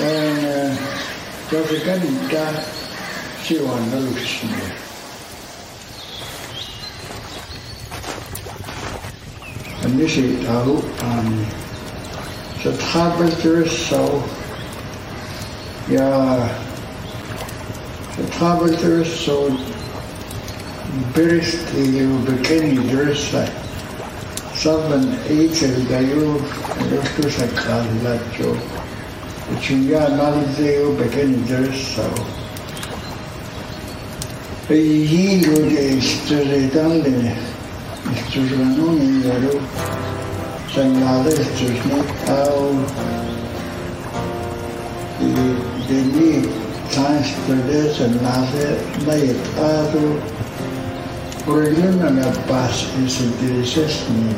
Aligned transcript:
and 0.00 0.78
Dr. 1.50 1.80
Kanita, 1.80 3.44
she 3.44 3.60
won 3.60 3.90
the 3.90 4.00
Luxembourg. 4.00 4.72
And 9.82 9.98
this 9.98 10.16
is 10.16 10.46
how 10.46 10.62
um, 11.06 11.46
the 12.62 12.76
travelers 12.90 13.72
so 13.86 14.22
yeah 15.88 16.64
the 18.16 18.28
travelers 18.30 19.20
so 19.24 19.48
Brest 21.14 21.74
и 21.74 22.02
Бекени 22.26 22.78
Дреса 22.90 23.48
Сабан 24.56 25.16
Эйцер 25.28 25.86
даю 25.88 26.40
Лёшу 26.90 27.30
Шакалачёв 27.30 28.77
a 29.58 29.60
kallacho 29.60 29.62
Chinja 29.62 30.08
nalze 30.08 30.72
ju 30.72 30.96
beginning 30.96 31.46
dressa 31.46 32.02
Hi 34.68 35.40
ju 35.40 35.54
de 35.54 36.00
sturredande 36.00 37.36
Sturranoni 38.28 39.22
jaru 39.24 39.60
Sanjale 40.74 41.30
sturne 41.30 42.02
au 42.28 42.74
De 45.88 45.94
ni 45.94 46.48
Science 46.90 47.34
Perdes 47.46 48.00
and 48.00 48.20
Nase 48.20 48.78
Mayet 49.06 49.58
Ado 49.58 50.20
Oregon 51.46 51.98
na 51.98 52.30
paz 52.46 52.86
is 53.04 53.20
intereses 53.20 54.04
ni 54.10 54.34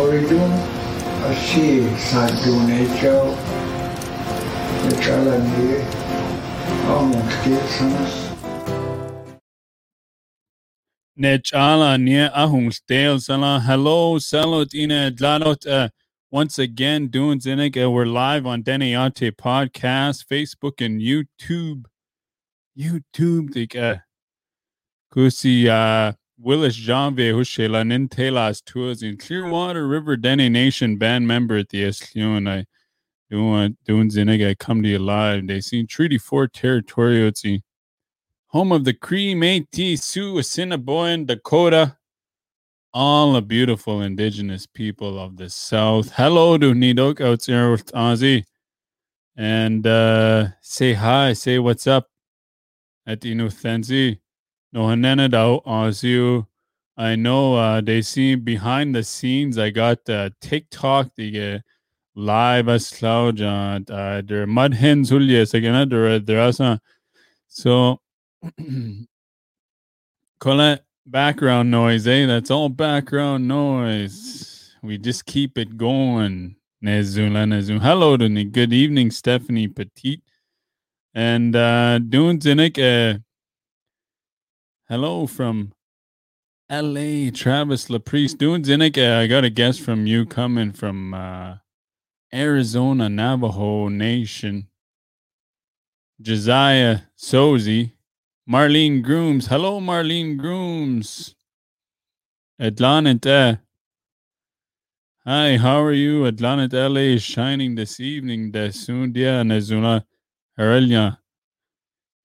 Oregon 0.00 0.79
asi 1.28 1.84
sa 2.00 2.26
dunecho 2.40 3.36
Echala 4.88 5.36
ni 5.36 5.84
Almost 6.88 7.44
get 7.44 7.64
sans 7.68 8.30
Nechala 11.20 12.00
nia 12.00 12.32
sala. 13.20 13.60
Hello, 13.60 14.16
salot 14.18 14.72
ina 14.74 15.10
dlalot. 15.10 15.66
Uh, 15.66 15.90
once 16.30 16.58
again, 16.58 17.08
doing 17.08 17.38
zinig. 17.38 17.76
Uh, 17.76 17.90
we're 17.90 18.06
live 18.06 18.46
on 18.46 18.62
Deneate 18.62 19.36
Podcast, 19.36 20.24
Facebook, 20.24 20.82
and 20.82 21.02
YouTube. 21.02 21.84
YouTube, 22.78 23.52
the 23.52 23.68
uh, 23.78 23.96
Kusi 25.12 25.66
uh, 25.66 26.14
Willis 26.42 26.78
Janve 26.78 27.34
Hushela 27.34 27.84
Nintelas 27.84 28.64
Tours 28.64 29.02
in 29.02 29.18
Clearwater 29.18 29.86
River 29.86 30.16
Dene 30.16 30.50
Nation 30.50 30.96
band 30.96 31.28
member 31.28 31.58
at 31.58 31.68
the 31.68 31.86
I 31.86 32.64
doing 33.30 33.76
doing 33.84 34.08
Ziniga 34.08 34.58
come 34.58 34.82
to 34.82 34.88
you 34.88 34.98
live. 34.98 35.46
They 35.46 35.60
seen 35.60 35.86
Treaty 35.86 36.16
Four 36.16 36.48
territory. 36.48 37.26
It's 37.26 37.42
the 37.42 37.60
home 38.46 38.72
of 38.72 38.84
the 38.84 38.94
Cree 38.94 39.34
Métis 39.34 40.00
Sioux 40.00 40.38
Assiniboine 40.38 41.26
Dakota. 41.26 41.98
All 42.94 43.34
the 43.34 43.42
beautiful 43.42 44.00
indigenous 44.00 44.66
people 44.66 45.18
of 45.20 45.36
the 45.36 45.50
South. 45.50 46.12
Hello 46.12 46.56
to 46.56 46.72
Nidok 46.72 47.20
out 47.20 47.70
with 47.70 47.92
Ozzy. 47.92 48.44
And 49.36 49.86
uh, 49.86 50.48
say 50.62 50.94
hi, 50.94 51.34
say 51.34 51.58
what's 51.58 51.86
up 51.86 52.08
at 53.06 53.20
Inuthenzi. 53.20 54.19
No 54.72 54.82
Hanenadao 54.86 55.64
Ozzy. 55.64 56.46
I 56.96 57.16
know 57.16 57.54
uh, 57.56 57.80
they 57.80 58.02
see 58.02 58.34
behind 58.34 58.94
the 58.94 59.02
scenes. 59.02 59.58
I 59.58 59.70
got 59.70 60.08
uh, 60.08 60.30
TikTok, 60.40 61.10
the 61.16 61.54
uh, 61.54 61.58
live 62.14 62.68
as 62.68 62.90
cloud, 62.90 63.40
uh, 63.40 64.20
der 64.20 64.46
mud 64.46 64.74
hens 64.74 65.10
huljes 65.10 65.54
again, 65.54 65.88
der 65.88 66.20
der 66.20 66.40
asa. 66.40 66.80
So, 67.48 68.00
call 70.40 70.60
it 70.60 70.84
background 71.06 71.70
noise, 71.70 72.06
eh? 72.06 72.26
That's 72.26 72.50
all 72.50 72.68
background 72.68 73.48
noise. 73.48 74.76
We 74.82 74.98
just 74.98 75.26
keep 75.26 75.58
it 75.58 75.76
going. 75.76 76.56
Hello. 76.82 78.16
Good 78.16 78.72
evening, 78.72 79.10
Stephanie 79.10 79.68
Petit. 79.68 80.22
And 81.14 81.56
uh 81.56 81.98
doing 81.98 82.38
Zinik, 82.38 82.78
uh 82.78 83.18
hello 84.90 85.24
from 85.24 85.72
LA, 86.68 87.30
Travis 87.32 87.86
Laprice. 87.88 88.36
Doing 88.36 88.64
uh, 88.82 89.18
I 89.20 89.28
got 89.28 89.44
a 89.44 89.50
guest 89.50 89.80
from 89.82 90.08
you 90.08 90.26
coming 90.26 90.72
from 90.72 91.14
uh 91.14 91.58
Arizona 92.34 93.08
Navajo 93.08 93.88
Nation. 93.88 94.66
Josiah 96.20 97.02
Tsosie. 97.16 97.92
Marlene 98.50 99.00
Grooms. 99.00 99.46
Hello, 99.46 99.80
Marlene 99.80 100.36
Grooms. 100.36 101.36
Atlantic. 102.58 103.24
Uh, 103.26 103.56
hi, 105.24 105.56
how 105.56 105.80
are 105.80 105.92
you? 105.92 106.24
Atlantic 106.24 106.72
LA 106.72 107.14
is 107.14 107.22
shining 107.22 107.76
this 107.76 108.00
evening. 108.00 108.50
Desundia 108.50 109.44
Nezuna 109.46 110.04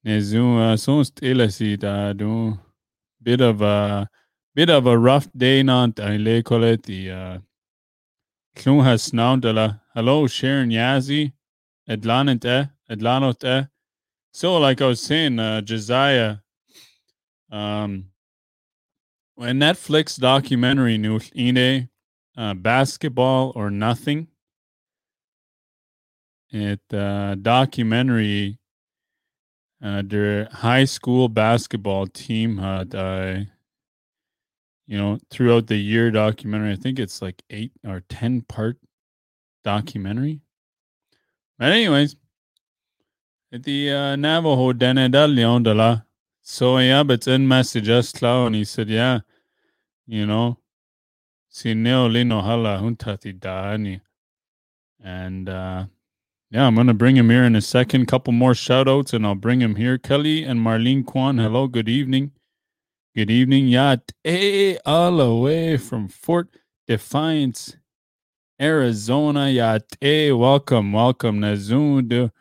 Herelia. 0.06 0.20
Nezuna 0.22 0.78
sonst 0.78 1.22
ilasi 1.22 1.78
da 1.78 2.14
do 2.14 2.58
bit 3.22 3.42
of 3.42 3.62
a 3.62 4.10
bit 4.56 4.70
of 4.70 4.86
a 4.86 4.98
rough 4.98 5.28
day 5.36 5.64
not 5.64 6.00
I 6.00 6.18
lay 6.18 6.44
call 6.44 6.64
it 6.64 6.84
the 6.84 7.12
uh 7.12 7.38
has 8.84 9.12
snaudala. 9.12 9.82
Hello, 9.94 10.28
Sharon 10.28 10.70
Yazzie. 10.70 11.34
Atlantic 11.88 12.70
Atlantic 12.90 13.68
so, 14.36 14.58
like 14.58 14.82
I 14.82 14.88
was 14.88 15.02
saying, 15.02 15.40
uh, 15.40 15.62
Josiah, 15.62 16.40
um, 17.50 18.08
when 19.36 19.62
Netflix 19.62 20.20
documentary 20.20 20.98
new 20.98 21.22
ine 21.34 21.88
uh, 22.36 22.54
basketball 22.54 23.54
or 23.56 23.70
nothing. 23.72 24.28
It 26.50 26.82
uh, 26.94 27.36
documentary 27.36 28.60
uh, 29.85 30.01
their 30.03 30.46
high 30.46 30.84
school 30.85 31.29
basketball 31.29 32.07
team 32.07 32.57
had 32.57 32.96
uh, 32.96 33.38
you 34.88 34.97
know 34.97 35.19
throughout 35.29 35.68
the 35.68 35.78
year 35.78 36.09
documentary. 36.09 36.72
I 36.72 36.75
think 36.75 36.97
it's 36.97 37.22
like 37.22 37.44
eight 37.51 37.72
or 37.85 38.01
ten 38.09 38.41
part 38.41 38.78
documentary. 39.63 40.41
But 41.59 41.72
anyways, 41.72 42.16
the 43.51 43.91
uh, 43.91 44.16
Navajo 44.16 44.73
Deneda 44.73 45.29
Leondala. 45.31 46.06
So 46.41 46.79
yeah, 46.79 47.03
but 47.03 47.28
in 47.28 47.47
messages 47.47 48.12
cloud 48.12 48.47
and 48.47 48.56
he 48.56 48.66
said, 48.66 48.90
Yeah, 48.90 49.19
you 50.07 50.25
know, 50.25 50.57
si 51.50 51.75
neo 51.75 52.07
lino 52.07 52.41
hala 52.41 52.79
huntati. 52.79 54.02
And 55.03 55.50
uh 55.50 55.85
yeah, 56.52 56.68
I'm 56.68 56.76
gonna 56.76 56.94
bring 56.94 57.18
him 57.18 57.30
here 57.30 57.44
in 57.44 57.56
a 57.56 57.62
second. 57.62 58.06
Couple 58.06 58.34
more 58.34 58.54
shout 58.54 58.88
outs 58.88 59.14
and 59.14 59.26
I'll 59.26 59.36
bring 59.36 59.62
him 59.62 59.76
here. 59.76 59.98
Kelly 59.98 60.44
and 60.44 60.60
Marlene 60.60 61.06
Kwan, 61.06 61.38
hello, 61.38 61.68
good 61.68 61.90
evening. 61.90 62.32
Good 63.16 63.32
evening. 63.32 63.74
A 63.74 64.78
all 64.86 65.18
the 65.18 65.34
way 65.34 65.78
from 65.78 66.08
Fort 66.08 66.50
Defiance, 66.88 67.78
Arizona. 68.62 69.82
A, 70.02 70.32
welcome, 70.34 70.92
welcome. 70.94 71.40
Nazund. 71.40 72.32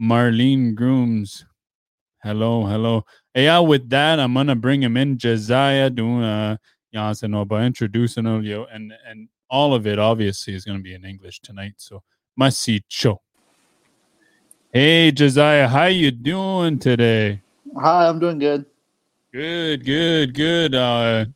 Marlene 0.00 0.74
Grooms. 0.74 1.44
Hello, 2.22 2.64
hello. 2.66 3.04
Yeah, 3.34 3.60
with 3.60 3.88
that, 3.90 4.18
I'm 4.18 4.34
gonna 4.34 4.56
bring 4.56 4.82
him 4.82 4.96
in. 4.96 5.18
Josiah 5.18 5.90
doing 5.90 6.22
uh 6.22 6.56
know 6.92 7.44
by 7.44 7.64
introducing 7.64 8.26
you 8.44 8.66
and 8.72 8.92
and 9.06 9.28
all 9.50 9.74
of 9.74 9.86
it 9.86 9.98
obviously 9.98 10.54
is 10.54 10.64
gonna 10.64 10.80
be 10.80 10.94
in 10.94 11.04
English 11.04 11.40
tonight. 11.40 11.74
So 11.76 12.02
masicho. 12.40 13.18
Hey 14.74 15.12
Josiah, 15.12 15.68
how 15.68 15.84
you 15.84 16.10
doing 16.10 16.78
today? 16.78 17.42
Hi, 17.76 18.08
I'm 18.08 18.18
doing 18.18 18.38
good. 18.38 18.64
Good, 19.30 19.84
good, 19.84 20.32
good. 20.32 20.74
Uh 20.74 21.26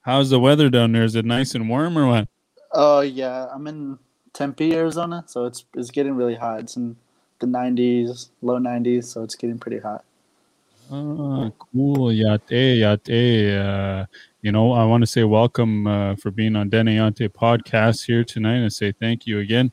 how's 0.00 0.30
the 0.30 0.40
weather 0.40 0.70
down 0.70 0.92
there? 0.92 1.04
Is 1.04 1.14
it 1.16 1.26
nice 1.26 1.54
and 1.54 1.68
warm 1.68 1.98
or 1.98 2.06
what? 2.06 2.28
Oh 2.72 3.00
yeah, 3.00 3.48
I'm 3.52 3.66
in 3.66 3.98
Tempe, 4.32 4.74
Arizona, 4.74 5.22
so 5.26 5.44
it's 5.44 5.66
it's 5.74 5.90
getting 5.90 6.14
really 6.14 6.34
hot. 6.34 6.60
It's 6.60 6.76
in 6.76 6.96
the 7.40 7.46
90s, 7.46 8.30
low 8.40 8.58
90s, 8.58 9.04
so 9.04 9.22
it's 9.22 9.34
getting 9.34 9.58
pretty 9.58 9.80
hot. 9.80 10.02
Ah, 10.90 11.50
cool. 11.58 12.10
Yate, 12.10 12.78
yate. 12.78 13.54
Uh, 13.54 14.06
you 14.40 14.50
know, 14.50 14.72
I 14.72 14.82
want 14.86 15.02
to 15.02 15.06
say 15.06 15.24
welcome 15.24 15.86
uh, 15.86 16.16
for 16.16 16.30
being 16.30 16.56
on 16.56 16.70
Deneante 16.70 17.28
podcast 17.28 18.06
here 18.06 18.24
tonight 18.24 18.60
and 18.60 18.72
say 18.72 18.92
thank 18.92 19.26
you 19.26 19.40
again. 19.40 19.72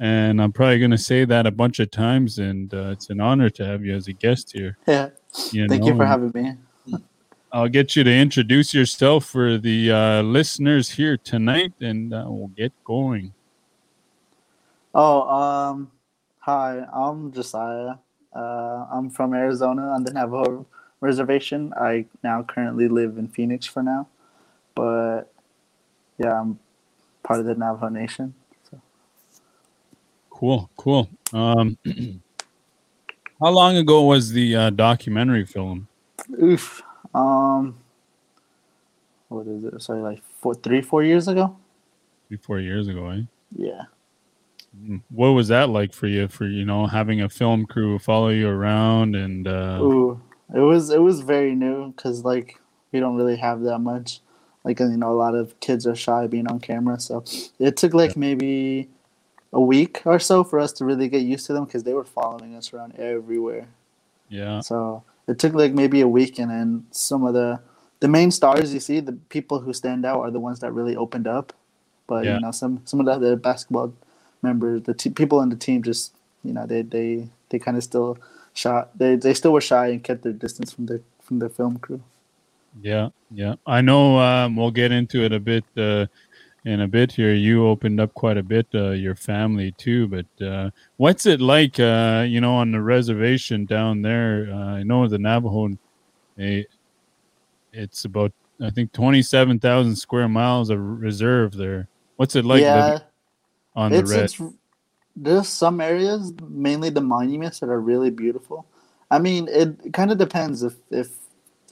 And 0.00 0.40
I'm 0.40 0.50
probably 0.50 0.78
going 0.78 0.92
to 0.92 0.98
say 0.98 1.26
that 1.26 1.46
a 1.46 1.50
bunch 1.50 1.78
of 1.78 1.90
times, 1.90 2.38
and 2.38 2.72
uh, 2.72 2.88
it's 2.92 3.10
an 3.10 3.20
honor 3.20 3.50
to 3.50 3.66
have 3.66 3.84
you 3.84 3.94
as 3.94 4.08
a 4.08 4.14
guest 4.14 4.50
here. 4.50 4.78
Yeah. 4.88 5.10
You 5.52 5.68
thank 5.68 5.82
know? 5.82 5.88
you 5.88 5.96
for 5.96 6.06
having 6.06 6.32
me. 6.34 7.00
I'll 7.52 7.68
get 7.68 7.96
you 7.96 8.04
to 8.04 8.10
introduce 8.10 8.72
yourself 8.72 9.26
for 9.26 9.58
the 9.58 9.90
uh, 9.90 10.22
listeners 10.22 10.90
here 10.90 11.18
tonight, 11.18 11.74
and 11.80 12.14
uh, 12.14 12.24
we'll 12.26 12.48
get 12.48 12.72
going. 12.84 13.34
Oh, 14.94 15.28
um, 15.28 15.90
hi, 16.38 16.86
I'm 16.94 17.30
Josiah. 17.32 17.96
Uh, 18.34 18.86
I'm 18.90 19.10
from 19.10 19.34
Arizona 19.34 19.82
on 19.88 20.04
the 20.04 20.12
Navajo 20.12 20.64
Reservation. 21.00 21.74
I 21.78 22.06
now 22.22 22.42
currently 22.42 22.88
live 22.88 23.18
in 23.18 23.28
Phoenix 23.28 23.66
for 23.66 23.82
now, 23.82 24.08
but 24.74 25.24
yeah, 26.18 26.40
I'm 26.40 26.58
part 27.22 27.40
of 27.40 27.46
the 27.46 27.54
Navajo 27.54 27.88
Nation. 27.88 28.34
Cool, 30.40 30.70
cool. 30.78 31.10
Um, 31.34 31.76
how 33.42 33.50
long 33.50 33.76
ago 33.76 34.04
was 34.04 34.32
the 34.32 34.56
uh, 34.56 34.70
documentary 34.70 35.44
film? 35.44 35.86
Oof. 36.42 36.80
Um, 37.14 37.76
what 39.28 39.46
is 39.46 39.64
it? 39.64 39.82
Sorry, 39.82 40.00
like 40.00 40.22
four, 40.40 40.54
three, 40.54 40.80
four 40.80 41.02
years 41.02 41.28
ago. 41.28 41.58
Three, 42.28 42.38
four 42.38 42.58
years 42.58 42.88
ago, 42.88 43.10
eh? 43.10 43.20
Yeah. 43.54 43.82
Mm. 44.82 45.02
What 45.10 45.32
was 45.32 45.48
that 45.48 45.68
like 45.68 45.92
for 45.92 46.06
you? 46.06 46.26
For 46.26 46.46
you 46.46 46.64
know, 46.64 46.86
having 46.86 47.20
a 47.20 47.28
film 47.28 47.66
crew 47.66 47.98
follow 47.98 48.30
you 48.30 48.48
around 48.48 49.16
and 49.16 49.46
uh, 49.46 49.80
Ooh, 49.82 50.22
it 50.54 50.60
was 50.60 50.88
it 50.88 51.02
was 51.02 51.20
very 51.20 51.54
new 51.54 51.92
because 51.92 52.24
like 52.24 52.58
we 52.92 53.00
don't 53.00 53.16
really 53.16 53.36
have 53.36 53.60
that 53.64 53.80
much. 53.80 54.20
Like 54.64 54.80
you 54.80 54.96
know, 54.96 55.10
a 55.10 55.12
lot 55.12 55.34
of 55.34 55.60
kids 55.60 55.86
are 55.86 55.94
shy 55.94 56.28
being 56.28 56.46
on 56.46 56.60
camera, 56.60 56.98
so 56.98 57.24
it 57.58 57.76
took 57.76 57.92
like 57.92 58.16
maybe 58.16 58.88
a 59.52 59.60
week 59.60 60.02
or 60.04 60.18
so 60.18 60.44
for 60.44 60.58
us 60.60 60.72
to 60.74 60.84
really 60.84 61.08
get 61.08 61.22
used 61.22 61.46
to 61.46 61.52
them 61.52 61.64
because 61.64 61.82
they 61.84 61.92
were 61.94 62.04
following 62.04 62.54
us 62.54 62.72
around 62.72 62.94
everywhere. 62.98 63.66
yeah, 64.28 64.60
So 64.60 65.02
it 65.26 65.38
took 65.38 65.54
like 65.54 65.72
maybe 65.72 66.00
a 66.00 66.08
week, 66.08 66.38
and 66.38 66.50
then 66.50 66.86
some 66.90 67.24
of 67.24 67.34
the 67.34 67.60
the 68.00 68.08
main 68.08 68.30
stars 68.30 68.72
you 68.72 68.80
see, 68.80 69.00
the 69.00 69.12
people 69.28 69.60
who 69.60 69.72
stand 69.72 70.06
out 70.06 70.20
are 70.20 70.30
the 70.30 70.40
ones 70.40 70.60
that 70.60 70.72
really 70.72 70.96
opened 70.96 71.26
up. 71.26 71.52
But 72.06 72.24
Yeah. 72.24 72.34
you 72.34 72.40
know, 72.40 72.52
some 72.52 72.80
some 72.84 73.00
of 73.00 73.06
the 73.06 73.12
other 73.12 73.36
basketball 73.36 73.92
members, 74.42 74.82
the 74.84 74.94
te- 74.94 75.10
people 75.10 75.38
on 75.38 75.50
the 75.50 75.56
team, 75.56 75.82
just 75.82 76.14
you 76.44 76.52
know, 76.52 76.66
they 76.66 76.82
they 76.82 77.28
they 77.50 77.58
kind 77.58 77.76
of 77.76 77.82
still 77.84 78.16
shot. 78.54 78.96
They 78.98 79.16
they 79.16 79.34
still 79.34 79.52
were 79.52 79.60
shy 79.60 79.88
and 79.88 80.02
kept 80.02 80.22
their 80.22 80.32
distance 80.32 80.72
from 80.72 80.86
the 80.86 81.00
from 81.22 81.38
the 81.40 81.48
film 81.48 81.78
crew. 81.78 82.00
yeah, 82.82 83.08
yeah. 83.30 83.54
I 83.66 83.80
know. 83.82 84.18
Um, 84.18 84.56
we'll 84.56 84.70
get 84.70 84.92
into 84.92 85.22
it 85.24 85.32
a 85.32 85.40
bit 85.40 85.64
uh, 85.76 86.06
in 86.64 86.80
a 86.80 86.88
bit 86.88 87.12
here. 87.12 87.34
You 87.34 87.66
opened 87.66 88.00
up 88.00 88.14
quite 88.14 88.36
a 88.36 88.42
bit, 88.42 88.66
uh, 88.74 88.90
your 88.90 89.14
family 89.14 89.72
too. 89.72 90.08
But 90.08 90.44
uh, 90.44 90.70
what's 90.96 91.26
it 91.26 91.40
like? 91.40 91.80
Uh, 91.80 92.24
you 92.28 92.40
know, 92.40 92.54
on 92.54 92.72
the 92.72 92.80
reservation 92.80 93.64
down 93.64 94.02
there. 94.02 94.48
Uh, 94.52 94.76
I 94.76 94.82
know 94.82 95.06
the 95.08 95.18
Navajo. 95.18 95.70
They, 96.36 96.66
it's 97.72 98.04
about 98.04 98.32
I 98.60 98.70
think 98.70 98.92
twenty 98.92 99.22
seven 99.22 99.58
thousand 99.58 99.96
square 99.96 100.28
miles 100.28 100.70
of 100.70 100.78
reserve 100.80 101.54
there. 101.54 101.88
What's 102.16 102.36
it 102.36 102.44
like 102.44 102.62
yeah, 102.62 102.98
on 103.74 103.92
the 103.92 103.98
it's, 103.98 104.10
red? 104.10 104.24
it's 104.24 104.42
there's 105.16 105.48
some 105.48 105.80
areas, 105.80 106.32
mainly 106.48 106.90
the 106.90 107.00
monuments, 107.00 107.60
that 107.60 107.68
are 107.68 107.80
really 107.80 108.10
beautiful. 108.10 108.66
I 109.10 109.18
mean, 109.18 109.48
it 109.48 109.92
kind 109.92 110.10
of 110.10 110.18
depends 110.18 110.62
if 110.62 110.74
if 110.90 111.10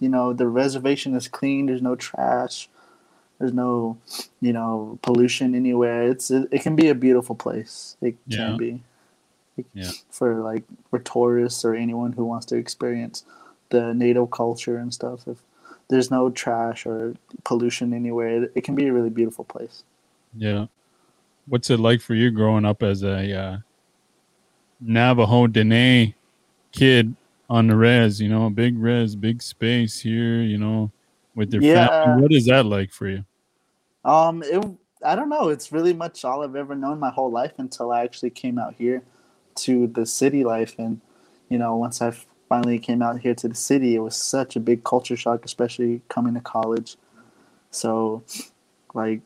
you 0.00 0.08
know 0.08 0.32
the 0.32 0.48
reservation 0.48 1.14
is 1.14 1.28
clean. 1.28 1.66
There's 1.66 1.82
no 1.82 1.96
trash. 1.96 2.68
There's 3.38 3.52
no, 3.52 3.96
you 4.40 4.52
know, 4.52 4.98
pollution 5.02 5.54
anywhere. 5.54 6.08
It's 6.10 6.30
it, 6.30 6.48
it 6.50 6.62
can 6.62 6.74
be 6.76 6.88
a 6.88 6.94
beautiful 6.94 7.34
place. 7.36 7.96
It 8.00 8.16
Yeah. 8.26 8.36
can 8.38 8.56
be. 8.56 8.82
Yeah. 9.74 9.90
For 10.10 10.36
like 10.36 10.64
for 10.90 10.98
tourists 11.00 11.64
or 11.64 11.74
anyone 11.74 12.12
who 12.12 12.24
wants 12.24 12.46
to 12.46 12.56
experience 12.56 13.24
the 13.70 13.92
native 13.94 14.30
culture 14.30 14.78
and 14.78 14.92
stuff. 14.94 15.26
If 15.26 15.38
there's 15.88 16.10
no 16.10 16.30
trash 16.30 16.86
or 16.86 17.14
pollution 17.44 17.92
anywhere, 17.92 18.44
it, 18.44 18.52
it 18.56 18.64
can 18.64 18.74
be 18.74 18.86
a 18.86 18.92
really 18.92 19.10
beautiful 19.10 19.44
place. 19.44 19.82
Yeah. 20.36 20.66
What's 21.46 21.70
it 21.70 21.80
like 21.80 22.00
for 22.00 22.14
you 22.14 22.30
growing 22.30 22.64
up 22.64 22.82
as 22.82 23.02
a 23.02 23.32
uh, 23.38 23.56
Navajo 24.80 25.46
Dene 25.46 26.14
kid 26.72 27.16
on 27.48 27.66
the 27.66 27.76
res? 27.76 28.20
You 28.20 28.28
know, 28.28 28.50
big 28.50 28.78
res, 28.78 29.16
big 29.16 29.42
space 29.42 29.98
here. 30.00 30.42
You 30.42 30.58
know, 30.58 30.90
with 31.34 31.52
your 31.52 31.62
Yeah. 31.62 31.88
family. 31.88 32.22
What 32.22 32.32
is 32.32 32.46
that 32.46 32.66
like 32.66 32.92
for 32.92 33.08
you? 33.08 33.24
Um, 34.08 34.42
it 34.42 34.64
I 35.04 35.14
don't 35.14 35.28
know. 35.28 35.50
It's 35.50 35.70
really 35.70 35.92
much 35.92 36.24
all 36.24 36.42
I've 36.42 36.56
ever 36.56 36.74
known 36.74 36.98
my 36.98 37.10
whole 37.10 37.30
life 37.30 37.52
until 37.58 37.92
I 37.92 38.02
actually 38.02 38.30
came 38.30 38.58
out 38.58 38.74
here 38.76 39.02
to 39.56 39.86
the 39.86 40.06
city 40.06 40.44
life, 40.44 40.74
and 40.78 41.00
you 41.50 41.58
know, 41.58 41.76
once 41.76 42.00
I 42.00 42.12
finally 42.48 42.78
came 42.78 43.02
out 43.02 43.20
here 43.20 43.34
to 43.34 43.48
the 43.48 43.54
city, 43.54 43.94
it 43.94 44.00
was 44.00 44.16
such 44.16 44.56
a 44.56 44.60
big 44.60 44.82
culture 44.82 45.16
shock, 45.16 45.44
especially 45.44 46.00
coming 46.08 46.34
to 46.34 46.40
college. 46.40 46.96
So, 47.70 48.24
like, 48.94 49.20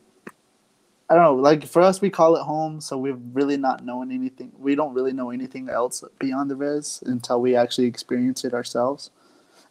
I 1.09 1.15
don't 1.15 1.23
know. 1.23 1.35
Like 1.35 1.65
for 1.65 1.81
us, 1.81 2.01
we 2.01 2.09
call 2.09 2.35
it 2.35 2.43
home, 2.43 2.81
so 2.81 2.97
we've 2.97 3.21
really 3.33 3.57
not 3.57 3.85
known 3.85 4.11
anything. 4.11 4.51
We 4.59 4.75
don't 4.75 4.93
really 4.93 5.13
know 5.13 5.29
anything 5.31 5.69
else 5.69 6.03
beyond 6.19 6.51
the 6.51 6.57
res 6.57 7.01
until 7.05 7.39
we 7.39 7.55
actually 7.55 7.87
experience 7.87 8.43
it 8.43 8.53
ourselves, 8.53 9.11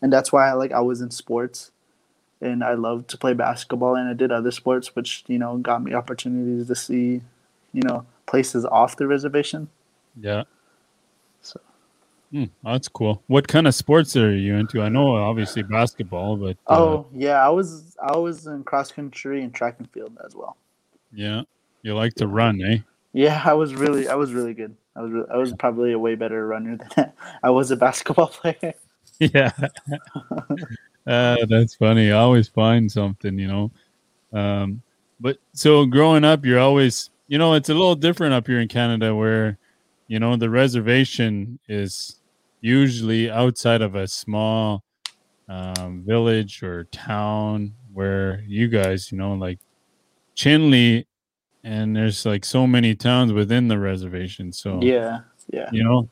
and 0.01 0.11
that's 0.11 0.33
why 0.33 0.49
I 0.49 0.55
like 0.55 0.73
I 0.73 0.81
was 0.81 1.03
in 1.03 1.11
sports 1.11 1.71
and 2.43 2.63
I 2.65 2.75
loved 2.75 3.09
to 3.11 3.17
play 3.19 3.33
basketball 3.35 3.95
and 3.95 4.09
I 4.09 4.13
did 4.15 4.33
other 4.33 4.51
sports 4.51 4.95
which 4.97 5.25
you 5.29 5.39
know 5.39 5.57
got 5.59 5.83
me 5.83 5.95
opportunities 5.95 6.67
to 6.69 6.75
see 6.75 7.23
you 7.73 7.83
know 7.83 8.05
places 8.27 8.65
off 8.67 8.97
the 8.97 9.07
reservation 9.07 9.69
Yeah. 10.21 10.45
so 11.41 11.61
Hmm, 12.31 12.45
that's 12.65 12.89
cool. 12.89 13.23
What 13.27 13.47
kind 13.47 13.67
of 13.67 13.75
sports 13.75 14.17
are 14.17 14.35
you 14.35 14.55
into? 14.55 14.81
I 14.81 14.89
know 14.89 15.17
obviously 15.17 15.63
basketball, 15.63 16.37
but 16.37 16.57
uh, 16.67 16.81
oh 16.81 17.07
yeah 17.15 17.45
I 17.45 17.51
was 17.51 17.95
I 18.03 18.17
was 18.17 18.47
in 18.47 18.65
cross 18.65 18.91
country 18.91 19.43
and 19.43 19.53
track 19.55 19.77
and 19.79 19.91
field 19.91 20.17
as 20.27 20.35
well 20.35 20.57
yeah, 21.15 21.43
you 21.83 21.95
like 21.95 22.15
to 22.15 22.27
run, 22.27 22.61
eh? 22.63 22.79
yeah 23.13 23.43
I 23.45 23.53
was 23.53 23.75
really 23.75 24.09
I 24.09 24.15
was 24.15 24.33
really 24.33 24.55
good 24.55 24.75
I 24.97 25.03
was 25.03 25.27
I 25.33 25.37
was 25.37 25.53
probably 25.53 25.93
a 25.93 25.99
way 25.99 26.15
better 26.15 26.47
runner 26.47 26.79
than 26.97 27.13
I 27.43 27.51
was 27.51 27.71
a 27.71 27.77
basketball 27.77 28.29
player 28.41 28.75
yeah. 29.33 29.53
uh, 31.07 31.37
that's 31.49 31.75
funny. 31.75 32.11
I 32.11 32.19
always 32.19 32.49
find 32.49 32.91
something, 32.91 33.39
you 33.39 33.49
know. 33.49 33.71
Um, 34.33 34.83
but 35.21 35.39
so 35.53 35.87
growing 35.87 36.25
up, 36.25 36.45
you're 36.45 36.59
always, 36.59 37.11
you 37.29 37.39
know, 37.39 37.55
it's 37.55 37.69
a 37.69 37.75
little 37.75 37.95
different 37.95 38.35
up 38.35 38.47
here 38.47 38.61
in 38.61 38.69
Canada 38.69 39.15
where, 39.15 39.59
you 40.09 40.19
know, 40.19 40.37
the 40.37 40.51
reservation 40.51 41.59
is 41.69 42.21
usually 42.61 43.31
outside 43.31 43.83
of 43.83 43.95
a 43.95 44.09
small 44.09 44.83
um, 45.49 46.03
village 46.07 46.63
or 46.63 46.85
town 46.85 47.75
where 47.93 48.43
you 48.47 48.69
guys, 48.69 49.13
you 49.13 49.19
know, 49.19 49.35
like 49.35 49.59
Chinle, 50.35 51.05
and 51.65 51.95
there's 51.95 52.27
like 52.27 52.45
so 52.45 52.67
many 52.67 52.95
towns 52.95 53.33
within 53.33 53.69
the 53.69 53.79
reservation. 53.79 54.53
So, 54.53 54.81
yeah 54.83 55.21
yeah 55.53 55.69
you 55.73 55.85
know, 55.85 56.09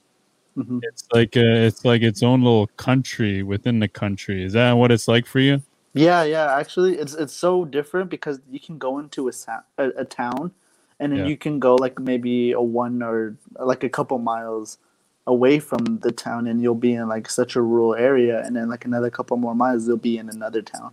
hmm 0.62 0.78
it's 0.82 1.04
like 1.12 1.36
a, 1.36 1.66
it's 1.66 1.84
like 1.84 2.02
its 2.02 2.22
own 2.22 2.42
little 2.42 2.68
country 2.76 3.42
within 3.42 3.80
the 3.80 3.88
country. 3.88 4.44
Is 4.44 4.52
that 4.54 4.72
what 4.72 4.90
it's 4.92 5.08
like 5.08 5.26
for 5.26 5.40
you? 5.40 5.62
Yeah, 5.94 6.22
yeah. 6.22 6.54
Actually, 6.56 6.98
it's 6.98 7.14
it's 7.14 7.32
so 7.34 7.64
different 7.64 8.10
because 8.10 8.40
you 8.50 8.60
can 8.60 8.78
go 8.78 8.98
into 8.98 9.28
a 9.28 9.32
sa- 9.32 9.62
a, 9.78 9.88
a 9.96 10.04
town, 10.04 10.52
and 11.00 11.12
then 11.12 11.20
Yeah. 11.20 11.26
you 11.26 11.36
can 11.36 11.58
go 11.58 11.74
like 11.76 11.98
maybe 11.98 12.52
a 12.52 12.60
one 12.60 13.02
or 13.02 13.36
like 13.58 13.82
a 13.84 13.88
couple 13.88 14.18
miles 14.18 14.78
away 15.26 15.58
from 15.58 15.98
the 15.98 16.12
town, 16.12 16.46
and 16.46 16.62
you'll 16.62 16.74
be 16.74 16.94
in 16.94 17.08
like 17.08 17.28
such 17.28 17.56
a 17.56 17.62
rural 17.62 17.94
area, 17.94 18.42
and 18.44 18.54
then 18.54 18.68
like 18.68 18.84
another 18.84 19.10
couple 19.10 19.36
more 19.36 19.54
miles, 19.54 19.86
you'll 19.88 19.96
be 19.96 20.18
in 20.18 20.28
another 20.28 20.62
town. 20.62 20.92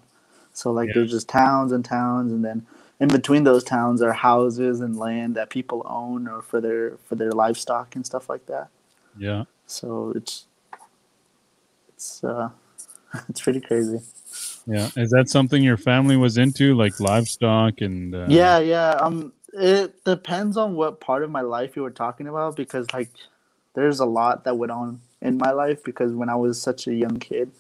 So 0.54 0.72
like 0.72 0.88
Yeah. 0.90 0.96
there's 0.96 1.12
just 1.12 1.30
towns 1.30 1.72
and 1.72 1.86
towns, 1.86 2.32
and 2.32 2.44
then 2.44 2.66
in 3.00 3.10
between 3.10 3.44
those 3.44 3.64
towns 3.64 4.02
are 4.02 4.14
houses 4.14 4.82
and 4.82 4.98
land 4.98 5.36
that 5.36 5.52
people 5.52 5.84
own 5.86 6.28
or 6.28 6.42
for 6.42 6.60
their 6.60 6.98
for 7.06 7.16
their 7.16 7.32
livestock 7.32 7.96
and 7.96 8.06
stuff 8.06 8.30
like 8.30 8.48
that. 8.48 8.70
Yeah. 9.18 9.44
So 9.68 10.14
it's 10.16 10.46
it's 11.94 12.24
uh 12.24 12.50
it's 13.30 13.42
pretty 13.42 13.62
crazy. 13.62 14.00
Yeah. 14.68 14.90
Is 14.98 15.12
that 15.12 15.30
something 15.30 15.64
your 15.64 15.78
family 15.78 16.18
was 16.18 16.38
into, 16.38 16.76
like 16.76 17.00
livestock 17.00 17.82
and? 17.82 18.14
Uh, 18.14 18.26
Yeah, 18.30 18.60
yeah. 18.60 18.92
Um, 18.92 19.34
it 19.54 20.04
depends 20.04 20.58
on 20.58 20.76
what 20.76 21.00
part 21.00 21.24
of 21.24 21.32
my 21.32 21.42
life 21.42 21.76
you 21.76 21.84
were 21.84 21.92
talking 21.92 22.28
about 22.28 22.56
because 22.56 22.92
like 22.94 23.10
there's 23.74 24.00
a 24.00 24.06
lot 24.06 24.44
that 24.44 24.58
went 24.58 24.72
on 24.72 25.02
in 25.22 25.38
my 25.38 25.52
life 25.52 25.84
because 25.84 26.14
when 26.14 26.30
I 26.30 26.36
was 26.36 26.62
such 26.62 26.88
a 26.88 26.94
young 26.94 27.18
kid, 27.18 27.52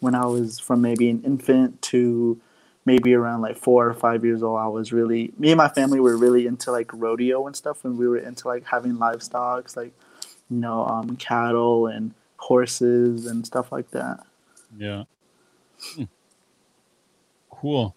when 0.00 0.14
I 0.14 0.24
was 0.26 0.58
from 0.58 0.80
maybe 0.80 1.10
an 1.10 1.22
infant 1.24 1.82
to 1.82 2.40
maybe 2.84 3.14
around 3.14 3.42
like 3.42 3.56
four 3.56 3.86
or 3.88 3.94
five 3.94 4.24
years 4.24 4.42
old, 4.42 4.58
I 4.58 4.68
was 4.68 4.92
really 4.92 5.32
me 5.38 5.50
and 5.50 5.58
my 5.58 5.68
family 5.68 6.00
were 6.00 6.16
really 6.16 6.46
into 6.46 6.70
like 6.72 6.90
rodeo 6.92 7.46
and 7.46 7.54
stuff, 7.54 7.84
and 7.84 7.98
we 7.98 8.08
were 8.08 8.18
into 8.18 8.48
like 8.48 8.64
having 8.64 8.98
livestock, 8.98 9.76
like 9.76 9.92
you 10.50 10.58
know, 10.58 10.86
um, 10.86 11.16
cattle 11.16 11.86
and 11.86 12.14
horses 12.36 13.26
and 13.26 13.46
stuff 13.46 13.72
like 13.72 13.90
that. 13.90 14.20
Yeah. 14.78 15.04
Hmm. 15.94 16.04
Cool. 17.50 17.94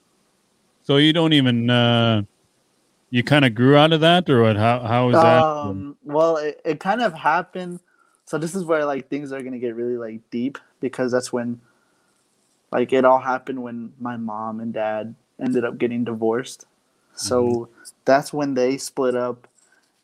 So 0.83 0.97
you 0.97 1.13
don't 1.13 1.33
even 1.33 1.69
uh 1.69 2.23
you 3.11 3.23
kind 3.23 3.45
of 3.45 3.55
grew 3.55 3.75
out 3.75 3.93
of 3.93 4.01
that 4.01 4.29
or 4.29 4.41
what 4.43 4.55
how 4.55 4.79
how 4.79 5.07
was 5.07 5.21
that? 5.21 5.43
Um, 5.43 5.97
well, 6.03 6.37
it, 6.37 6.61
it 6.63 6.79
kind 6.79 7.01
of 7.01 7.13
happened. 7.13 7.79
So 8.25 8.37
this 8.37 8.55
is 8.55 8.63
where 8.63 8.85
like 8.85 9.09
things 9.09 9.31
are 9.31 9.41
gonna 9.41 9.59
get 9.59 9.75
really 9.75 9.97
like 9.97 10.21
deep 10.29 10.57
because 10.79 11.11
that's 11.11 11.33
when, 11.33 11.59
like, 12.71 12.93
it 12.93 13.03
all 13.03 13.19
happened 13.19 13.61
when 13.63 13.93
my 13.99 14.15
mom 14.17 14.59
and 14.59 14.73
dad 14.73 15.15
ended 15.39 15.65
up 15.65 15.77
getting 15.77 16.03
divorced. 16.03 16.65
So 17.15 17.67
that's 18.05 18.31
when 18.31 18.53
they 18.53 18.77
split 18.77 19.13
up, 19.13 19.47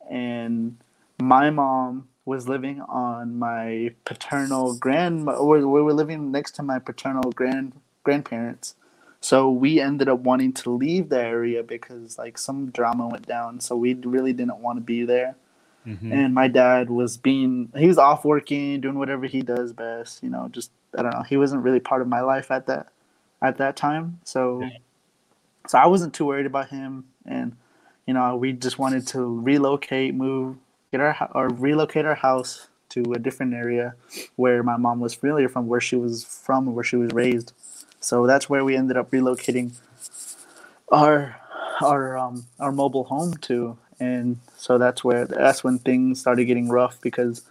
and 0.10 0.78
my 1.22 1.50
mom 1.50 2.10
was 2.26 2.50
living 2.50 2.82
on 2.82 3.38
my 3.38 3.94
paternal 4.04 4.76
grand. 4.76 5.28
We 5.28 5.64
were 5.64 5.94
living 5.94 6.32
next 6.32 6.52
to 6.56 6.64
my 6.64 6.80
paternal 6.80 7.32
grand 7.32 7.74
grandparents. 8.04 8.76
So 9.22 9.50
we 9.50 9.80
ended 9.80 10.10
up 10.10 10.20
wanting 10.20 10.54
to 10.54 10.70
leave 10.70 11.10
the 11.10 11.20
area 11.20 11.64
because 11.64 12.18
like 12.18 12.38
some 12.38 12.70
drama 12.72 13.08
went 13.08 13.28
down. 13.28 13.60
So 13.60 13.76
we 13.76 13.94
really 13.94 14.34
didn't 14.34 14.58
want 14.58 14.78
to 14.78 14.82
be 14.82 15.04
there. 15.04 15.36
Mm-hmm. 15.86 16.12
And 16.12 16.34
my 16.34 16.48
dad 16.48 16.90
was 16.90 17.18
being 17.18 17.72
he 17.78 17.88
was 17.88 17.98
off 17.98 18.26
working, 18.26 18.82
doing 18.82 18.98
whatever 18.98 19.26
he 19.28 19.42
does 19.42 19.72
best. 19.72 20.24
You 20.24 20.30
know, 20.30 20.50
just 20.52 20.72
I 20.98 21.04
don't 21.04 21.14
know. 21.14 21.24
He 21.24 21.38
wasn't 21.38 21.64
really 21.64 21.80
part 21.80 22.02
of 22.02 22.08
my 22.08 22.22
life 22.22 22.50
at 22.50 22.66
that 22.68 22.88
at 23.42 23.58
that 23.58 23.76
time. 23.76 24.20
So 24.24 24.62
yeah. 24.62 24.78
so 25.68 25.78
I 25.78 25.86
wasn't 25.86 26.14
too 26.14 26.26
worried 26.26 26.48
about 26.48 26.70
him. 26.70 27.06
And 27.26 27.56
you 28.08 28.14
know, 28.14 28.36
we 28.36 28.54
just 28.54 28.78
wanted 28.80 29.08
to 29.08 29.42
relocate, 29.42 30.14
move, 30.14 30.58
get 30.96 31.02
our 31.02 31.30
or 31.34 31.50
relocate 31.50 32.06
our 32.06 32.16
house 32.16 32.68
to 32.90 33.14
a 33.14 33.20
different 33.20 33.54
area 33.54 33.96
where 34.36 34.64
my 34.64 34.78
mom 34.78 35.00
was 35.00 35.14
familiar 35.14 35.50
from, 35.50 35.68
where 35.68 35.82
she 35.82 35.96
was 35.96 36.24
from, 36.24 36.74
where 36.74 36.84
she 36.84 36.96
was 36.96 37.12
raised. 37.12 37.54
So 38.00 38.26
that's 38.28 38.50
where 38.50 38.64
we 38.64 38.76
ended 38.76 38.98
up 38.98 39.12
relocating 39.12 39.76
our 40.92 41.36
our 41.82 42.18
um 42.18 42.46
our 42.60 42.72
mobile 42.72 43.04
home 43.04 43.34
to, 43.50 43.78
and 44.00 44.40
so 44.58 44.78
that's 44.78 45.04
where 45.04 45.26
that's 45.26 45.64
when 45.64 45.80
things 45.80 46.20
started 46.20 46.46
getting 46.46 46.70
rough 46.70 47.02
because 47.02 47.44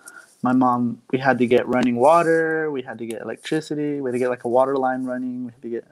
my 0.42 0.52
mom 0.52 1.02
we 1.10 1.18
had 1.18 1.38
to 1.38 1.46
get 1.46 1.66
running 1.66 1.96
water, 1.96 2.70
we 2.70 2.82
had 2.82 2.98
to 2.98 3.06
get 3.06 3.20
electricity, 3.20 4.00
we 4.00 4.08
had 4.08 4.14
to 4.14 4.18
get 4.18 4.30
like 4.30 4.44
a 4.44 4.48
water 4.48 4.76
line 4.76 5.04
running, 5.04 5.46
we 5.46 5.52
had 5.52 5.62
to 5.62 5.68
get 5.68 5.84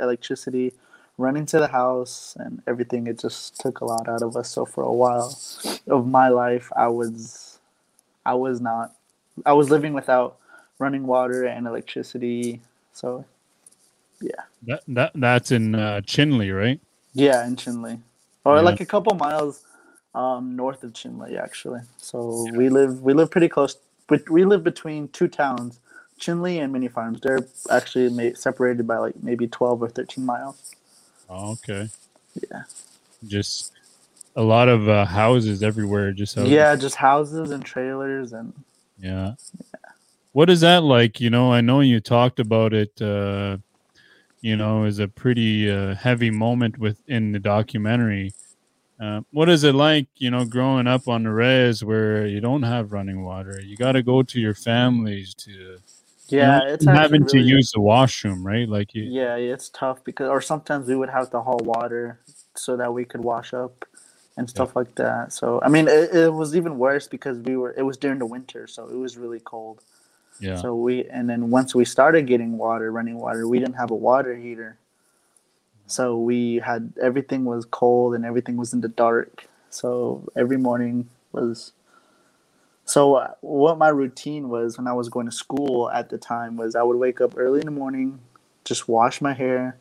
electricity 0.00 0.72
running 1.18 1.46
to 1.46 1.58
the 1.58 1.68
house 1.68 2.36
and 2.38 2.62
everything. 2.66 3.06
It 3.06 3.18
just 3.18 3.58
took 3.60 3.80
a 3.80 3.84
lot 3.84 4.08
out 4.08 4.22
of 4.22 4.36
us. 4.36 4.50
So 4.50 4.64
for 4.64 4.84
a 4.84 4.92
while 4.92 5.38
of 5.88 6.06
my 6.06 6.28
life, 6.28 6.70
I 6.76 6.88
was, 6.88 7.58
I 8.24 8.34
was 8.34 8.60
not, 8.60 8.94
I 9.44 9.52
was 9.52 9.70
living 9.70 9.92
without 9.94 10.38
running 10.78 11.06
water 11.06 11.44
and 11.44 11.66
electricity. 11.66 12.60
So, 12.92 13.24
yeah. 14.20 14.42
That 14.66 14.82
that 14.88 15.12
that's 15.14 15.52
in 15.52 15.74
uh, 15.74 16.00
Chinle, 16.04 16.54
right? 16.56 16.80
Yeah, 17.14 17.46
in 17.46 17.56
Chinle, 17.56 18.00
or 18.44 18.56
yeah. 18.56 18.62
like 18.62 18.80
a 18.80 18.86
couple 18.86 19.14
miles 19.14 19.62
um, 20.14 20.56
north 20.56 20.82
of 20.82 20.92
Chinle, 20.92 21.38
actually. 21.38 21.80
So 21.98 22.46
we 22.52 22.68
live 22.68 23.02
we 23.02 23.12
live 23.14 23.30
pretty 23.30 23.48
close. 23.48 23.76
But 24.08 24.28
we 24.30 24.44
live 24.44 24.64
between 24.64 25.08
two 25.08 25.28
towns, 25.28 25.80
Chinle 26.18 26.62
and 26.62 26.72
Many 26.72 26.88
Farms. 26.88 27.20
They're 27.20 27.46
actually 27.70 28.34
separated 28.34 28.86
by 28.86 28.98
like 28.98 29.22
maybe 29.22 29.46
twelve 29.46 29.82
or 29.82 29.88
thirteen 29.88 30.24
miles. 30.24 30.74
Oh, 31.28 31.52
okay. 31.52 31.88
Yeah. 32.50 32.62
Just 33.26 33.72
a 34.36 34.42
lot 34.42 34.68
of 34.68 34.88
uh, 34.88 35.04
houses 35.06 35.62
everywhere. 35.62 36.12
Just 36.12 36.36
houses. 36.36 36.50
yeah, 36.50 36.76
just 36.76 36.96
houses 36.96 37.50
and 37.50 37.64
trailers 37.64 38.32
and 38.32 38.52
yeah. 38.98 39.34
yeah. 39.54 39.80
What 40.32 40.50
is 40.50 40.60
that 40.60 40.82
like? 40.82 41.20
You 41.20 41.30
know, 41.30 41.52
I 41.52 41.62
know 41.62 41.80
you 41.80 42.00
talked 42.00 42.38
about 42.38 42.74
it. 42.74 43.00
Uh, 43.00 43.58
you 44.42 44.56
know, 44.56 44.84
is 44.84 44.98
a 44.98 45.08
pretty 45.08 45.70
uh, 45.70 45.94
heavy 45.94 46.30
moment 46.30 46.78
within 46.78 47.32
the 47.32 47.38
documentary. 47.38 48.32
Uh, 49.00 49.20
what 49.32 49.48
is 49.48 49.64
it 49.64 49.74
like, 49.74 50.06
you 50.16 50.30
know, 50.30 50.44
growing 50.44 50.86
up 50.86 51.08
on 51.08 51.24
the 51.24 51.30
res 51.30 51.82
where 51.82 52.26
you 52.26 52.40
don't 52.40 52.62
have 52.62 52.92
running 52.92 53.24
water? 53.24 53.60
You 53.60 53.76
got 53.76 53.92
to 53.92 54.02
go 54.02 54.22
to 54.22 54.40
your 54.40 54.54
families 54.54 55.34
to 55.34 55.78
yeah, 56.28 56.60
it's 56.64 56.84
having 56.84 57.22
really, 57.22 57.40
to 57.40 57.46
use 57.46 57.72
the 57.72 57.80
washroom, 57.80 58.46
right? 58.46 58.68
Like 58.68 58.94
you, 58.94 59.04
yeah, 59.04 59.36
it's 59.36 59.68
tough 59.68 60.02
because, 60.04 60.28
or 60.28 60.40
sometimes 60.40 60.88
we 60.88 60.96
would 60.96 61.10
have 61.10 61.30
to 61.30 61.40
haul 61.40 61.60
water 61.62 62.20
so 62.54 62.76
that 62.76 62.92
we 62.92 63.04
could 63.04 63.22
wash 63.22 63.54
up 63.54 63.84
and 64.36 64.48
stuff 64.48 64.70
yeah. 64.70 64.80
like 64.80 64.94
that. 64.96 65.32
So 65.32 65.60
I 65.62 65.68
mean, 65.68 65.88
it, 65.88 66.14
it 66.14 66.32
was 66.32 66.56
even 66.56 66.78
worse 66.78 67.06
because 67.06 67.38
we 67.38 67.56
were. 67.56 67.72
It 67.76 67.82
was 67.82 67.96
during 67.96 68.18
the 68.18 68.26
winter, 68.26 68.66
so 68.66 68.88
it 68.88 68.96
was 68.96 69.16
really 69.16 69.40
cold. 69.40 69.82
Yeah. 70.40 70.56
So 70.56 70.74
we 70.74 71.04
and 71.06 71.28
then 71.28 71.50
once 71.50 71.74
we 71.74 71.84
started 71.84 72.26
getting 72.26 72.58
water, 72.58 72.90
running 72.90 73.18
water, 73.18 73.48
we 73.48 73.58
didn't 73.58 73.76
have 73.76 73.90
a 73.90 73.96
water 73.96 74.34
heater. 74.34 74.78
So 75.86 76.18
we 76.18 76.56
had 76.56 76.92
everything 77.00 77.44
was 77.44 77.64
cold 77.64 78.14
and 78.14 78.24
everything 78.24 78.56
was 78.56 78.72
in 78.72 78.80
the 78.80 78.88
dark. 78.88 79.46
So 79.70 80.28
every 80.36 80.56
morning 80.56 81.08
was 81.32 81.72
so 82.86 83.16
uh, 83.16 83.32
what 83.40 83.78
my 83.78 83.88
routine 83.88 84.48
was 84.48 84.78
when 84.78 84.86
I 84.86 84.92
was 84.92 85.08
going 85.08 85.26
to 85.26 85.32
school 85.32 85.90
at 85.90 86.08
the 86.08 86.18
time 86.18 86.56
was 86.56 86.76
I 86.76 86.84
would 86.84 86.96
wake 86.96 87.20
up 87.20 87.34
early 87.36 87.58
in 87.58 87.66
the 87.66 87.72
morning, 87.72 88.20
just 88.64 88.88
wash 88.88 89.20
my 89.20 89.34
hair. 89.34 89.76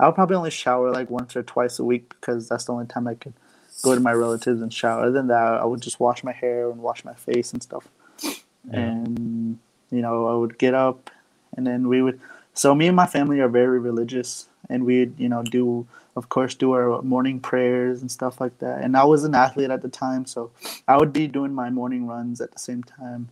I 0.00 0.06
would 0.06 0.16
probably 0.16 0.36
only 0.36 0.50
shower 0.50 0.90
like 0.90 1.10
once 1.10 1.36
or 1.36 1.44
twice 1.44 1.78
a 1.78 1.84
week 1.84 2.08
because 2.20 2.48
that's 2.48 2.64
the 2.64 2.72
only 2.72 2.86
time 2.86 3.06
I 3.06 3.14
could 3.14 3.34
go 3.82 3.94
to 3.94 4.00
my 4.00 4.12
relatives 4.12 4.60
and 4.60 4.74
shower. 4.74 5.02
Other 5.02 5.12
than 5.12 5.28
that, 5.28 5.60
I 5.60 5.64
would 5.64 5.80
just 5.80 6.00
wash 6.00 6.24
my 6.24 6.32
hair 6.32 6.68
and 6.68 6.82
wash 6.82 7.04
my 7.04 7.14
face 7.14 7.52
and 7.52 7.62
stuff. 7.62 7.86
Yeah. 8.22 8.32
And 8.72 9.58
you 9.92 10.02
know, 10.02 10.26
I 10.26 10.34
would 10.34 10.58
get 10.58 10.74
up, 10.74 11.10
and 11.56 11.66
then 11.66 11.88
we 11.88 12.02
would. 12.02 12.20
So 12.52 12.74
me 12.74 12.88
and 12.88 12.96
my 12.96 13.06
family 13.06 13.38
are 13.40 13.48
very 13.48 13.78
religious, 13.78 14.48
and 14.70 14.84
we'd 14.84 15.18
you 15.18 15.28
know 15.28 15.42
do 15.42 15.86
of 16.16 16.28
course 16.28 16.54
do 16.54 16.72
our 16.72 17.02
morning 17.02 17.40
prayers 17.40 18.00
and 18.00 18.10
stuff 18.10 18.40
like 18.40 18.58
that. 18.58 18.80
And 18.82 18.96
i 18.96 19.04
was 19.04 19.24
an 19.24 19.34
athlete 19.34 19.70
at 19.70 19.82
the 19.82 19.88
time 19.88 20.26
so 20.26 20.50
i 20.88 20.96
would 20.96 21.12
be 21.12 21.26
doing 21.26 21.54
my 21.54 21.70
morning 21.70 22.06
runs 22.06 22.40
at 22.40 22.52
the 22.52 22.58
same 22.58 22.82
time. 22.82 23.28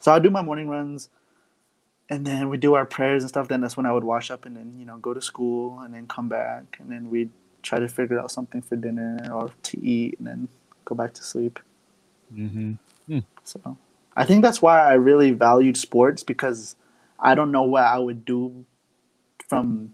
So 0.00 0.12
i'd 0.12 0.22
do 0.22 0.30
my 0.30 0.42
morning 0.42 0.68
runs 0.68 1.08
and 2.10 2.26
then 2.26 2.50
we'd 2.50 2.60
do 2.60 2.74
our 2.74 2.84
prayers 2.84 3.22
and 3.22 3.30
stuff. 3.30 3.48
Then 3.48 3.60
that's 3.60 3.76
when 3.76 3.86
i 3.86 3.92
would 3.92 4.04
wash 4.04 4.30
up 4.30 4.44
and 4.46 4.56
then 4.56 4.74
you 4.78 4.86
know 4.86 4.98
go 4.98 5.14
to 5.14 5.22
school 5.22 5.80
and 5.80 5.94
then 5.94 6.06
come 6.06 6.28
back. 6.28 6.76
And 6.80 6.90
then 6.90 7.10
we'd 7.10 7.30
try 7.62 7.78
to 7.78 7.88
figure 7.88 8.20
out 8.20 8.30
something 8.30 8.60
for 8.60 8.76
dinner 8.76 9.26
or 9.32 9.50
to 9.62 9.84
eat 9.84 10.18
and 10.18 10.26
then 10.26 10.48
go 10.84 10.94
back 10.94 11.14
to 11.14 11.22
sleep. 11.22 11.58
Mm-hmm. 12.32 12.72
Hmm. 13.06 13.18
so 13.44 13.76
i 14.16 14.24
think 14.24 14.42
that's 14.42 14.62
why 14.62 14.80
i 14.80 14.94
really 14.94 15.32
valued 15.32 15.76
sports 15.76 16.22
because 16.22 16.74
i 17.20 17.34
don't 17.34 17.52
know 17.52 17.62
what 17.62 17.84
i 17.84 17.98
would 17.98 18.24
do 18.24 18.64
from 19.46 19.92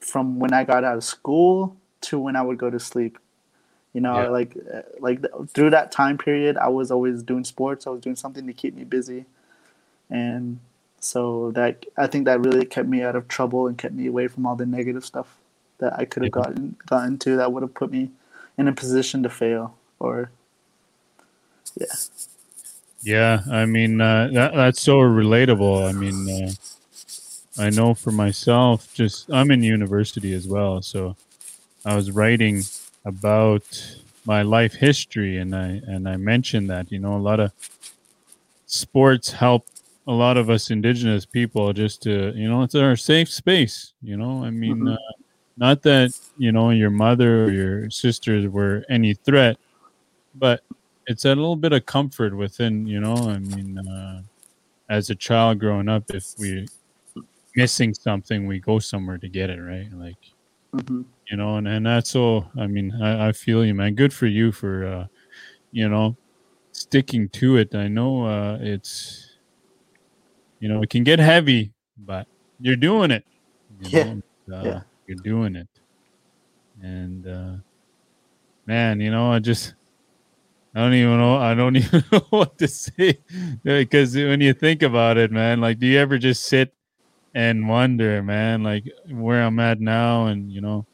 from 0.00 0.38
when 0.38 0.52
I 0.52 0.64
got 0.64 0.84
out 0.84 0.96
of 0.96 1.04
school 1.04 1.76
to 2.02 2.18
when 2.18 2.36
I 2.36 2.42
would 2.42 2.58
go 2.58 2.70
to 2.70 2.78
sleep. 2.78 3.18
You 3.92 4.00
know, 4.02 4.22
yeah. 4.22 4.28
like 4.28 4.56
like 5.00 5.24
through 5.54 5.70
that 5.70 5.90
time 5.90 6.18
period, 6.18 6.58
I 6.58 6.68
was 6.68 6.90
always 6.90 7.22
doing 7.22 7.44
sports. 7.44 7.86
I 7.86 7.90
was 7.90 8.02
doing 8.02 8.16
something 8.16 8.46
to 8.46 8.52
keep 8.52 8.74
me 8.74 8.84
busy, 8.84 9.24
and 10.10 10.60
so 11.00 11.50
that 11.52 11.86
I 11.96 12.06
think 12.06 12.26
that 12.26 12.40
really 12.40 12.66
kept 12.66 12.88
me 12.88 13.02
out 13.02 13.16
of 13.16 13.26
trouble 13.28 13.66
and 13.66 13.78
kept 13.78 13.94
me 13.94 14.06
away 14.06 14.28
from 14.28 14.44
all 14.44 14.54
the 14.54 14.66
negative 14.66 15.04
stuff 15.04 15.38
that 15.78 15.98
I 15.98 16.04
could 16.04 16.24
have 16.24 16.32
yeah. 16.36 16.42
gotten 16.42 16.76
gotten 16.86 17.18
to 17.18 17.36
that 17.36 17.52
would 17.52 17.62
have 17.62 17.72
put 17.72 17.90
me 17.90 18.10
in 18.58 18.68
a 18.68 18.72
position 18.72 19.22
to 19.22 19.30
fail 19.30 19.74
or 19.98 20.30
yeah. 21.80 21.86
Yeah, 23.02 23.40
I 23.50 23.64
mean 23.64 24.00
uh, 24.00 24.28
that 24.32 24.54
that's 24.54 24.82
so 24.82 24.98
relatable. 24.98 25.88
I 25.88 25.92
mean. 25.92 26.48
Uh 26.48 26.52
I 27.58 27.70
know 27.70 27.94
for 27.94 28.10
myself, 28.10 28.92
just 28.94 29.30
I'm 29.30 29.50
in 29.50 29.62
university 29.62 30.34
as 30.34 30.46
well, 30.46 30.82
so 30.82 31.16
I 31.84 31.96
was 31.96 32.10
writing 32.10 32.62
about 33.04 33.64
my 34.26 34.42
life 34.42 34.74
history, 34.74 35.38
and 35.38 35.54
I 35.54 35.80
and 35.86 36.08
I 36.08 36.16
mentioned 36.16 36.68
that 36.70 36.92
you 36.92 36.98
know 36.98 37.16
a 37.16 37.18
lot 37.18 37.40
of 37.40 37.52
sports 38.66 39.30
help 39.30 39.66
a 40.08 40.12
lot 40.12 40.36
of 40.36 40.50
us 40.50 40.70
indigenous 40.70 41.24
people 41.24 41.72
just 41.72 42.02
to 42.02 42.32
you 42.36 42.48
know 42.48 42.62
it's 42.62 42.74
our 42.74 42.96
safe 42.96 43.30
space. 43.30 43.92
You 44.02 44.16
know, 44.16 44.44
I 44.44 44.50
mean, 44.50 44.76
mm-hmm. 44.76 44.88
uh, 44.88 45.12
not 45.56 45.82
that 45.82 46.18
you 46.36 46.52
know 46.52 46.70
your 46.70 46.90
mother 46.90 47.44
or 47.44 47.50
your 47.50 47.90
sisters 47.90 48.46
were 48.48 48.84
any 48.90 49.14
threat, 49.14 49.56
but 50.34 50.60
it's 51.06 51.24
a 51.24 51.28
little 51.28 51.56
bit 51.56 51.72
of 51.72 51.86
comfort 51.86 52.36
within. 52.36 52.86
You 52.86 53.00
know, 53.00 53.16
I 53.16 53.38
mean. 53.38 53.78
Uh, 53.78 54.22
as 54.88 55.10
a 55.10 55.14
child 55.14 55.58
growing 55.58 55.88
up, 55.88 56.04
if 56.10 56.34
we 56.38 56.66
missing 57.56 57.94
something, 57.94 58.46
we 58.46 58.60
go 58.60 58.78
somewhere 58.78 59.18
to 59.18 59.28
get 59.28 59.50
it, 59.50 59.58
right? 59.58 59.88
Like, 59.92 60.16
mm-hmm. 60.74 61.02
you 61.30 61.36
know, 61.36 61.56
and, 61.56 61.66
and 61.66 61.86
that's 61.86 62.14
all. 62.14 62.48
I 62.58 62.66
mean, 62.66 62.92
I, 63.02 63.28
I 63.28 63.32
feel 63.32 63.64
you, 63.64 63.74
man. 63.74 63.94
Good 63.94 64.12
for 64.12 64.26
you 64.26 64.52
for, 64.52 64.86
uh, 64.86 65.06
you 65.72 65.88
know, 65.88 66.16
sticking 66.72 67.28
to 67.30 67.56
it. 67.56 67.74
I 67.74 67.88
know 67.88 68.26
uh, 68.26 68.58
it's, 68.60 69.38
you 70.60 70.68
know, 70.68 70.82
it 70.82 70.90
can 70.90 71.02
get 71.02 71.18
heavy, 71.18 71.72
but 71.98 72.26
you're 72.60 72.76
doing 72.76 73.10
it. 73.10 73.24
You 73.80 73.98
yeah. 73.98 74.14
Know? 74.46 74.56
Uh, 74.56 74.62
yeah. 74.64 74.80
You're 75.06 75.18
doing 75.18 75.56
it. 75.56 75.68
And, 76.82 77.26
uh, 77.26 77.52
man, 78.66 79.00
you 79.00 79.10
know, 79.10 79.32
I 79.32 79.38
just, 79.38 79.74
I 80.74 80.80
don't 80.80 80.94
even 80.94 81.18
know. 81.18 81.36
I 81.36 81.54
don't 81.54 81.76
even 81.76 82.04
know 82.12 82.26
what 82.28 82.58
to 82.58 82.68
say 82.68 83.18
because 83.62 84.14
when 84.14 84.42
you 84.42 84.52
think 84.52 84.82
about 84.82 85.16
it, 85.16 85.32
man, 85.32 85.60
like, 85.60 85.78
do 85.78 85.86
you 85.86 85.98
ever 85.98 86.18
just 86.18 86.44
sit 86.44 86.74
and 87.36 87.68
wonder, 87.68 88.22
man, 88.22 88.62
like 88.62 88.84
where 89.10 89.42
I'm 89.42 89.60
at 89.60 89.78
now, 89.78 90.24
and 90.24 90.50
you 90.50 90.62
know. 90.62 90.86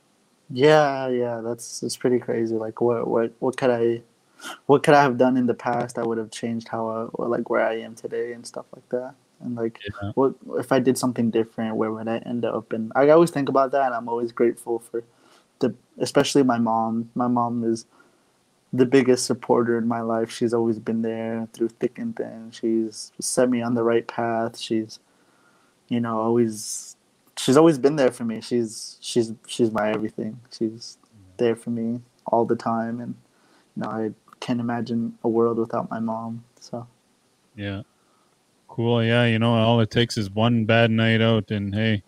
Yeah, 0.50 1.06
yeah, 1.06 1.40
that's 1.40 1.84
it's 1.84 1.96
pretty 1.96 2.18
crazy. 2.18 2.56
Like, 2.56 2.80
what, 2.80 3.06
what, 3.06 3.32
what 3.38 3.56
could 3.56 3.70
I, 3.70 4.02
what 4.66 4.82
could 4.82 4.94
I 4.94 5.02
have 5.02 5.16
done 5.16 5.36
in 5.36 5.46
the 5.46 5.54
past 5.54 5.94
that 5.94 6.04
would 6.04 6.18
have 6.18 6.32
changed 6.32 6.66
how 6.66 6.88
I, 6.88 7.02
or 7.14 7.28
like 7.28 7.48
where 7.48 7.64
I 7.64 7.78
am 7.78 7.94
today 7.94 8.32
and 8.32 8.44
stuff 8.44 8.66
like 8.74 8.88
that. 8.88 9.14
And 9.40 9.54
like, 9.54 9.78
yeah. 9.84 10.10
what 10.14 10.34
if 10.58 10.72
I 10.72 10.80
did 10.80 10.98
something 10.98 11.30
different? 11.30 11.76
Where 11.76 11.92
would 11.92 12.08
I 12.08 12.18
end 12.18 12.44
up? 12.44 12.72
And 12.72 12.90
I 12.96 13.08
always 13.10 13.30
think 13.30 13.48
about 13.48 13.70
that, 13.70 13.86
and 13.86 13.94
I'm 13.94 14.08
always 14.08 14.32
grateful 14.32 14.80
for 14.80 15.04
the, 15.60 15.72
especially 15.98 16.42
my 16.42 16.58
mom. 16.58 17.08
My 17.14 17.28
mom 17.28 17.62
is 17.62 17.86
the 18.72 18.86
biggest 18.86 19.26
supporter 19.26 19.78
in 19.78 19.86
my 19.86 20.00
life. 20.00 20.32
She's 20.32 20.52
always 20.52 20.80
been 20.80 21.02
there 21.02 21.46
through 21.52 21.68
thick 21.68 21.98
and 22.00 22.16
thin. 22.16 22.50
She's 22.50 23.12
set 23.20 23.48
me 23.48 23.62
on 23.62 23.74
the 23.74 23.84
right 23.84 24.08
path. 24.08 24.58
She's, 24.58 24.98
you 25.88 26.00
know, 26.00 26.20
always 26.20 26.96
she's 27.36 27.56
always 27.56 27.78
been 27.78 27.96
there 27.96 28.12
for 28.12 28.24
me. 28.24 28.40
She's 28.40 28.96
she's 29.00 29.32
she's 29.46 29.70
my 29.70 29.90
everything. 29.90 30.38
She's 30.56 30.98
there 31.36 31.56
for 31.56 31.70
me 31.70 32.00
all 32.26 32.44
the 32.44 32.56
time, 32.56 33.00
and 33.00 33.14
you 33.76 33.82
know, 33.82 33.88
I 33.88 34.10
can't 34.40 34.60
imagine 34.60 35.18
a 35.24 35.28
world 35.28 35.58
without 35.58 35.90
my 35.90 36.00
mom. 36.00 36.44
So, 36.60 36.86
yeah, 37.56 37.82
cool. 38.68 39.02
Yeah, 39.02 39.26
you 39.26 39.38
know, 39.38 39.54
all 39.54 39.80
it 39.80 39.90
takes 39.90 40.16
is 40.16 40.30
one 40.30 40.64
bad 40.64 40.90
night 40.90 41.20
out, 41.20 41.50
and 41.50 41.74
hey, 41.74 42.02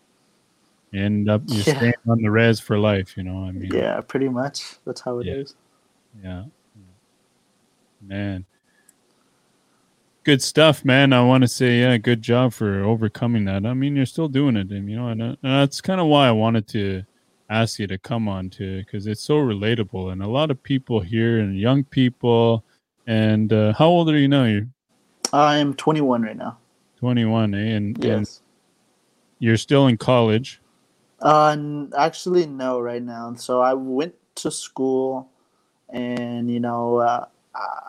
you 0.90 1.02
end 1.02 1.28
up 1.28 1.42
you're 1.48 1.64
Yeah. 1.66 1.76
staying 1.76 1.94
on 2.08 2.22
the 2.22 2.30
res 2.30 2.60
for 2.60 2.78
life. 2.78 3.16
You 3.16 3.24
know, 3.24 3.44
I 3.44 3.52
mean, 3.52 3.72
yeah, 3.74 4.00
pretty 4.00 4.28
much 4.28 4.76
that's 4.84 5.00
how 5.00 5.18
it 5.18 5.26
is. 5.26 5.54
Yeah. 6.22 6.44
yeah. 6.44 6.82
Man. 8.02 8.46
Good 10.24 10.42
stuff, 10.42 10.86
man. 10.86 11.12
I 11.12 11.22
want 11.22 11.42
to 11.42 11.48
say, 11.48 11.80
yeah, 11.80 11.98
good 11.98 12.22
job 12.22 12.54
for 12.54 12.82
overcoming 12.82 13.44
that. 13.44 13.66
I 13.66 13.74
mean, 13.74 13.94
you're 13.94 14.06
still 14.06 14.26
doing 14.28 14.56
it, 14.56 14.70
and 14.70 14.88
you 14.88 14.96
know, 14.96 15.08
and, 15.08 15.20
uh, 15.22 15.24
and 15.26 15.38
that's 15.42 15.82
kind 15.82 16.00
of 16.00 16.06
why 16.06 16.26
I 16.26 16.32
wanted 16.32 16.66
to 16.68 17.04
ask 17.50 17.78
you 17.78 17.86
to 17.88 17.98
come 17.98 18.26
on 18.26 18.48
to 18.50 18.78
because 18.78 19.06
it's 19.06 19.20
so 19.20 19.34
relatable, 19.34 20.12
and 20.12 20.22
a 20.22 20.26
lot 20.26 20.50
of 20.50 20.62
people 20.62 21.00
here, 21.00 21.40
and 21.40 21.60
young 21.60 21.84
people. 21.84 22.64
And 23.06 23.52
uh, 23.52 23.74
how 23.74 23.84
old 23.84 24.08
are 24.08 24.16
you 24.16 24.28
now? 24.28 24.44
You're 24.44 24.66
I'm 25.34 25.74
21 25.74 26.22
right 26.22 26.36
now. 26.38 26.56
21, 27.00 27.54
eh? 27.54 27.58
And, 27.58 27.98
and 27.98 28.02
Yes. 28.02 28.40
you're 29.40 29.58
still 29.58 29.88
in 29.88 29.98
college. 29.98 30.62
Uh, 31.20 31.48
n- 31.50 31.92
actually, 31.98 32.46
no, 32.46 32.80
right 32.80 33.02
now. 33.02 33.34
So 33.34 33.60
I 33.60 33.74
went 33.74 34.14
to 34.36 34.50
school, 34.50 35.28
and 35.90 36.50
you 36.50 36.60
know, 36.60 36.96
uh, 36.96 37.26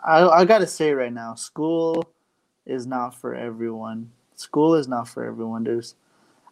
I 0.04 0.28
I 0.28 0.44
gotta 0.44 0.66
say 0.66 0.92
right 0.92 1.12
now, 1.12 1.34
school 1.34 2.04
is 2.66 2.86
not 2.86 3.14
for 3.14 3.34
everyone. 3.34 4.10
School 4.34 4.74
is 4.74 4.88
not 4.88 5.08
for 5.08 5.24
everyone. 5.24 5.64
There's, 5.64 5.94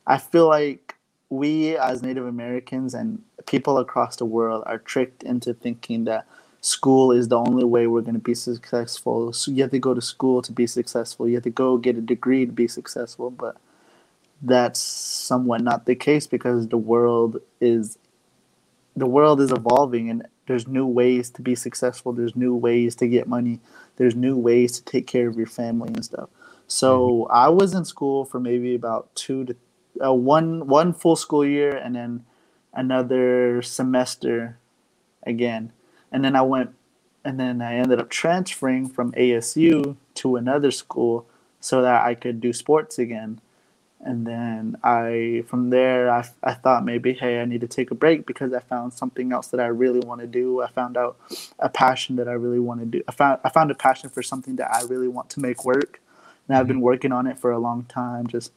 I 0.07 0.19
feel 0.19 0.49
like 0.49 0.95
we 1.29 1.77
as 1.77 2.03
Native 2.03 2.27
Americans 2.27 2.95
and 2.95 3.23
people 3.47 3.79
across 3.79 4.17
the 4.17 4.25
world 4.25 4.63
are 4.67 4.79
tricked 4.79 5.23
into 5.23 5.53
thinking 5.55 6.05
that 6.05 6.27
school 6.61 7.13
is 7.13 7.29
the 7.29 7.39
only 7.39 7.65
way 7.65 7.87
we're 7.87 8.01
going 8.01 8.15
to 8.15 8.21
be 8.21 8.35
successful. 8.35 9.33
So 9.33 9.51
you 9.51 9.63
have 9.63 9.71
to 9.73 9.79
go 9.79 9.93
to 9.95 10.01
school 10.01 10.41
to 10.43 10.53
be 10.53 10.67
successful. 10.67 11.29
You 11.29 11.35
have 11.35 11.45
to 11.45 11.51
go 11.51 11.77
get 11.77 11.99
a 11.99 12.01
degree 12.01 12.47
to 12.47 12.53
be 12.53 12.69
successful, 12.69 13.31
but 13.31 13.57
that's 14.41 14.81
somewhat 14.81 15.63
not 15.63 15.87
the 15.87 15.95
case 15.95 16.27
because 16.27 16.69
the 16.69 16.79
world 16.79 17.41
is 17.61 17.99
the 18.97 19.07
world 19.07 19.41
is 19.41 19.51
evolving 19.51 20.09
and 20.09 20.27
there's 20.47 20.69
new 20.69 20.87
ways 20.87 21.31
to 21.31 21.43
be 21.43 21.55
successful. 21.55 22.13
There's 22.13 22.37
new 22.37 22.55
ways 22.55 22.95
to 22.97 23.09
get 23.09 23.27
money. 23.27 23.61
There's 23.97 24.15
new 24.15 24.37
ways 24.37 24.79
to 24.79 24.85
take 24.85 25.07
care 25.07 25.29
of 25.29 25.37
your 25.37 25.47
family 25.47 25.91
and 25.95 26.05
stuff. 26.05 26.29
So 26.67 27.27
i 27.31 27.49
was 27.49 27.75
in 27.75 27.85
school 27.85 28.25
for 28.25 28.41
maybe 28.41 28.75
about 28.75 29.15
two 29.15 29.45
to 29.45 29.57
uh, 30.05 30.13
one 30.13 30.67
one 30.67 30.93
full 30.93 31.17
school 31.17 31.45
year 31.45 31.77
and 31.77 31.95
then 31.95 32.25
another 32.73 33.63
semester 33.63 34.59
again. 35.25 35.73
And 36.11 36.25
then 36.25 36.37
i 36.37 36.43
went 36.43 36.75
and 37.25 37.41
then 37.41 37.63
i 37.63 37.75
ended 37.75 38.01
up 38.01 38.11
transferring 38.11 38.89
from 38.89 39.13
asu 39.13 39.97
to 40.15 40.37
another 40.37 40.71
school 40.71 41.27
so 41.61 41.83
that 41.83 42.05
i 42.05 42.15
could 42.15 42.41
do 42.41 42.53
sports 42.53 42.99
again 42.99 43.41
and 44.05 44.27
then 44.27 44.77
I 44.85 45.45
from 45.49 45.71
there 45.71 46.11
I, 46.11 46.29
I 46.43 46.55
thought 46.55 46.85
maybe 46.85 47.15
hey 47.15 47.41
I 47.41 47.45
need 47.45 47.63
to 47.63 47.67
take 47.67 47.91
a 47.91 47.95
break 47.95 48.27
because 48.27 48.53
I 48.53 48.61
found 48.61 48.93
something 48.93 49.33
else 49.33 49.49
that 49.49 49.61
I 49.61 49.67
really 49.67 50.01
want 50.01 50.21
to 50.21 50.27
do. 50.27 50.63
I 50.63 50.69
found 50.69 50.97
out 50.97 51.17
a 51.59 51.69
passion 51.69 52.17
that 52.17 52.29
I 52.29 52.33
really 52.33 52.61
want 52.61 52.81
to 52.81 52.87
do. 52.87 53.03
I 53.09 53.13
found 53.13 53.41
I 53.45 53.49
found 53.49 53.71
a 53.71 53.75
passion 53.75 54.11
for 54.11 54.23
something 54.23 54.57
that 54.57 54.73
I 54.73 54.83
really 54.83 55.09
want 55.09 55.31
to 55.31 55.41
make 55.41 55.65
work. 55.65 56.01
And 56.47 56.57
I've 56.57 56.69
been 56.69 56.83
working 56.83 57.11
on 57.11 57.27
it 57.27 57.39
for 57.39 57.51
a 57.51 57.59
long 57.59 57.85
time 57.85 58.27
just 58.27 58.53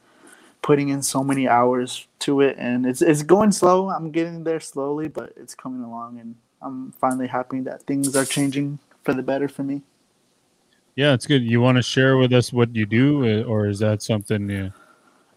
putting 0.60 0.90
in 0.90 1.02
so 1.02 1.24
many 1.24 1.48
hours 1.48 2.06
to 2.18 2.40
it 2.42 2.56
and 2.58 2.84
it's 2.84 3.00
it's 3.00 3.22
going 3.22 3.52
slow. 3.52 3.90
I'm 3.90 4.10
getting 4.10 4.44
there 4.44 4.60
slowly 4.60 5.08
but 5.08 5.32
it's 5.36 5.54
coming 5.54 5.82
along 5.82 6.20
and 6.20 6.36
I'm 6.60 6.92
finally 6.92 7.28
happy 7.28 7.60
that 7.60 7.84
things 7.84 8.14
are 8.14 8.24
changing 8.24 8.78
for 9.02 9.14
the 9.14 9.22
better 9.22 9.48
for 9.48 9.62
me. 9.62 9.82
Yeah, 10.96 11.14
it's 11.14 11.26
good. 11.28 11.44
You 11.44 11.60
want 11.60 11.76
to 11.76 11.82
share 11.82 12.16
with 12.16 12.32
us 12.32 12.52
what 12.52 12.74
you 12.74 12.84
do, 12.84 13.22
uh, 13.22 13.44
or 13.44 13.68
is 13.68 13.78
that 13.78 14.02
something? 14.02 14.50
Uh, 14.50 14.70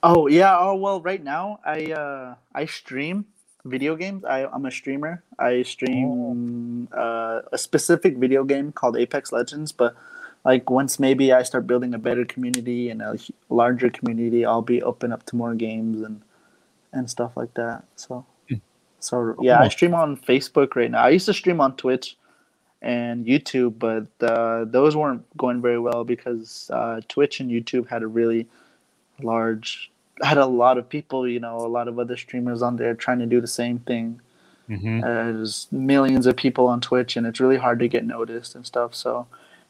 Oh 0.04 0.28
yeah. 0.28 0.58
Oh 0.58 0.76
well. 0.76 1.02
Right 1.02 1.24
now, 1.24 1.60
I 1.66 1.92
uh, 1.92 2.36
I 2.54 2.66
stream 2.66 3.26
video 3.66 3.96
games. 3.96 4.26
I, 4.26 4.46
I'm 4.46 4.66
a 4.66 4.72
streamer. 4.72 5.24
I 5.38 5.62
stream 5.64 6.88
uh, 6.92 7.42
a 7.52 7.58
specific 7.58 8.18
video 8.18 8.44
game 8.44 8.72
called 8.72 8.98
Apex 8.98 9.32
Legends. 9.32 9.72
But 9.72 9.96
like 10.44 10.70
once 10.70 11.00
maybe 11.00 11.32
I 11.32 11.44
start 11.44 11.68
building 11.68 11.94
a 11.94 12.00
better 12.00 12.26
community 12.26 12.90
and 12.90 13.02
a 13.02 13.18
larger 13.50 13.90
community, 13.90 14.46
I'll 14.46 14.64
be 14.64 14.82
open 14.82 15.12
up 15.12 15.26
to 15.28 15.36
more 15.36 15.54
games 15.54 16.02
and 16.02 16.22
and 16.94 17.10
stuff 17.10 17.38
like 17.38 17.54
that. 17.54 17.84
So 17.96 18.26
so 19.00 19.36
yeah, 19.42 19.60
I 19.60 19.68
stream 19.68 19.94
on 19.94 20.18
Facebook 20.18 20.76
right 20.76 20.90
now. 20.90 21.04
I 21.04 21.10
used 21.10 21.26
to 21.26 21.34
stream 21.34 21.60
on 21.60 21.76
Twitch 21.76 22.18
and 22.82 23.26
YouTube, 23.26 23.78
but 23.78 24.08
uh, 24.28 24.66
those 24.66 24.96
weren't 24.96 25.26
going 25.38 25.62
very 25.62 25.80
well 25.80 26.04
because 26.04 26.70
uh, 26.74 27.02
Twitch 27.08 27.40
and 27.40 27.52
YouTube 27.52 27.88
had 27.88 28.04
a 28.04 28.08
really 28.08 28.48
large 29.24 29.92
had 30.22 30.38
a 30.38 30.46
lot 30.46 30.78
of 30.78 30.88
people 30.88 31.28
you 31.28 31.40
know 31.40 31.58
a 31.58 31.68
lot 31.68 31.88
of 31.88 31.98
other 31.98 32.18
streamers 32.18 32.62
on 32.62 32.76
there 32.76 32.94
trying 32.94 33.20
to 33.20 33.26
do 33.26 33.42
the 33.42 33.48
same 33.48 33.80
thing 33.80 34.22
mhm. 34.70 35.04
uh, 35.04 35.32
there's 35.34 35.68
millions 35.72 36.26
of 36.26 36.36
people 36.36 36.68
on 36.68 36.80
twitch 36.80 37.18
and 37.18 37.26
it's 37.26 37.40
really 37.40 37.58
hard 37.58 37.80
to 37.80 37.88
get 37.88 38.06
noticed 38.06 38.56
and 38.56 38.66
stuff. 38.66 38.94
So 38.94 39.28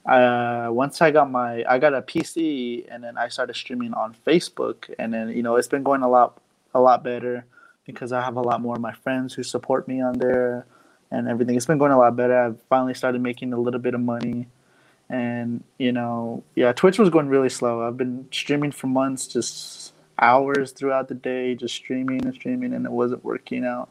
uh, 0.07 0.67
once 0.71 0.99
i 0.99 1.11
got 1.11 1.29
my 1.29 1.63
i 1.69 1.77
got 1.77 1.93
a 1.93 2.01
pc 2.01 2.85
and 2.89 3.03
then 3.03 3.19
i 3.19 3.27
started 3.27 3.55
streaming 3.55 3.93
on 3.93 4.15
facebook 4.25 4.91
and 4.97 5.13
then 5.13 5.29
you 5.29 5.43
know 5.43 5.57
it's 5.57 5.67
been 5.67 5.83
going 5.83 6.01
a 6.01 6.09
lot 6.09 6.41
a 6.73 6.81
lot 6.81 7.03
better 7.03 7.45
because 7.85 8.11
i 8.11 8.19
have 8.19 8.35
a 8.35 8.41
lot 8.41 8.59
more 8.61 8.73
of 8.73 8.81
my 8.81 8.93
friends 8.93 9.35
who 9.35 9.43
support 9.43 9.87
me 9.87 10.01
on 10.01 10.17
there 10.17 10.65
and 11.11 11.27
everything. 11.27 11.55
It's 11.55 11.65
been 11.65 11.77
going 11.77 11.91
a 11.91 11.99
lot 11.99 12.15
better. 12.15 12.37
I've 12.37 12.61
finally 12.69 12.93
started 12.93 13.21
making 13.21 13.53
a 13.53 13.59
little 13.59 13.79
bit 13.79 13.93
of 13.93 14.01
money 14.01 14.47
and 15.12 15.63
you 15.78 15.91
know 15.91 16.43
yeah 16.56 16.71
twitch 16.74 17.00
was 17.00 17.10
going 17.10 17.30
really 17.30 17.50
slow. 17.50 17.88
I've 17.88 17.97
been 17.97 18.28
streaming 18.32 18.71
for 18.71 18.88
months 18.88 19.28
just 19.28 19.93
hours 20.19 20.71
throughout 20.71 21.10
the 21.10 21.15
day 21.15 21.56
just 21.56 21.76
streaming 21.76 22.26
and 22.26 22.34
streaming 22.36 22.74
and 22.74 22.86
it 22.86 22.91
wasn't 22.91 23.24
working 23.26 23.65
out. 23.65 23.89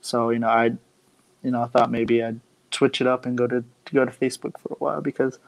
So 0.00 0.30
you 0.30 0.40
know 0.40 0.48
i 0.48 0.72
you 1.42 1.50
know 1.50 1.62
i 1.62 1.66
thought 1.66 1.90
maybe 1.90 2.22
i'd 2.22 2.40
switch 2.70 3.00
it 3.00 3.06
up 3.06 3.26
and 3.26 3.36
go 3.36 3.46
to, 3.46 3.64
go 3.92 4.04
to 4.04 4.10
facebook 4.10 4.58
for 4.58 4.72
a 4.72 4.76
while 4.78 5.00
because 5.00 5.38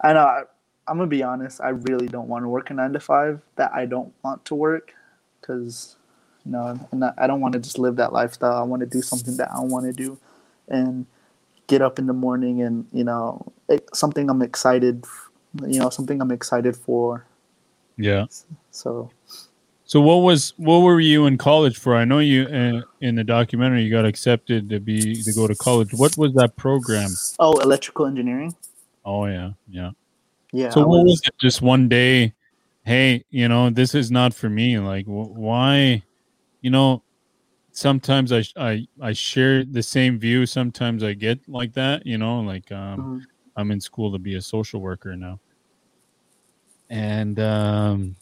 i 0.00 0.12
know 0.12 0.20
I, 0.20 0.42
i'm 0.86 0.98
gonna 0.98 1.08
be 1.08 1.22
honest 1.22 1.60
i 1.60 1.70
really 1.70 2.06
don't 2.08 2.28
want 2.28 2.44
to 2.44 2.48
work 2.48 2.70
a 2.70 2.74
nine 2.74 2.92
to 2.92 3.00
five 3.00 3.40
that 3.56 3.72
i 3.74 3.86
don't 3.86 4.12
want 4.22 4.44
to 4.46 4.54
work 4.54 4.94
because 5.40 5.96
you 6.44 6.52
know 6.52 6.78
not, 6.92 7.14
i 7.18 7.26
don't 7.26 7.40
want 7.40 7.54
to 7.54 7.60
just 7.60 7.78
live 7.78 7.96
that 7.96 8.12
lifestyle. 8.12 8.56
I 8.56 8.62
want 8.62 8.80
to 8.80 8.86
do 8.86 9.02
something 9.02 9.36
that 9.38 9.50
i 9.52 9.60
want 9.60 9.86
to 9.86 9.92
do 9.92 10.18
and 10.68 11.06
get 11.66 11.82
up 11.82 11.98
in 11.98 12.06
the 12.06 12.12
morning 12.12 12.62
and 12.62 12.86
you 12.92 13.04
know 13.04 13.52
something 13.92 14.30
i'm 14.30 14.42
excited 14.42 15.04
you 15.66 15.78
know 15.78 15.90
something 15.90 16.20
i'm 16.20 16.30
excited 16.30 16.76
for 16.76 17.26
Yeah. 17.96 18.26
so 18.70 19.10
So 19.84 20.00
what 20.00 20.16
was 20.16 20.52
what 20.58 20.80
were 20.80 21.00
you 21.00 21.24
in 21.26 21.38
college 21.38 21.78
for? 21.78 21.96
I 21.96 22.04
know 22.04 22.18
you 22.20 22.44
uh, 22.44 22.82
in 23.00 23.14
the 23.16 23.24
documentary 23.24 23.82
you 23.82 23.90
got 23.90 24.04
accepted 24.04 24.68
to 24.68 24.78
be 24.80 25.22
to 25.22 25.32
go 25.32 25.46
to 25.48 25.54
college. 25.56 25.88
What 25.94 26.16
was 26.18 26.34
that 26.34 26.56
program? 26.56 27.08
oh 27.38 27.58
electrical 27.60 28.04
engineering 28.06 28.54
Oh 29.04 29.24
yeah, 29.24 29.52
yeah. 29.68 29.90
yeah 30.52 30.70
So 30.70 30.82
I 30.82 30.84
what 30.84 31.04
was- 31.04 31.12
was 31.12 31.20
it? 31.26 31.34
Just 31.40 31.62
one 31.62 31.88
day, 31.88 32.34
hey, 32.84 33.24
you 33.30 33.48
know, 33.48 33.70
this 33.70 33.94
is 33.94 34.10
not 34.10 34.34
for 34.34 34.50
me. 34.50 34.78
Like, 34.78 35.06
wh- 35.06 35.32
why? 35.48 36.02
You 36.60 36.70
know, 36.70 37.02
sometimes 37.72 38.28
I 38.32 38.44
I 38.56 38.86
I 39.00 39.12
share 39.14 39.64
the 39.64 39.82
same 39.82 40.18
view. 40.18 40.44
Sometimes 40.44 41.02
I 41.02 41.14
get 41.14 41.38
like 41.48 41.72
that. 41.80 42.04
You 42.04 42.18
know, 42.18 42.40
like 42.44 42.68
um, 42.72 42.98
Mhm. 43.00 43.20
I'm 43.58 43.72
in 43.72 43.80
school 43.80 44.12
to 44.12 44.18
be 44.20 44.36
a 44.36 44.42
social 44.42 44.80
worker 44.80 45.16
now, 45.16 45.40
and 46.90 47.40
um, 47.40 48.16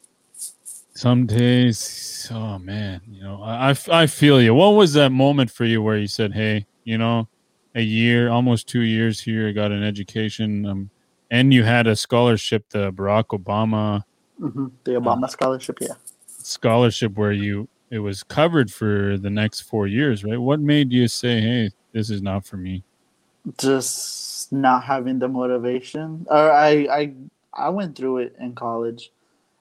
some 0.95 1.27
days, 1.27 2.29
oh 2.33 2.59
man, 2.59 3.03
you 3.11 3.23
know, 3.23 3.43
I 3.43 3.77
I 3.91 4.07
feel 4.07 4.41
you. 4.43 4.55
What 4.55 4.71
was 4.71 4.95
that 4.95 5.13
moment 5.13 5.51
for 5.51 5.65
you 5.67 5.83
where 5.83 5.99
you 5.99 6.09
said, 6.09 6.33
hey, 6.35 6.67
you 6.85 6.99
know, 6.99 7.29
a 7.75 7.83
year, 7.83 8.31
almost 8.31 8.69
two 8.69 8.81
years 8.83 9.21
here, 9.21 9.49
I 9.49 9.53
got 9.53 9.73
an 9.73 9.83
education. 9.85 10.67
Um, 10.67 10.91
and 11.31 11.53
you 11.55 11.65
had 11.65 11.87
a 11.87 11.97
scholarship, 11.97 12.65
the 12.71 12.93
Barack 12.93 13.27
Obama 13.39 14.05
Mhm. 14.41 14.71
the 14.85 14.93
obama 14.93 15.31
scholarship 15.31 15.79
yeah 15.81 15.95
scholarship, 16.29 17.17
where 17.17 17.33
you 17.33 17.69
it 17.91 18.01
was 18.01 18.23
covered 18.23 18.73
for 18.73 19.17
the 19.19 19.31
next 19.31 19.61
four 19.63 19.87
years, 19.87 20.25
right? 20.25 20.39
What 20.39 20.61
made 20.61 20.93
you 20.93 21.09
say, 21.09 21.41
"Hey, 21.41 21.71
this 21.93 22.11
is 22.11 22.23
not 22.23 22.45
for 22.47 22.57
me"? 22.57 22.85
just 23.59 24.26
not 24.53 24.85
having 24.85 25.19
the 25.21 25.29
motivation. 25.29 26.27
Or 26.31 26.53
I, 26.53 26.71
I 26.91 27.15
i 27.55 27.69
went 27.71 27.97
through 27.97 28.19
it 28.19 28.37
in 28.41 28.55
college. 28.55 29.13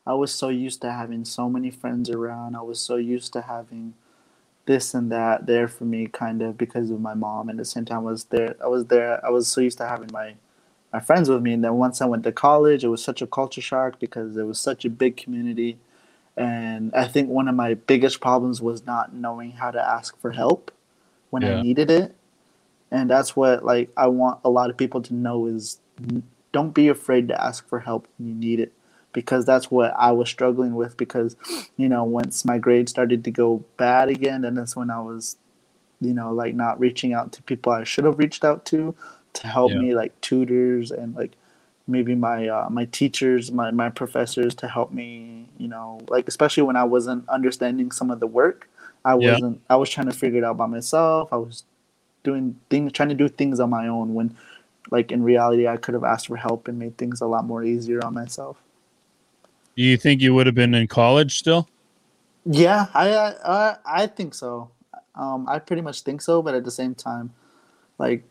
I 0.08 0.13
was 0.15 0.34
so 0.34 0.50
used 0.50 0.82
to 0.84 0.91
having 0.91 1.26
so 1.26 1.50
many 1.50 1.71
friends 1.71 2.10
around. 2.10 2.56
I 2.56 2.62
was 2.63 2.80
so 2.80 2.98
used 2.98 3.34
to 3.34 3.41
having 3.43 3.95
this 4.65 4.93
and 4.95 5.12
that 5.12 5.48
there 5.48 5.67
for 5.67 5.86
me 5.86 6.08
kind 6.08 6.41
of 6.41 6.58
because 6.58 6.91
of 6.91 7.02
my 7.02 7.13
mom. 7.15 7.50
And 7.50 7.60
at 7.60 7.63
the 7.63 7.69
same 7.69 7.86
time 7.86 8.00
I 8.00 8.12
was 8.12 8.26
there 8.26 8.56
I 8.63 8.67
was 8.67 8.86
there 8.88 9.26
I 9.26 9.30
was 9.30 9.48
so 9.48 9.62
used 9.62 9.80
to 9.80 9.88
having 9.88 10.10
my 10.13 10.36
my 10.93 11.00
friends 11.02 11.30
with 11.30 11.41
me. 11.43 11.54
And 11.54 11.63
then 11.63 11.76
once 11.76 12.02
I 12.02 12.06
went 12.08 12.24
to 12.26 12.34
college 12.34 12.84
it 12.86 12.89
was 12.89 13.04
such 13.04 13.21
a 13.21 13.28
culture 13.28 13.62
shock 13.62 14.00
because 14.00 14.38
it 14.38 14.43
was 14.43 14.60
such 14.60 14.86
a 14.86 14.91
big 14.91 15.17
community. 15.17 15.78
And 16.38 16.93
I 16.95 17.08
think 17.08 17.30
one 17.30 17.48
of 17.50 17.56
my 17.56 17.76
biggest 17.76 18.21
problems 18.21 18.62
was 18.62 18.86
not 18.86 19.13
knowing 19.13 19.52
how 19.54 19.71
to 19.71 19.82
ask 19.82 20.19
for 20.21 20.32
help 20.32 20.71
when 21.32 21.43
Yeah. 21.43 21.45
I 21.45 21.56
needed 21.56 21.91
it 21.91 22.15
and 22.91 23.10
that's 23.10 23.36
what 23.36 23.63
like 23.65 23.89
I 23.98 24.08
want 24.08 24.39
a 24.45 24.50
lot 24.50 24.69
of 24.69 24.78
people 24.78 25.02
to 25.04 25.13
know 25.13 25.48
is 25.48 25.80
don't 26.52 26.74
be 26.74 26.88
afraid 26.88 27.28
to 27.30 27.41
ask 27.43 27.67
for 27.67 27.80
help 27.82 28.08
when 28.17 28.30
you 28.30 28.36
need 28.36 28.60
it 28.60 28.74
because 29.13 29.45
that's 29.45 29.71
what 29.71 29.93
I 29.98 30.12
was 30.12 30.30
struggling 30.30 30.76
with 30.76 30.98
because 30.98 31.36
you 31.78 31.89
know 31.89 32.04
once 32.04 32.45
my 32.45 32.58
grades 32.58 32.91
started 32.91 33.24
to 33.26 33.32
go 33.32 33.63
bad 33.78 34.10
again 34.10 34.45
and 34.45 34.58
that's 34.58 34.76
when 34.76 34.89
I 34.89 35.02
was 35.02 35.38
you 36.02 36.13
know 36.13 36.34
like 36.34 36.56
not 36.56 36.80
reaching 36.80 37.13
out 37.13 37.32
to 37.34 37.43
people 37.43 37.71
I 37.71 37.84
should 37.84 38.06
have 38.06 38.19
reached 38.19 38.43
out 38.45 38.65
to 38.67 38.95
to 39.34 39.48
help 39.48 39.71
Yeah. 39.71 39.80
me 39.80 39.95
like 39.95 40.19
tutors 40.21 40.91
and 40.91 41.15
like 41.15 41.34
maybe 41.88 42.15
my 42.15 42.48
uh, 42.48 42.69
my 42.69 42.86
teachers 42.86 43.52
my, 43.52 43.71
my 43.71 43.89
professors 43.89 44.56
to 44.56 44.67
help 44.67 44.91
me 44.91 45.48
you 45.58 45.67
know 45.67 46.02
like 46.10 46.28
especially 46.28 46.63
when 46.63 46.76
I 46.76 46.84
wasn't 46.84 47.28
understanding 47.30 47.91
some 47.91 48.12
of 48.12 48.19
the 48.19 48.28
work 48.28 48.69
I 49.06 49.15
Yeah. 49.15 49.32
wasn't 49.32 49.62
I 49.69 49.76
was 49.78 49.89
trying 49.89 50.08
to 50.08 50.13
figure 50.13 50.39
it 50.39 50.43
out 50.45 50.58
by 50.58 50.67
myself 50.67 51.30
I 51.32 51.38
was 51.38 51.63
doing 52.26 52.60
things 52.70 52.92
trying 52.92 53.10
to 53.10 53.16
do 53.16 53.30
things 53.30 53.62
on 53.62 53.70
my 53.70 53.88
own 53.88 54.14
when 54.16 54.36
like 54.92 55.12
in 55.14 55.24
reality 55.24 55.68
I 55.68 55.78
could 55.78 55.94
have 55.96 56.04
asked 56.04 56.28
for 56.28 56.38
help 56.38 56.68
and 56.68 56.80
made 56.80 56.98
things 56.98 57.22
a 57.22 57.28
lot 57.28 57.46
more 57.46 57.64
easier 57.64 58.04
on 58.06 58.14
myself 58.16 58.58
Do 59.78 59.84
you 59.84 59.98
think 59.98 60.22
you 60.22 60.34
would 60.36 60.48
have 60.48 60.56
been 60.56 60.76
in 60.76 60.88
college 60.88 61.38
still? 61.40 61.70
Yeah, 62.46 62.88
I 62.94 63.10
I 63.44 63.78
I 63.86 64.08
think 64.08 64.36
so. 64.36 64.72
Um, 65.16 65.48
I 65.50 65.60
pretty 65.60 65.82
much 65.82 66.02
think 66.02 66.22
so, 66.22 66.42
but 66.42 66.56
at 66.56 66.66
the 66.66 66.72
same 66.72 66.96
time, 66.96 67.34
like, 67.98 68.24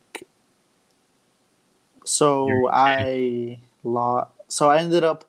so 2.05 2.69
I 2.71 3.61
law. 3.83 4.29
So 4.49 4.71
I 4.71 4.79
ended 4.79 5.05
up 5.05 5.25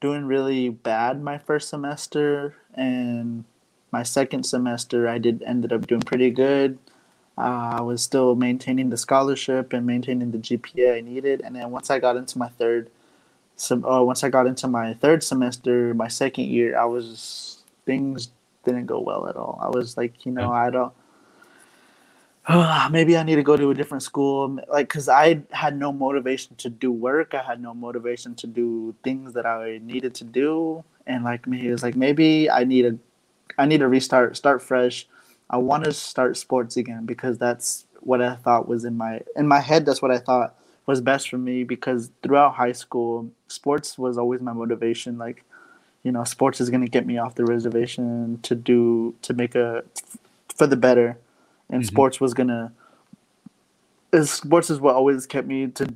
doing 0.00 0.26
really 0.26 0.68
bad 0.68 1.22
my 1.22 1.38
first 1.38 1.68
semester, 1.70 2.56
and 2.74 3.44
my 3.92 4.02
second 4.02 4.44
semester 4.44 5.08
I 5.08 5.18
did 5.18 5.42
ended 5.44 5.72
up 5.72 5.86
doing 5.86 6.02
pretty 6.02 6.30
good. 6.30 6.78
Uh, 7.38 7.76
I 7.78 7.80
was 7.82 8.02
still 8.02 8.34
maintaining 8.34 8.88
the 8.90 8.96
scholarship 8.96 9.72
and 9.72 9.86
maintaining 9.86 10.30
the 10.30 10.38
GPA 10.38 10.96
I 10.96 11.00
needed, 11.00 11.42
and 11.44 11.54
then 11.54 11.70
once 11.70 11.90
I 11.90 11.98
got 11.98 12.16
into 12.16 12.38
my 12.38 12.48
third, 12.48 12.90
sem- 13.56 13.84
uh, 13.84 14.02
once 14.02 14.24
I 14.24 14.30
got 14.30 14.46
into 14.46 14.68
my 14.68 14.94
third 14.94 15.22
semester, 15.22 15.92
my 15.94 16.08
second 16.08 16.46
year, 16.46 16.78
I 16.78 16.86
was 16.86 17.58
things 17.84 18.30
didn't 18.64 18.86
go 18.86 19.00
well 19.00 19.28
at 19.28 19.36
all. 19.36 19.58
I 19.62 19.68
was 19.68 19.96
like, 19.96 20.26
you 20.26 20.32
know, 20.32 20.50
I 20.50 20.70
don't. 20.70 20.92
maybe 22.90 23.16
I 23.16 23.22
need 23.22 23.36
to 23.36 23.42
go 23.42 23.56
to 23.56 23.70
a 23.70 23.74
different 23.74 24.02
school, 24.02 24.58
like, 24.68 24.88
cause 24.88 25.08
I 25.08 25.42
had 25.50 25.76
no 25.76 25.92
motivation 25.92 26.54
to 26.56 26.70
do 26.70 26.92
work. 26.92 27.34
I 27.34 27.42
had 27.42 27.60
no 27.60 27.74
motivation 27.74 28.34
to 28.36 28.46
do 28.46 28.94
things 29.02 29.32
that 29.34 29.46
I 29.46 29.80
needed 29.82 30.14
to 30.16 30.24
do, 30.24 30.84
and 31.06 31.24
like 31.24 31.46
me, 31.46 31.68
it 31.68 31.72
was 31.72 31.82
like 31.82 31.96
maybe 31.96 32.48
I 32.50 32.64
need 32.64 32.86
a, 32.86 32.98
I 33.58 33.66
need 33.66 33.78
to 33.78 33.88
restart, 33.88 34.36
start 34.36 34.62
fresh. 34.62 35.06
I 35.50 35.58
want 35.58 35.84
to 35.84 35.92
start 35.92 36.36
sports 36.36 36.76
again 36.76 37.04
because 37.06 37.38
that's 37.38 37.86
what 38.00 38.20
I 38.22 38.36
thought 38.36 38.68
was 38.68 38.84
in 38.84 38.96
my 38.96 39.22
in 39.36 39.46
my 39.46 39.60
head. 39.60 39.86
That's 39.86 40.02
what 40.02 40.10
I 40.10 40.18
thought 40.18 40.54
was 40.86 41.00
best 41.00 41.28
for 41.28 41.38
me 41.38 41.64
because 41.64 42.10
throughout 42.22 42.54
high 42.54 42.72
school, 42.72 43.30
sports 43.48 43.98
was 43.98 44.18
always 44.18 44.40
my 44.40 44.52
motivation. 44.52 45.18
Like, 45.18 45.44
you 46.02 46.12
know, 46.12 46.24
sports 46.24 46.60
is 46.60 46.70
gonna 46.70 46.88
get 46.88 47.06
me 47.06 47.18
off 47.18 47.34
the 47.34 47.44
reservation 47.44 48.38
to 48.42 48.54
do 48.54 49.14
to 49.22 49.34
make 49.34 49.54
a 49.54 49.84
for 50.56 50.66
the 50.66 50.76
better, 50.76 51.18
and 51.70 51.82
Mhm. 51.82 51.86
sports 51.86 52.20
was 52.20 52.34
gonna. 52.34 52.72
Sports 54.24 54.70
is 54.70 54.80
what 54.80 54.94
always 54.94 55.26
kept 55.26 55.46
me 55.46 55.66
to 55.68 55.86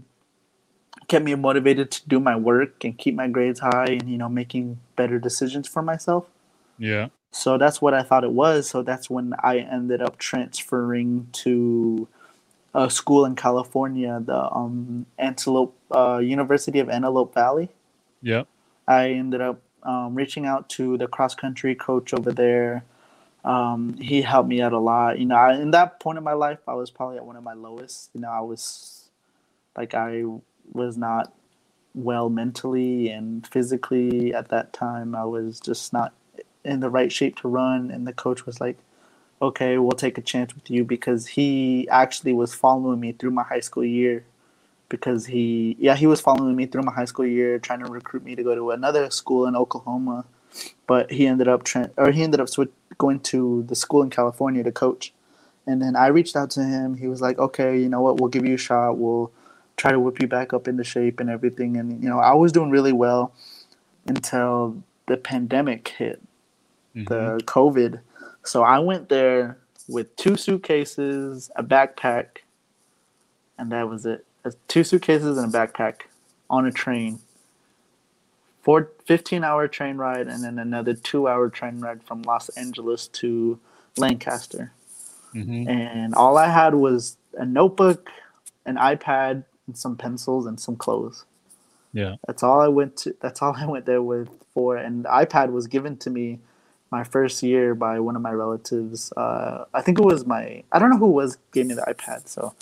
kept 1.09 1.25
me 1.25 1.35
motivated 1.35 1.91
to 1.91 2.09
do 2.09 2.21
my 2.21 2.37
work 2.37 2.85
and 2.85 2.97
keep 2.97 3.15
my 3.15 3.29
grades 3.29 3.61
high 3.61 3.87
and 3.87 4.09
you 4.11 4.17
know 4.19 4.29
making 4.29 4.79
better 4.97 5.19
decisions 5.19 5.67
for 5.69 5.83
myself. 5.83 6.27
Yeah. 6.79 7.09
So 7.33 7.59
that's 7.59 7.81
what 7.81 7.95
I 7.95 8.03
thought 8.03 8.25
it 8.25 8.33
was. 8.33 8.69
So 8.69 8.83
that's 8.83 9.09
when 9.09 9.35
I 9.43 9.59
ended 9.59 10.03
up 10.03 10.19
transferring 10.19 11.29
to 11.33 12.09
a 12.75 12.91
school 12.91 13.25
in 13.25 13.37
California, 13.37 14.21
the 14.25 14.51
um, 14.53 15.07
Antelope 15.19 15.77
uh, 15.95 16.19
University 16.19 16.79
of 16.79 16.89
Antelope 16.89 17.35
Valley. 17.35 17.69
Yeah. 18.23 18.45
I 18.87 19.11
ended 19.11 19.41
up 19.41 19.61
um, 19.83 20.15
reaching 20.15 20.47
out 20.47 20.69
to 20.71 20.99
the 20.99 21.07
cross 21.07 21.35
country 21.35 21.75
coach 21.75 22.13
over 22.13 22.33
there. 22.33 22.85
Um, 23.45 23.97
he 23.97 24.23
helped 24.23 24.49
me 24.49 24.61
out 24.61 24.73
a 24.73 24.79
lot. 24.79 25.19
You 25.19 25.27
know, 25.27 25.37
I, 25.37 25.55
in 25.55 25.71
that 25.71 26.01
point 26.01 26.19
in 26.19 26.25
my 26.25 26.35
life, 26.35 26.59
I 26.69 26.75
was 26.75 26.91
probably 26.91 27.17
at 27.17 27.25
one 27.25 27.37
of 27.37 27.43
my 27.43 27.55
lowest. 27.55 28.11
You 28.13 28.21
know, 28.21 28.31
I 28.31 28.41
was 28.41 29.09
like 29.77 29.95
I 29.95 30.25
was 30.73 30.97
not 30.97 31.33
well 31.95 32.29
mentally 32.29 33.09
and 33.09 33.47
physically 33.47 34.35
at 34.35 34.49
that 34.49 34.73
time. 34.73 35.15
I 35.15 35.25
was 35.25 35.59
just 35.59 35.93
not 35.93 36.13
in 36.65 36.81
the 36.81 36.91
right 36.91 37.13
shape 37.13 37.37
to 37.41 37.49
run. 37.49 37.91
And 37.91 38.07
the 38.07 38.13
coach 38.13 38.47
was 38.47 38.61
like, 38.61 38.79
"Okay, 39.43 39.79
we'll 39.79 39.93
take 39.93 40.19
a 40.19 40.23
chance 40.23 40.55
with 40.55 40.71
you," 40.71 40.85
because 40.85 41.29
he 41.29 41.89
actually 41.91 42.33
was 42.33 42.55
following 42.55 43.01
me 43.01 43.13
through 43.13 43.33
my 43.33 43.45
high 43.45 43.61
school 43.61 43.85
year 43.85 44.25
because 44.91 45.27
he 45.27 45.77
yeah 45.79 45.97
he 45.97 46.07
was 46.07 46.21
following 46.21 46.55
me 46.57 46.67
through 46.67 46.83
my 46.83 46.93
high 46.93 47.07
school 47.07 47.27
year 47.27 47.59
trying 47.59 47.81
to 47.83 47.91
recruit 47.91 48.25
me 48.25 48.35
to 48.35 48.43
go 48.43 48.55
to 48.55 48.73
another 48.73 49.11
school 49.11 49.47
in 49.47 49.57
Oklahoma 49.57 50.27
but 50.87 51.11
he 51.13 51.27
ended 51.27 51.49
up 51.49 51.63
tra- 51.65 51.91
or 51.97 52.11
he 52.11 52.23
ended 52.23 52.41
up 52.41 52.49
going 52.99 53.21
to 53.21 53.65
the 53.69 53.77
school 53.77 54.03
in 54.03 54.11
California 54.11 54.63
to 54.65 54.73
coach. 54.73 55.15
And 55.67 55.81
then 55.81 55.95
I 55.95 56.09
reached 56.09 56.37
out 56.37 56.51
to 56.53 56.65
him. 56.65 56.97
He 56.97 57.07
was 57.07 57.23
like 57.23 57.39
okay 57.39 57.79
you 57.81 57.89
know 57.89 58.03
what? 58.03 58.21
We'll 58.21 58.31
give 58.31 58.45
you 58.45 58.55
a 58.55 58.59
shot. 58.59 58.99
We'll 58.99 59.33
try 59.77 59.93
to 59.93 60.01
whip 60.01 60.21
you 60.21 60.29
back 60.29 60.53
up 60.53 60.69
into 60.69 60.85
shape 60.85 61.21
and 61.21 61.31
everything. 61.31 61.77
And 61.77 62.03
you 62.03 62.09
know 62.11 62.19
I 62.19 62.35
was 62.35 62.53
doing 62.53 62.71
really 62.71 62.93
well 62.93 63.33
until 64.07 64.83
the 65.07 65.17
pandemic 65.17 65.89
hit 65.89 66.21
Mhm. 66.95 67.09
the 67.09 67.41
COVID. 67.45 68.01
So 68.45 68.63
I 68.63 68.79
went 68.79 69.09
there 69.09 69.59
with 69.89 70.15
two 70.17 70.37
suitcases, 70.37 71.51
a 71.57 71.63
backpack, 71.63 72.39
and 73.59 73.71
that 73.73 73.89
was 73.89 74.07
it. 74.07 74.25
Two 74.69 74.85
suitcases 74.85 75.37
and 75.39 75.55
a 75.55 75.59
backpack 75.59 76.03
on 76.49 76.67
a 76.67 76.73
train. 76.73 77.21
Four, 78.63 78.91
15 79.07 79.43
hour 79.45 79.69
train 79.69 79.97
ride, 79.97 80.27
and 80.29 80.43
then 80.45 80.59
another 80.59 80.95
two 80.95 81.29
hour 81.29 81.49
train 81.49 81.81
ride 81.81 82.03
from 82.03 82.23
Los 82.23 82.49
Angeles 82.51 83.09
to 83.09 83.59
Lancaster. 83.97 84.73
Mhm. 85.35 85.69
And 85.69 86.15
all 86.15 86.37
I 86.37 86.49
had 86.49 86.75
was 86.75 87.17
a 87.35 87.45
notebook, 87.47 88.11
an 88.67 88.77
iPad, 88.77 89.45
and 89.67 89.77
some 89.77 89.97
pencils 89.97 90.47
and 90.47 90.59
some 90.61 90.77
clothes. 90.77 91.25
Yeah. 91.93 92.17
That's 92.27 92.43
all 92.43 92.61
I 92.61 92.69
went 92.69 92.97
to. 92.99 93.15
That's 93.21 93.41
all 93.43 93.55
I 93.57 93.67
went 93.67 93.87
there 93.87 94.03
with 94.03 94.29
for. 94.53 94.77
And 94.77 95.05
the 95.05 95.09
iPad 95.09 95.53
was 95.53 95.67
given 95.67 95.97
to 95.99 96.11
me 96.11 96.41
my 96.91 97.05
first 97.05 97.43
year 97.43 97.75
by 97.75 98.01
one 98.01 98.17
of 98.17 98.23
my 98.23 98.33
relatives. 98.33 99.13
Uh, 99.17 99.65
I 99.73 99.81
think 99.81 99.99
it 99.99 100.05
was 100.05 100.27
my. 100.27 100.65
I 100.73 100.79
don't 100.79 100.91
know 100.91 100.99
who 100.99 101.11
was 101.11 101.39
gave 101.53 101.67
me 101.67 101.75
the 101.75 101.83
iPad. 101.83 102.29
So 102.29 102.55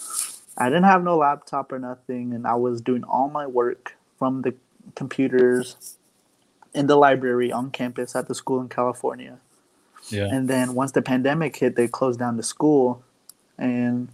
I 0.57 0.69
didn't 0.69 0.85
have 0.85 1.03
no 1.03 1.17
laptop 1.17 1.73
or 1.73 1.79
nothing, 1.79 2.33
and 2.33 2.47
I 2.47 2.55
was 2.55 2.81
doing 2.81 3.05
all 3.05 3.31
my 3.31 3.47
work 3.47 3.97
from 4.19 4.43
the 4.43 4.55
computers 4.95 5.97
in 6.75 6.87
the 6.87 6.97
library 6.97 7.51
on 7.51 7.71
campus 7.71 8.15
at 8.15 8.29
the 8.29 8.35
school 8.35 8.61
in 8.61 8.69
California. 8.69 9.39
Yeah. 10.09 10.29
And 10.31 10.49
then 10.49 10.75
once 10.75 10.93
the 10.93 11.03
pandemic 11.03 11.57
hit, 11.57 11.77
they 11.77 11.89
closed 11.89 12.19
down 12.19 12.37
the 12.37 12.43
school, 12.43 13.03
and 13.57 14.09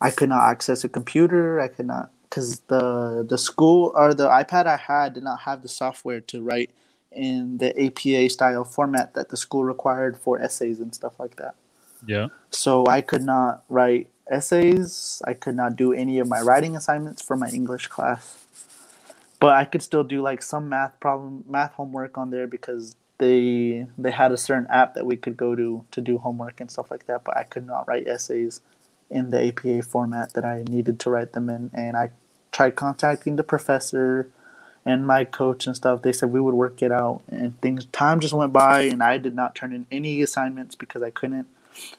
I 0.00 0.10
could 0.10 0.28
not 0.28 0.48
access 0.48 0.84
a 0.84 0.88
computer. 0.88 1.60
I 1.60 1.68
could 1.68 1.86
not 1.86 2.10
because 2.28 2.60
the 2.68 3.24
the 3.28 3.38
school 3.38 3.92
or 3.94 4.14
the 4.14 4.28
iPad 4.28 4.66
I 4.66 4.76
had 4.76 5.14
did 5.14 5.22
not 5.22 5.40
have 5.40 5.62
the 5.62 5.68
software 5.68 6.20
to 6.20 6.42
write 6.42 6.70
in 7.12 7.58
the 7.58 7.70
APA 7.80 8.28
style 8.30 8.64
format 8.64 9.14
that 9.14 9.30
the 9.30 9.36
school 9.36 9.64
required 9.64 10.18
for 10.18 10.40
essays 10.40 10.80
and 10.80 10.94
stuff 10.94 11.18
like 11.18 11.36
that. 11.36 11.54
Yeah. 12.06 12.28
So 12.50 12.86
I 12.86 13.00
could 13.00 13.22
not 13.22 13.64
write 13.68 14.08
essays. 14.30 15.22
I 15.26 15.34
could 15.34 15.56
not 15.56 15.76
do 15.76 15.92
any 15.92 16.18
of 16.18 16.28
my 16.28 16.40
writing 16.40 16.76
assignments 16.76 17.22
for 17.22 17.36
my 17.36 17.48
English 17.48 17.88
class. 17.88 18.44
But 19.40 19.54
I 19.54 19.64
could 19.64 19.82
still 19.82 20.04
do 20.04 20.20
like 20.20 20.42
some 20.42 20.68
math 20.68 20.98
problem, 21.00 21.44
math 21.48 21.72
homework 21.74 22.18
on 22.18 22.30
there 22.30 22.46
because 22.46 22.96
they 23.18 23.86
they 23.96 24.10
had 24.10 24.32
a 24.32 24.36
certain 24.36 24.66
app 24.70 24.94
that 24.94 25.06
we 25.06 25.16
could 25.16 25.36
go 25.36 25.54
to 25.54 25.84
to 25.90 26.00
do 26.00 26.18
homework 26.18 26.60
and 26.60 26.70
stuff 26.70 26.90
like 26.90 27.06
that. 27.06 27.24
But 27.24 27.36
I 27.36 27.44
could 27.44 27.66
not 27.66 27.86
write 27.88 28.06
essays 28.06 28.60
in 29.10 29.30
the 29.30 29.48
APA 29.48 29.82
format 29.82 30.34
that 30.34 30.44
I 30.44 30.64
needed 30.68 31.00
to 31.00 31.10
write 31.10 31.32
them 31.32 31.48
in. 31.48 31.70
And 31.72 31.96
I 31.96 32.10
tried 32.52 32.76
contacting 32.76 33.36
the 33.36 33.42
professor 33.42 34.30
and 34.84 35.06
my 35.06 35.24
coach 35.24 35.66
and 35.66 35.76
stuff. 35.76 36.02
They 36.02 36.12
said 36.12 36.30
we 36.30 36.40
would 36.40 36.54
work 36.54 36.82
it 36.82 36.92
out. 36.92 37.22
And 37.30 37.60
things 37.60 37.86
time 37.86 38.20
just 38.20 38.34
went 38.34 38.52
by, 38.52 38.82
and 38.82 39.02
I 39.02 39.18
did 39.18 39.34
not 39.34 39.54
turn 39.54 39.72
in 39.72 39.86
any 39.90 40.22
assignments 40.22 40.74
because 40.74 41.02
I 41.02 41.10
couldn't 41.10 41.46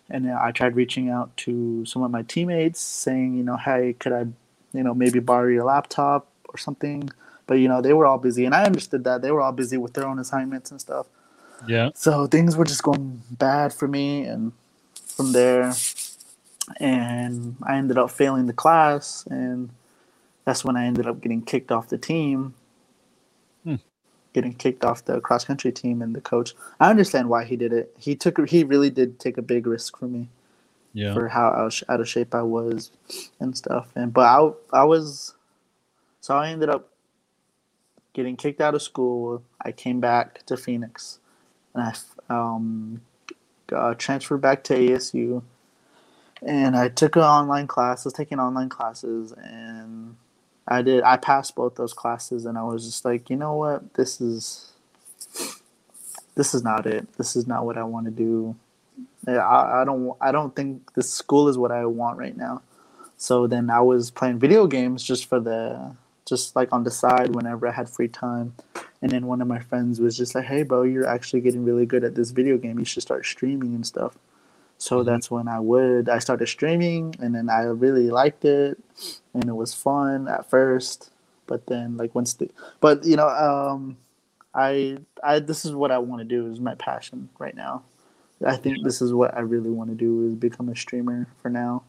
and 0.10 0.26
then 0.26 0.38
I 0.39 0.52
tried 0.52 0.76
reaching 0.76 1.10
out 1.10 1.36
to 1.38 1.86
some 1.86 2.04
of 2.04 2.12
my 2.12 2.24
teammates 2.24 2.80
saying, 2.80 3.38
you 3.38 3.44
know, 3.44 3.58
hey, 3.58 3.94
could 3.94 4.12
I, 4.12 4.26
you 4.74 4.84
know, 4.84 4.94
maybe 4.94 5.20
borrow 5.20 5.48
your 5.48 5.65
laptop 5.65 6.28
or 6.50 6.58
something? 6.58 7.10
But 7.48 7.56
you 7.56 7.68
know, 7.68 7.82
they 7.82 7.94
were 7.94 8.06
all 8.06 8.20
busy, 8.20 8.46
and 8.46 8.54
I 8.54 8.63
understood 8.63 9.04
that 9.06 9.22
they 9.22 9.32
were 9.32 9.42
all 9.42 9.52
busy 9.52 9.78
with 9.78 9.94
their 9.94 10.08
own 10.08 10.20
assignments 10.20 10.72
and 10.72 10.80
stuff. 10.80 11.08
Yeah. 11.68 11.89
So 11.96 12.28
things 12.28 12.56
were 12.56 12.65
just 12.65 12.84
going 12.84 13.22
bad 13.32 13.74
for 13.74 13.88
me, 13.88 14.24
and 14.24 14.52
from 15.08 15.32
there, 15.32 15.74
and 16.78 17.58
I 17.63 17.78
ended 17.78 17.98
up 17.98 18.12
failing 18.12 18.46
the 18.46 18.54
class, 18.54 19.26
and 19.30 19.70
that's 20.46 20.63
when 20.63 20.78
I 20.78 20.86
ended 20.86 21.08
up 21.08 21.22
getting 21.22 21.42
kicked 21.42 21.72
off 21.72 21.89
the 21.89 21.98
team. 21.98 22.54
Hmm. 23.63 23.76
Getting 24.34 24.54
kicked 24.54 24.86
off 24.86 25.06
the 25.06 25.19
cross 25.22 25.43
country 25.45 25.72
team, 25.72 26.02
and 26.02 26.15
the 26.15 26.22
coach. 26.22 26.54
I 26.80 26.89
understand 26.89 27.30
why 27.30 27.45
he 27.45 27.56
did 27.56 27.74
it. 27.74 27.93
He 27.98 28.15
took. 28.15 28.48
He 28.50 28.63
really 28.63 28.89
did 28.89 29.19
take 29.19 29.38
a 29.38 29.41
big 29.41 29.65
risk 29.67 29.98
for 29.98 30.08
me 30.08 30.30
Yeah. 30.93 31.13
for 31.13 31.28
how 31.30 31.48
out 31.50 31.82
out 31.89 32.00
of 32.00 32.08
shape 32.08 32.36
I 32.36 32.43
was 32.43 32.91
and 33.39 33.58
stuff. 33.58 33.91
And 33.95 34.13
but 34.13 34.26
I 34.26 34.52
I 34.82 34.84
was 34.84 35.34
so 36.22 36.36
I 36.36 36.50
ended 36.50 36.69
up 36.69 36.89
getting 38.13 38.36
kicked 38.36 38.62
out 38.62 38.76
of 38.76 38.82
school. 38.82 39.43
I 39.63 39.72
came 39.72 40.00
back 40.00 40.45
to 40.45 40.58
Phoenix, 40.58 41.19
and 41.74 41.84
I 41.84 42.34
um 42.34 43.02
got 43.67 44.00
transferred 44.00 44.41
back 44.41 44.63
to 44.65 44.76
ASU. 44.76 45.41
And 46.41 46.78
I 46.78 46.88
took 46.88 47.17
online 47.17 47.67
class. 47.67 48.06
I 48.06 48.08
was 48.08 48.13
taking 48.13 48.39
online 48.39 48.69
classes, 48.69 49.34
and 49.34 50.15
I 50.69 50.84
did. 50.84 51.03
I 51.03 51.17
passed 51.17 51.55
both 51.55 51.75
those 51.75 51.93
classes, 51.93 52.45
and 52.45 52.58
I 52.58 52.63
was 52.63 52.86
just 52.86 53.03
like, 53.03 53.29
you 53.29 53.36
know 53.36 53.55
what, 53.55 53.95
this 53.95 54.21
is 54.21 54.71
this 56.36 56.53
is 56.53 56.63
not 56.63 56.86
it. 56.86 57.12
This 57.17 57.36
is 57.36 57.47
not 57.47 57.65
what 57.65 57.77
I 57.77 57.84
want 57.84 58.05
to 58.05 58.12
do. 58.12 58.55
I, 59.27 59.82
I 59.82 59.84
don't 59.84 60.15
I 60.21 60.32
don't 60.32 60.55
think 60.55 60.93
this 60.93 61.12
school 61.12 61.49
is 61.49 61.58
what 61.58 61.71
I 61.71 61.86
want 61.86 62.19
right 62.19 62.38
now. 62.38 62.62
So 63.17 63.47
then 63.47 63.69
I 63.69 63.82
was 63.82 64.12
playing 64.12 64.39
video 64.39 64.67
games 64.67 65.03
just 65.03 65.25
for 65.25 65.39
the 65.39 65.95
just 66.25 66.55
like 66.55 66.71
on 66.71 66.84
the 66.84 66.91
side 66.91 67.36
whenever 67.36 67.67
I 67.67 67.71
had 67.71 67.89
free 67.89 68.08
time. 68.08 68.53
And 69.01 69.12
then 69.12 69.25
one 69.25 69.41
of 69.41 69.47
my 69.47 69.60
friends 69.60 69.99
was 69.99 70.15
just 70.15 70.36
like, 70.36 70.45
"Hey, 70.45 70.63
bro, 70.63 70.84
you're 70.84 71.08
actually 71.08 71.41
getting 71.41 71.65
really 71.65 71.86
good 71.86 72.03
at 72.03 72.15
this 72.15 72.29
video 72.29 72.58
game. 72.58 72.77
You 72.77 72.86
should 72.86 73.03
start 73.03 73.25
streaming 73.25 73.73
and 73.73 73.86
stuff." 73.86 74.15
So 74.80 75.02
Mhm. 75.02 75.06
that's 75.06 75.32
when 75.32 75.48
I 75.50 75.60
would 75.60 76.10
I 76.10 76.20
started 76.20 76.48
streaming, 76.48 77.15
and 77.20 77.36
then 77.36 77.50
I 77.50 77.63
really 77.65 78.10
liked 78.12 78.46
it, 78.46 78.80
and 79.36 79.46
it 79.46 79.54
was 79.56 79.76
fun 79.76 80.28
at 80.30 80.50
first. 80.50 81.12
But 81.48 81.68
then 81.68 81.98
like 81.98 82.15
once 82.15 82.34
the 82.36 82.50
but 82.82 83.06
you 83.06 83.18
know 83.18 83.30
um, 83.30 83.98
I 84.56 85.00
I 85.24 85.39
this 85.39 85.65
is 85.65 85.74
what 85.74 85.92
I 85.92 86.00
want 86.00 86.22
to 86.22 86.26
do 86.26 86.48
is 86.52 86.60
my 86.60 86.76
passion 86.76 87.30
right 87.39 87.56
now. 87.56 87.84
I 88.46 88.58
think 88.58 88.84
this 88.84 89.02
is 89.02 89.13
what 89.13 89.36
I 89.36 89.42
really 89.42 89.70
want 89.72 89.89
to 89.92 89.96
do 89.96 90.28
is 90.28 90.36
become 90.36 90.70
a 90.70 90.76
streamer 90.76 91.28
for 91.42 91.50
now. 91.50 91.84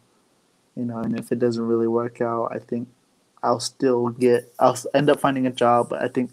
You 0.77 0.85
know, 0.85 0.99
and 1.01 1.19
if 1.19 1.33
it 1.33 1.39
doesn't 1.39 1.65
really 1.67 1.89
work 1.89 2.21
out, 2.21 2.53
I 2.53 2.59
think 2.59 2.89
I'll 3.43 3.61
still 3.61 4.09
get 4.11 4.53
I'll 4.59 4.77
end 4.95 5.11
up 5.11 5.21
finding 5.21 5.47
a 5.47 5.51
job, 5.53 5.91
but 5.91 6.03
I 6.03 6.09
think 6.09 6.31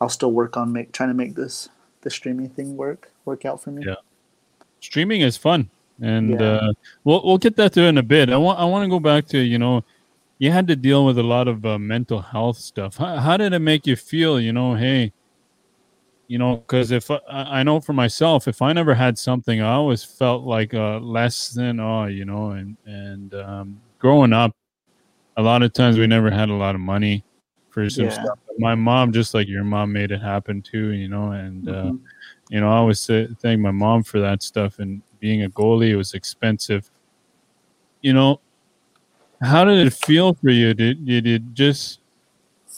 I'll 0.00 0.08
still 0.10 0.32
work 0.32 0.56
on 0.56 0.72
make 0.72 0.92
trying 0.92 1.10
to 1.10 1.14
make 1.14 1.34
this 1.34 1.68
the 2.02 2.10
streaming 2.10 2.50
thing 2.50 2.76
work 2.76 3.10
work 3.24 3.44
out 3.44 3.62
for 3.62 3.70
me. 3.72 3.84
Yeah. 3.86 3.96
Streaming 4.80 5.20
is 5.22 5.36
fun, 5.36 5.70
and 6.00 6.40
Yeah. 6.40 6.46
uh, 6.46 6.72
we'll 7.04 7.22
we'll 7.24 7.38
get 7.38 7.56
that 7.56 7.72
to 7.74 7.82
in 7.82 7.98
a 7.98 8.02
bit. 8.02 8.30
I 8.30 8.36
want 8.36 8.58
I 8.58 8.64
want 8.64 8.84
to 8.84 8.88
go 8.90 9.00
back 9.00 9.26
to 9.28 9.38
you 9.38 9.58
know, 9.58 9.84
you 10.38 10.50
had 10.50 10.66
to 10.68 10.76
deal 10.76 11.04
with 11.04 11.18
a 11.18 11.22
lot 11.22 11.48
of 11.48 11.64
uh, 11.64 11.78
mental 11.78 12.20
health 12.20 12.58
stuff. 12.58 12.96
How, 12.96 13.16
how 13.16 13.36
did 13.36 13.52
it 13.52 13.58
make 13.60 13.86
you 13.86 13.96
feel? 13.96 14.40
You 14.40 14.52
know, 14.52 14.74
hey, 14.74 15.12
you 16.28 16.38
know, 16.38 16.56
because 16.56 16.90
if 16.90 17.10
I, 17.10 17.18
I 17.30 17.62
know 17.62 17.80
for 17.80 17.92
myself, 17.92 18.46
if 18.48 18.60
I 18.62 18.72
never 18.72 18.94
had 18.94 19.18
something, 19.18 19.60
I 19.60 19.72
always 19.72 20.04
felt 20.04 20.44
like 20.44 20.74
uh, 20.74 20.98
less 21.00 21.48
than 21.50 21.80
oh, 21.80 22.06
you 22.06 22.24
know, 22.24 22.50
and 22.50 22.76
and 22.86 23.34
um, 23.34 23.80
growing 23.98 24.32
up, 24.32 24.54
a 25.36 25.42
lot 25.42 25.62
of 25.62 25.72
times 25.72 25.98
we 25.98 26.06
never 26.06 26.30
had 26.30 26.48
a 26.48 26.54
lot 26.54 26.74
of 26.74 26.80
money 26.80 27.24
for 27.70 27.88
some 27.88 28.04
Yeah. 28.06 28.10
stuff. 28.10 28.38
My 28.58 28.74
mom, 28.74 29.12
just 29.12 29.34
like 29.34 29.46
your 29.46 29.62
mom, 29.62 29.92
made 29.92 30.10
it 30.10 30.20
happen 30.20 30.62
too, 30.62 30.88
you 30.90 31.08
know, 31.08 31.32
and. 31.32 31.68
Uh, 31.68 31.72
Mhm. 31.90 32.00
you 32.50 32.60
know, 32.60 32.70
I 32.70 32.76
always 32.76 32.98
say, 32.98 33.28
thank 33.42 33.60
my 33.60 33.70
mom 33.70 34.02
for 34.02 34.20
that 34.20 34.42
stuff. 34.42 34.78
And 34.78 35.02
being 35.20 35.44
a 35.44 35.50
goalie, 35.50 35.90
it 35.90 35.96
was 35.96 36.14
expensive. 36.14 36.88
You 38.00 38.12
know, 38.12 38.40
how 39.42 39.64
did 39.64 39.86
it 39.86 39.92
feel 39.92 40.34
for 40.34 40.50
you? 40.50 40.74
Did 40.74 41.04
did 41.06 41.26
it 41.26 41.42
just, 41.54 42.00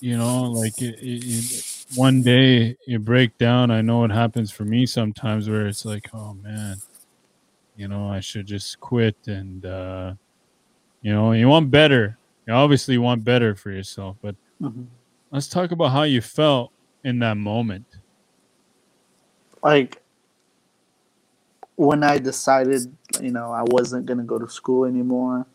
you 0.01 0.17
know, 0.17 0.45
like 0.53 0.81
it, 0.81 0.99
it, 1.01 1.25
it, 1.53 1.65
one 1.95 2.23
day 2.23 2.77
you 2.87 2.99
break 2.99 3.37
down? 3.39 3.71
I 3.71 3.81
know 3.81 4.05
it 4.05 4.11
happens 4.11 4.51
for 4.51 4.65
me 4.65 4.87
sometimes, 4.87 5.49
where 5.49 5.67
it's 5.67 5.85
like, 5.85 6.09
oh 6.15 6.35
man, 6.35 6.77
you 7.77 7.89
know, 7.89 8.09
I 8.09 8.21
should 8.21 8.47
just 8.47 8.79
quit. 8.81 9.17
And 9.27 9.65
uh, 9.65 10.15
you 11.03 11.13
know, 11.13 11.33
you 11.33 11.49
want 11.49 11.71
better. 11.71 12.19
You 12.47 12.55
obviously 12.55 12.99
want 12.99 13.25
better 13.25 13.55
for 13.55 13.71
yourself. 13.71 14.17
But 14.23 14.35
Mhm. 14.61 14.87
let's 15.31 15.49
talk 15.49 15.71
about 15.73 15.93
how 15.93 16.03
you 16.03 16.21
felt 16.21 16.73
in 17.05 17.19
that 17.21 17.37
moment. 17.37 17.85
Like 19.63 20.00
when 21.81 22.05
I 22.05 22.19
decided, 22.19 22.95
you 23.23 23.33
know, 23.33 23.53
I 23.53 23.65
wasn't 23.65 24.07
gonna 24.07 24.25
go 24.25 24.39
to 24.39 24.49
school 24.49 24.85
anymore. 24.87 25.47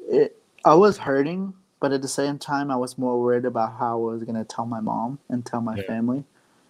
It 0.00 0.36
I 0.64 0.74
was 0.74 0.98
hurting, 0.98 1.54
but 1.80 1.92
at 1.92 2.02
the 2.02 2.08
same 2.08 2.38
time, 2.38 2.70
I 2.70 2.76
was 2.76 2.98
more 2.98 3.20
worried 3.20 3.44
about 3.46 3.78
how 3.78 3.94
I 3.94 4.12
was 4.12 4.24
gonna 4.24 4.44
tell 4.44 4.66
my 4.66 4.80
mom 4.80 5.18
and 5.28 5.46
tell 5.46 5.60
my 5.62 5.76
Yeah. 5.76 5.82
family, 5.84 6.24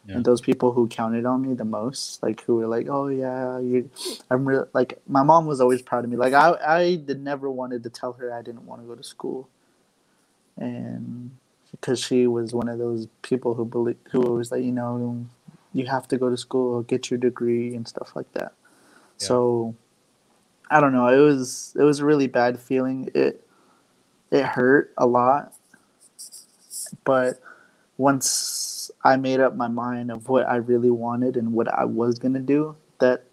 Yeah. 0.09 0.17
and 0.17 0.25
those 0.25 0.41
people 0.43 0.73
who 0.73 0.89
counted 0.89 1.27
on 1.27 1.43
me 1.43 1.55
the 1.55 1.65
most, 1.67 2.23
like 2.23 2.43
who 2.45 2.57
were 2.57 2.69
like, 2.69 2.89
"Oh 2.91 3.09
yeah, 3.09 3.59
you," 3.61 3.91
I'm 4.31 4.47
real. 4.47 4.69
Like 4.75 5.01
my 5.09 5.23
mom 5.25 5.47
was 5.47 5.61
always 5.61 5.83
proud 5.83 6.05
of 6.05 6.11
me. 6.11 6.17
Like 6.17 6.35
I, 6.35 6.53
I 6.67 6.97
did 6.97 7.23
never 7.23 7.51
wanted 7.51 7.85
to 7.85 7.91
tell 7.91 8.15
her 8.15 8.33
I 8.35 8.43
didn't 8.43 8.67
want 8.67 8.83
to 8.83 8.89
go 8.89 8.97
to 8.97 9.05
school, 9.05 9.49
and 10.59 11.33
because 11.73 12.01
she 12.01 12.27
was 12.27 12.55
one 12.55 12.69
of 12.69 12.79
those 12.79 13.09
people 13.23 13.55
who 13.55 13.65
believe 13.67 13.99
who 14.13 14.21
was 14.21 14.53
like, 14.53 14.65
you 14.65 14.73
know, 14.73 15.27
you 15.73 15.87
have 15.87 16.09
to 16.09 16.19
go 16.19 16.31
to 16.31 16.37
school, 16.37 16.83
get 16.83 17.11
your 17.11 17.19
degree, 17.19 17.75
and 17.75 17.87
stuff 17.87 18.15
like 18.15 18.33
that. 18.33 18.53
Yeah. 19.19 19.27
So 19.27 19.75
I 20.71 20.81
don't 20.81 20.93
know. 20.93 21.09
It 21.09 21.21
was 21.21 21.75
it 21.79 21.83
was 21.83 22.01
a 22.01 22.05
really 22.05 22.27
bad 22.27 22.59
feeling. 22.59 23.11
It 23.15 23.47
it 24.31 24.45
hurt 24.45 24.93
a 24.97 25.07
lot, 25.07 25.53
but 27.05 27.41
once 27.97 28.91
I 29.05 29.17
made 29.17 29.41
up 29.41 29.57
my 29.57 29.69
mind 29.69 30.11
of 30.11 30.29
what 30.29 30.49
I 30.49 30.57
really 30.57 30.91
wanted 30.91 31.37
and 31.37 31.53
what 31.53 31.69
I 31.69 31.85
was 31.85 32.19
gonna 32.19 32.41
do, 32.41 32.77
that 32.99 33.25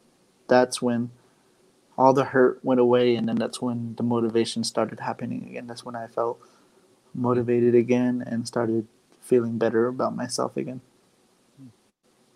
that's 0.48 0.82
when 0.82 1.12
all 1.98 2.14
the 2.14 2.26
hurt 2.26 2.60
went 2.64 2.80
away, 2.80 3.16
and 3.16 3.28
then 3.28 3.38
that's 3.38 3.62
when 3.62 3.96
the 3.96 4.04
motivation 4.04 4.64
started 4.64 5.00
happening 5.00 5.48
again. 5.50 5.68
That's 5.68 5.84
when 5.84 5.96
I 5.96 6.08
felt 6.08 6.40
motivated 7.14 7.74
again 7.74 8.24
and 8.26 8.48
started 8.48 8.88
feeling 9.22 9.58
better 9.58 9.88
about 9.88 10.16
myself 10.16 10.56
again. 10.56 10.82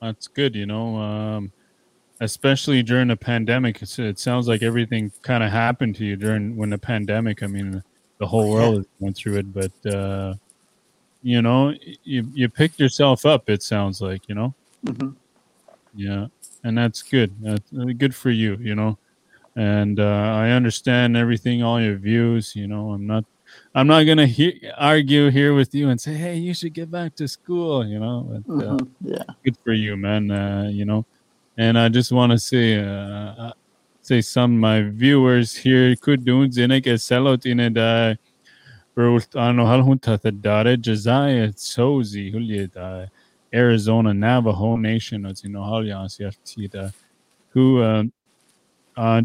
That's 0.02 0.28
good, 0.28 0.56
you 0.56 0.66
know. 0.66 0.98
Um, 0.98 1.52
especially 2.22 2.84
during 2.84 3.08
the 3.10 3.16
pandemic, 3.18 3.82
it's, 3.82 4.00
it 4.00 4.20
sounds 4.20 4.48
like 4.48 4.64
everything 4.64 5.12
kind 5.22 5.44
of 5.44 5.52
happened 5.52 5.96
to 5.98 6.06
you 6.06 6.16
during 6.16 6.56
when 6.56 6.70
the 6.70 6.78
pandemic. 6.78 7.44
I 7.44 7.48
mean, 7.48 7.84
the 8.20 8.28
whole 8.28 8.52
world 8.52 8.86
went 9.00 9.18
through 9.18 9.38
it, 9.38 9.54
but 9.54 9.92
uh, 9.92 10.36
you 11.24 11.42
know, 11.42 11.74
you 12.04 12.28
you 12.34 12.50
picked 12.50 12.80
yourself 12.80 13.26
up. 13.26 13.50
It 13.50 13.64
sounds 13.64 14.02
like, 14.02 14.28
you 14.28 14.36
know, 14.36 14.54
hmm 14.86 15.12
yeah, 15.94 16.28
and 16.64 16.78
that's 16.78 17.02
good. 17.04 17.36
That's 17.42 17.74
uh, 17.74 17.86
good 17.98 18.16
for 18.16 18.30
you, 18.32 18.58
you 18.62 18.76
know. 18.76 18.98
And 19.56 20.00
uh, 20.00 20.34
I 20.36 20.52
understand 20.52 21.18
everything, 21.18 21.64
all 21.64 21.82
your 21.82 21.98
views. 21.98 22.56
You 22.56 22.68
know, 22.68 22.92
I'm 22.92 23.06
not. 23.06 23.26
I'm 23.74 23.88
not 23.88 24.04
gonna 24.04 24.26
he- 24.28 24.62
argue 24.78 25.30
here 25.32 25.54
with 25.54 25.74
you 25.74 25.90
and 25.90 26.00
say, 26.00 26.14
"Hey, 26.14 26.38
you 26.38 26.54
should 26.54 26.74
get 26.74 26.92
back 26.92 27.16
to 27.16 27.28
school." 27.28 27.86
You 27.86 28.00
know, 28.00 28.28
but, 28.46 28.66
uh, 28.66 28.78
hmm 28.78 28.86
Yeah. 29.02 29.24
good 29.44 29.58
for 29.64 29.74
you, 29.74 29.96
man. 29.98 30.30
Uh, 30.32 30.70
you 30.72 30.86
know, 30.86 31.06
and 31.58 31.78
I 31.78 31.90
just 31.90 32.12
want 32.12 32.32
to 32.32 32.38
say, 32.40 32.80
uh, 32.80 32.86
uh, 32.86 33.54
say 34.02 34.22
some 34.22 34.54
of 34.56 34.60
my 34.60 34.82
viewers 34.84 35.56
here 35.56 35.96
could 35.96 36.26
do 36.26 36.48
zinek 36.48 36.84
eselot 36.86 37.46
in 37.46 37.60
it. 37.60 37.78
Uh, 37.78 38.16
ano 39.36 39.66
hal 39.66 39.82
hunta 39.84 40.22
the 40.22 40.32
dare 40.32 40.76
Josiah 40.78 41.50
Tsosie 41.54 42.34
hulye 42.34 43.10
Arizona 43.54 44.14
Navajo 44.14 44.76
Nation 44.76 45.26
as 45.26 45.44
you 45.44 45.50
know 45.50 45.64
hal 45.64 45.86
yas 45.86 46.18
yaftida 46.18 46.94
who 47.50 47.82
uh, 47.82 48.04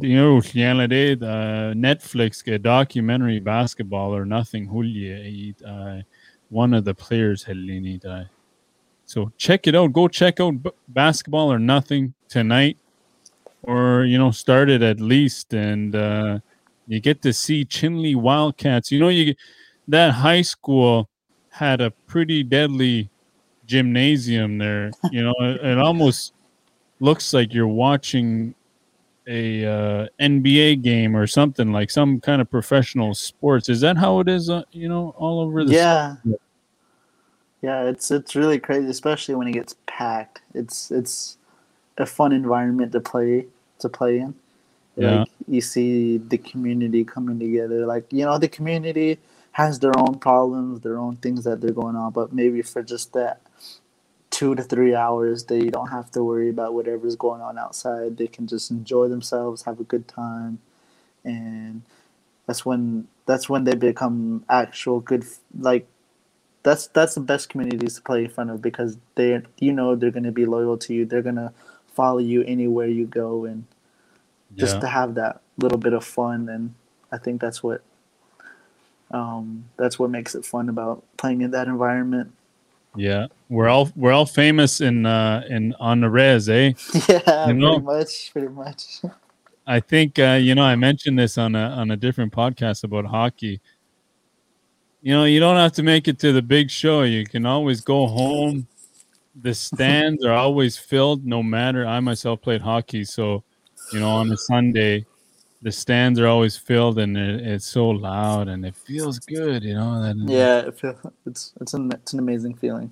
you 0.01 0.17
know 0.17 0.41
reality 0.55 1.15
the 1.15 1.75
Netflix 1.77 2.43
documentary 2.63 3.41
basketball 3.41 4.15
or 4.15 4.25
nothing 4.25 4.69
hulye 4.69 5.55
uh, 5.67 6.03
one 6.49 6.73
of 6.75 6.85
the 6.85 6.95
players 6.95 7.45
helini 7.45 8.01
die. 8.01 8.27
So 9.05 9.31
check 9.37 9.67
it 9.67 9.75
out. 9.75 9.93
Go 9.93 10.09
check 10.09 10.41
out 10.41 10.55
basketball 10.89 11.53
or 11.53 11.59
nothing 11.59 12.15
tonight, 12.29 12.77
or 13.63 14.05
you 14.05 14.19
know, 14.19 14.33
start 14.33 14.69
it 14.69 14.83
at 14.83 15.01
least, 15.01 15.55
and 15.55 15.95
uh, 15.95 16.39
you 16.89 17.01
get 17.01 17.23
to 17.23 17.33
see 17.33 17.65
Chinle 17.65 18.17
Wildcats. 18.17 18.91
You 18.91 18.99
know, 18.99 19.09
you 19.09 19.35
that 19.89 20.13
high 20.13 20.43
school 20.43 21.09
had 21.51 21.81
a 21.81 21.91
pretty 21.91 22.43
deadly 22.43 23.09
gymnasium 23.65 24.59
there. 24.59 24.91
You 25.13 25.23
know, 25.23 25.35
it, 25.41 25.65
it 25.65 25.79
almost 25.79 26.33
looks 26.99 27.33
like 27.33 27.55
you're 27.55 27.69
watching 27.69 28.56
a 29.27 29.65
uh, 29.65 30.07
NBA 30.21 30.83
game 30.83 31.17
or 31.17 31.27
something 31.27 31.73
like 31.73 31.91
some 31.91 32.21
kind 32.21 32.41
of 32.41 32.51
professional 32.51 33.15
sports. 33.15 33.69
Is 33.69 33.81
that 33.81 33.97
how 33.97 34.21
it 34.21 34.29
is? 34.29 34.49
Uh, 34.49 34.63
you 34.73 34.89
know, 34.89 35.15
all 35.19 35.41
over 35.41 35.65
the 35.65 35.73
Yeah. 35.73 36.17
Yeah, 37.63 37.85
it's 37.85 38.11
it's 38.11 38.37
really 38.37 38.59
crazy, 38.59 38.89
especially 38.89 39.35
when 39.35 39.49
it 39.49 39.53
gets 39.53 39.75
packed. 39.87 40.41
It's 40.55 40.91
it's 40.91 41.39
a 41.99 42.07
fun 42.07 42.33
environment 42.33 42.93
to 42.93 43.01
play 43.01 43.47
to 43.81 43.89
play 43.89 44.19
in. 44.19 44.35
Yeah. 44.97 45.21
Like 45.21 45.29
you 45.49 45.61
see 45.61 46.19
the 46.19 46.39
community 46.39 47.05
coming 47.05 47.39
together. 47.39 47.87
Like 47.87 48.13
you 48.13 48.25
know, 48.25 48.39
the 48.39 48.49
community 48.49 49.19
has 49.53 49.79
their 49.79 49.99
own 49.99 50.19
problems, 50.19 50.81
their 50.81 50.99
own 50.99 51.17
things 51.17 51.45
that 51.45 51.61
they're 51.61 51.73
going 51.73 51.97
on, 51.97 52.13
but 52.13 52.33
maybe 52.33 52.63
for 52.63 52.83
just 52.83 53.15
that 53.15 53.41
two 54.37 54.55
to 54.55 54.63
three 54.63 54.95
hours, 54.95 55.45
they 55.45 55.69
don't 55.71 55.89
have 55.89 56.11
to 56.13 56.23
worry 56.23 56.51
about 56.51 56.75
whatever's 56.75 57.17
going 57.17 57.41
on 57.41 57.59
outside. 57.59 58.19
They 58.19 58.27
can 58.27 58.47
just 58.47 58.71
enjoy 58.71 59.09
themselves, 59.09 59.63
have 59.65 59.81
a 59.81 59.85
good 59.85 60.07
time, 60.09 60.59
and 61.25 61.83
that's 62.47 62.67
when 62.67 63.09
that's 63.27 63.49
when 63.49 63.65
they 63.65 63.75
become 63.75 64.45
actual 64.49 65.01
good 65.01 65.25
like 65.59 65.87
that's 66.65 66.89
that's 66.89 67.15
the 67.15 67.21
best 67.23 67.49
communities 67.49 67.97
to 67.97 68.03
play 68.03 68.25
in 68.25 68.31
front 68.31 68.51
of 68.51 68.63
because 68.63 68.99
they 69.17 69.43
you 69.61 69.73
know 69.73 69.97
they're 69.97 70.13
going 70.13 70.25
to 70.25 70.33
be 70.33 70.47
loyal 70.47 70.77
to 70.79 70.95
you. 70.95 71.07
They're 71.07 71.23
going 71.23 71.37
to 71.47 71.53
follow 71.95 72.19
you 72.19 72.43
anywhere 72.45 72.89
you 72.89 73.07
go 73.07 73.47
and 73.47 73.67
just 74.57 74.77
Yeah. 74.77 74.81
to 74.83 74.89
have 74.89 75.15
that 75.17 75.41
little 75.59 75.79
bit 75.79 75.95
of 75.95 76.05
fun. 76.05 76.49
And 76.49 76.75
i 77.13 77.19
think 77.19 77.41
that's 77.41 77.63
what 77.63 77.83
um, 79.11 79.67
that's 79.79 79.99
what 79.99 80.11
makes 80.11 80.35
it 80.35 80.45
fun 80.45 80.69
about 80.69 81.05
playing 81.17 81.43
in 81.43 81.53
that 81.53 81.69
environment 81.69 82.33
Yeah, 82.97 83.27
we're 83.49 83.69
all 83.69 83.91
we're 83.97 84.13
all 84.13 84.27
famous 84.27 84.81
in 84.81 85.07
uh 85.07 85.45
in 85.49 85.75
on 85.79 86.01
the 86.01 86.11
res, 86.11 86.49
eh? 86.49 86.73
yeah 87.09 87.47
You 87.49 87.55
know- 87.55 87.81
pretty 87.81 87.85
much 87.85 88.31
pretty 88.33 88.49
much 88.49 88.83
I 89.69 89.81
think 89.81 90.19
uh, 90.19 90.39
you 90.41 90.55
know 90.55 90.63
I 90.63 90.77
mentioned 90.77 91.19
this 91.19 91.37
on 91.39 91.55
a 91.57 91.69
on 91.71 91.91
a 91.91 91.97
different 91.97 92.33
podcast 92.33 92.85
about 92.85 93.05
hockey. 93.05 93.61
You 95.03 95.13
know, 95.13 95.25
you 95.25 95.41
don't 95.41 95.57
have 95.57 95.73
to 95.73 95.83
make 95.83 96.09
it 96.09 96.19
to 96.21 96.33
the 96.33 96.43
big 96.43 96.71
show. 96.71 97.03
You 97.03 97.25
can 97.27 97.47
always 97.47 97.81
go 97.81 98.07
home. 98.07 98.67
The 99.43 99.55
stands 99.55 100.25
are 100.25 100.33
always 100.33 100.77
filled, 100.77 101.25
no 101.27 101.43
matter. 101.43 101.87
I 101.87 102.01
myself 102.01 102.41
played 102.43 102.61
hockey, 102.61 103.05
so 103.05 103.43
you 103.93 104.01
know 104.01 104.09
on 104.11 104.31
a 104.33 104.37
Sunday, 104.37 105.05
the 105.63 105.73
stands 105.73 106.21
are 106.21 106.27
always 106.27 106.57
filled, 106.57 106.99
and 106.99 107.17
it, 107.17 107.47
it's 107.47 107.67
so 107.67 107.89
loud 107.89 108.49
and 108.49 108.65
it 108.65 108.77
feels 108.77 109.19
good. 109.19 109.63
You 109.63 109.75
know 109.75 110.03
that. 110.03 110.17
yeah 110.31 110.59
it 110.61 110.99
it's 111.27 111.53
it's 111.61 111.75
an 111.75 111.91
it's 111.93 112.13
an 112.13 112.19
amazing 112.19 112.55
feeling 112.55 112.91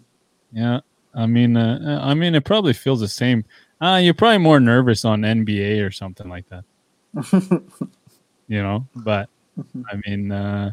Yeah, 0.52 0.80
I 1.14 1.26
mean, 1.26 1.56
uh, 1.56 2.00
I 2.02 2.14
mean, 2.14 2.34
it 2.34 2.44
probably 2.44 2.72
feels 2.72 3.00
the 3.00 3.08
same. 3.08 3.44
Uh, 3.80 4.00
you're 4.02 4.14
probably 4.14 4.38
more 4.38 4.60
nervous 4.60 5.04
on 5.04 5.22
NBA 5.22 5.86
or 5.86 5.90
something 5.90 6.28
like 6.28 6.46
that, 6.48 6.64
you 8.48 8.62
know. 8.62 8.86
But 8.96 9.28
I 9.90 10.00
mean, 10.06 10.32
uh, 10.32 10.72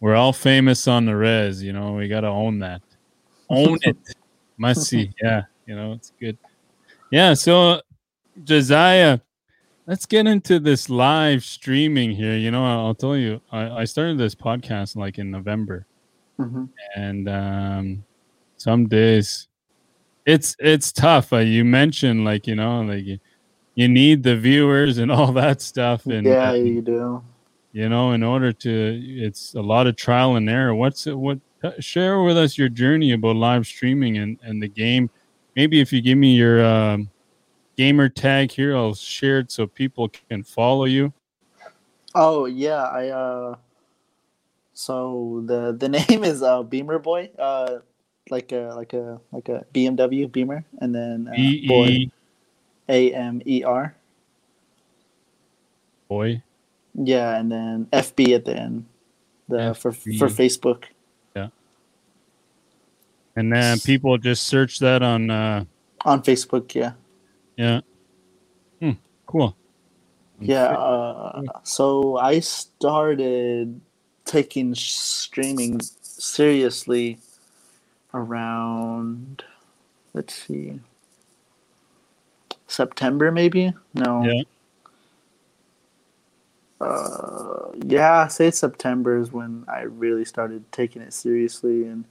we're 0.00 0.14
all 0.14 0.32
famous 0.32 0.88
on 0.88 1.04
the 1.04 1.14
res. 1.14 1.62
You 1.62 1.72
know, 1.72 1.92
we 1.92 2.08
gotta 2.08 2.28
own 2.28 2.58
that. 2.60 2.82
Own 3.50 3.78
it, 3.82 3.96
must 4.58 4.84
see. 4.84 5.12
Yeah, 5.22 5.42
you 5.66 5.76
know, 5.76 5.92
it's 5.92 6.12
good. 6.18 6.38
Yeah. 7.10 7.34
So, 7.34 7.82
Josiah, 8.42 9.20
let's 9.86 10.06
get 10.06 10.26
into 10.26 10.58
this 10.58 10.90
live 10.90 11.44
streaming 11.44 12.10
here. 12.10 12.36
You 12.36 12.50
know, 12.50 12.64
I'll 12.64 12.94
tell 12.94 13.16
you, 13.16 13.40
I, 13.52 13.70
I 13.70 13.84
started 13.84 14.18
this 14.18 14.34
podcast 14.34 14.96
like 14.96 15.18
in 15.18 15.30
November 15.30 15.86
hmm 16.38 16.66
and 16.94 17.28
um, 17.28 18.04
some 18.56 18.86
days 18.86 19.48
it's 20.26 20.56
it's 20.58 20.92
tough. 20.92 21.32
Uh, 21.32 21.38
you 21.38 21.64
mentioned 21.64 22.24
like 22.24 22.46
you 22.46 22.54
know 22.54 22.82
like 22.82 23.04
you, 23.04 23.18
you 23.74 23.88
need 23.88 24.22
the 24.22 24.36
viewers 24.36 24.98
and 24.98 25.10
all 25.16 25.32
that 25.32 25.60
stuff, 25.60 26.06
and 26.06 26.26
yeah 26.26 26.50
uh, 26.50 26.54
you 26.54 26.82
do 26.82 27.22
you 27.72 27.88
know 27.88 28.12
in 28.12 28.22
order 28.22 28.52
to 28.52 29.00
it's 29.04 29.54
a 29.54 29.60
lot 29.60 29.86
of 29.86 29.96
trial 29.96 30.36
and 30.36 30.48
error. 30.50 30.74
What's 30.74 31.06
it, 31.06 31.16
what 31.16 31.38
share 31.78 32.22
with 32.22 32.36
us 32.36 32.58
your 32.58 32.68
journey 32.68 33.12
about 33.12 33.36
live 33.36 33.66
streaming 33.66 34.18
and 34.18 34.38
and 34.42 34.62
the 34.62 34.68
game? 34.68 35.10
Maybe 35.54 35.80
if 35.80 35.92
you 35.92 36.02
give 36.02 36.18
me 36.18 36.34
your 36.34 36.64
um, 36.64 37.08
gamer 37.76 38.08
tag 38.08 38.50
here, 38.50 38.76
I'll 38.76 38.94
share 38.94 39.38
it 39.38 39.50
so 39.50 39.66
people 39.66 40.08
can 40.08 40.42
follow 40.42 40.84
you. 40.84 41.12
Oh 42.14 42.46
yeah, 42.46 42.82
I 42.82 43.08
uh 43.08 43.56
so 44.72 45.42
the 45.46 45.72
the 45.72 45.88
name 46.08 46.24
is 46.24 46.42
uh 46.42 46.62
Beamer 46.62 46.98
Boy, 46.98 47.30
uh 47.38 47.78
like 48.30 48.52
a 48.52 48.72
like 48.76 48.92
a 48.92 49.20
like 49.32 49.48
a 49.48 49.64
BMW 49.72 50.30
Beamer 50.30 50.64
and 50.80 50.94
then 50.94 51.28
uh, 51.28 51.36
B 51.36 51.68
Boy 51.68 51.86
E 51.86 52.10
A 52.88 53.12
M 53.14 53.42
E 53.44 53.62
R. 53.62 53.94
boy. 56.08 56.42
Yeah, 56.94 57.36
and 57.36 57.52
then 57.52 57.86
FB 57.92 58.34
at 58.34 58.44
the 58.44 58.56
end. 58.56 58.86
The 59.48 59.74
for 59.74 59.92
for 59.92 60.28
Facebook. 60.28 60.84
Yeah. 61.36 61.48
And 63.36 63.52
then 63.52 63.78
people 63.80 64.16
just 64.18 64.46
search 64.46 64.78
that 64.80 65.02
on 65.02 65.30
uh 65.30 65.64
On 66.04 66.22
Facebook, 66.22 66.74
yeah. 66.74 66.92
Yeah. 67.56 67.80
Hmm, 68.80 68.92
cool. 69.26 69.56
Yeah, 70.40 70.66
uh, 70.66 71.42
so 71.62 72.18
I 72.18 72.40
started 72.40 73.80
taking 74.26 74.74
streaming 74.74 75.80
seriously 76.02 77.18
around 78.12 79.44
let's 80.14 80.34
see 80.34 80.80
September 82.66 83.30
maybe? 83.30 83.72
No. 83.94 84.24
Yeah. 84.24 84.42
Uh 86.80 87.70
yeah, 87.86 88.26
say 88.26 88.50
September 88.50 89.18
is 89.18 89.32
when 89.32 89.64
I 89.68 89.82
really 89.82 90.24
started 90.24 90.70
taking 90.72 91.02
it 91.02 91.12
seriously 91.12 91.84
and 91.86 92.04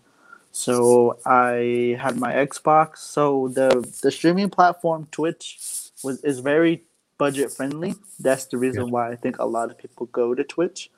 so 0.56 1.20
I 1.26 1.98
had 2.00 2.18
my 2.18 2.32
Xbox. 2.32 3.00
So 3.00 3.50
the 3.50 3.86
the 4.02 4.10
streaming 4.10 4.50
platform 4.50 5.06
Twitch 5.12 5.60
was 6.02 6.24
is 6.24 6.40
very 6.40 6.84
budget 7.18 7.52
friendly. 7.52 7.96
That's 8.22 8.46
the 8.46 8.58
reason 8.58 8.90
why 8.90 9.12
I 9.12 9.18
think 9.18 9.38
a 9.38 9.46
lot 9.46 9.70
of 9.70 9.78
people 9.78 10.06
go 10.14 10.34
to 10.34 10.46
Twitch. 10.46 10.90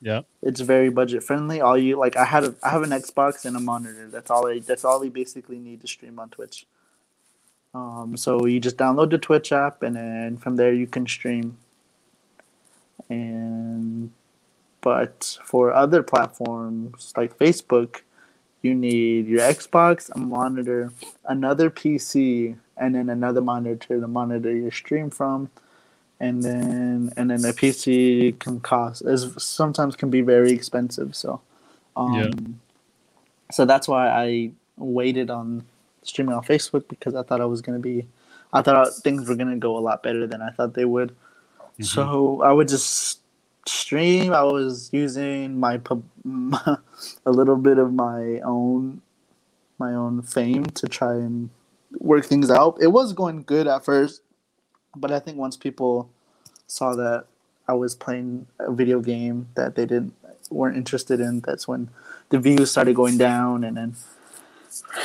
Yeah. 0.00 0.22
It's 0.42 0.60
very 0.60 0.90
budget 0.90 1.22
friendly. 1.22 1.60
All 1.60 1.78
you 1.78 1.96
like, 1.96 2.16
I 2.16 2.24
had 2.24 2.42
a, 2.42 2.54
I 2.60 2.70
have 2.70 2.82
an 2.82 2.90
Xbox 2.90 3.44
and 3.44 3.56
a 3.56 3.60
monitor. 3.60 4.08
That's 4.08 4.32
all. 4.32 4.48
I, 4.48 4.58
that's 4.58 4.84
all 4.84 4.98
we 4.98 5.10
basically 5.10 5.60
need 5.60 5.80
to 5.82 5.86
stream 5.86 6.18
on 6.18 6.30
Twitch. 6.30 6.66
Um, 7.74 8.16
so 8.16 8.46
you 8.46 8.58
just 8.58 8.78
download 8.78 9.10
the 9.10 9.18
Twitch 9.18 9.52
app, 9.52 9.84
and 9.84 9.94
then 9.94 10.38
from 10.38 10.56
there 10.56 10.72
you 10.72 10.88
can 10.88 11.06
stream. 11.06 11.56
And 13.08 14.10
but 14.80 15.38
for 15.44 15.72
other 15.72 16.02
platforms 16.02 17.12
like 17.16 17.38
Facebook, 17.38 18.02
you 18.62 18.74
need 18.74 19.26
your 19.26 19.40
Xbox, 19.40 20.10
a 20.14 20.18
monitor, 20.18 20.92
another 21.24 21.70
PC, 21.70 22.56
and 22.76 22.94
then 22.94 23.08
another 23.08 23.40
monitor 23.40 24.00
to 24.00 24.06
monitor 24.06 24.54
your 24.54 24.70
stream 24.70 25.10
from 25.10 25.50
and 26.20 26.42
then 26.42 27.12
and 27.16 27.30
then 27.30 27.44
a 27.44 27.52
PC 27.52 28.38
can 28.38 28.60
cost 28.60 29.02
is 29.02 29.32
sometimes 29.38 29.94
can 29.94 30.10
be 30.10 30.20
very 30.20 30.50
expensive. 30.52 31.14
So, 31.14 31.40
um, 31.96 32.14
Yeah. 32.14 32.30
so 33.52 33.64
that's 33.64 33.86
why 33.86 34.08
I 34.08 34.50
waited 34.76 35.30
on 35.30 35.64
streaming 36.02 36.34
on 36.34 36.42
Facebook 36.42 36.88
because 36.88 37.14
I 37.14 37.22
thought 37.22 37.40
I 37.40 37.44
was 37.44 37.60
gonna 37.60 37.78
be, 37.78 38.06
I 38.52 38.62
thought 38.62 38.88
things 39.04 39.28
were 39.28 39.36
gonna 39.36 39.56
go 39.56 39.76
a 39.76 39.80
lot 39.80 40.02
better 40.02 40.26
than 40.26 40.42
I 40.42 40.50
thought 40.50 40.74
they 40.74 40.84
would. 40.84 41.14
So 41.80 42.42
I 42.42 42.52
would 42.52 42.68
just 42.68 43.20
stream. 43.68 44.32
I 44.32 44.42
was 44.42 44.90
using 44.92 45.58
my 45.58 45.78
pub, 45.78 46.02
a 46.24 46.80
little 47.30 47.56
bit 47.56 47.78
of 47.78 47.92
my 47.92 48.40
own, 48.40 49.02
my 49.78 49.92
own 49.92 50.22
fame 50.22 50.66
to 50.66 50.86
try 50.86 51.14
and 51.14 51.50
work 51.98 52.24
things 52.24 52.50
out. 52.50 52.78
It 52.80 52.88
was 52.88 53.12
going 53.12 53.42
good 53.42 53.66
at 53.66 53.84
first, 53.84 54.22
but 54.96 55.10
I 55.12 55.18
think 55.18 55.38
once 55.38 55.56
people 55.56 56.10
saw 56.66 56.94
that 56.94 57.26
I 57.66 57.74
was 57.74 57.94
playing 57.94 58.46
a 58.58 58.72
video 58.72 59.00
game 59.00 59.48
that 59.54 59.76
they 59.76 59.86
didn't 59.86 60.14
weren't 60.50 60.76
interested 60.76 61.20
in, 61.20 61.40
that's 61.40 61.68
when 61.68 61.90
the 62.30 62.38
views 62.38 62.70
started 62.70 62.96
going 62.96 63.18
down, 63.18 63.64
and 63.64 63.76
then 63.76 63.96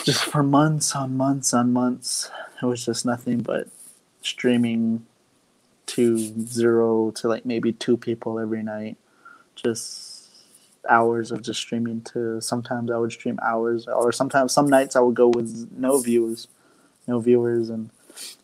just 0.06 0.24
for 0.24 0.44
months 0.44 0.96
on 0.96 1.18
months 1.18 1.54
on 1.54 1.74
months, 1.74 2.32
it 2.62 2.66
was 2.66 2.86
just 2.86 3.06
nothing 3.06 3.40
but 3.40 3.68
streaming 4.22 5.06
to 5.86 6.18
zero 6.18 7.12
to 7.12 7.28
like 7.28 7.46
maybe 7.46 7.72
two 7.74 7.98
people 7.98 8.40
every 8.40 8.64
night, 8.64 8.98
just 9.56 10.14
hours 10.90 11.32
of 11.32 11.42
just 11.42 11.60
streaming 11.60 12.02
to 12.02 12.42
sometimes 12.42 12.92
I 12.92 12.98
would 12.98 13.12
stream 13.12 13.40
hours 13.42 13.88
or 13.88 14.12
sometimes 14.12 14.52
some 14.52 14.68
nights 14.68 14.96
I 14.96 15.00
would 15.00 15.16
go 15.16 15.30
with 15.30 15.70
no 15.76 15.98
viewers 16.00 16.48
no 17.08 17.20
viewers 17.20 17.70
and 17.70 17.90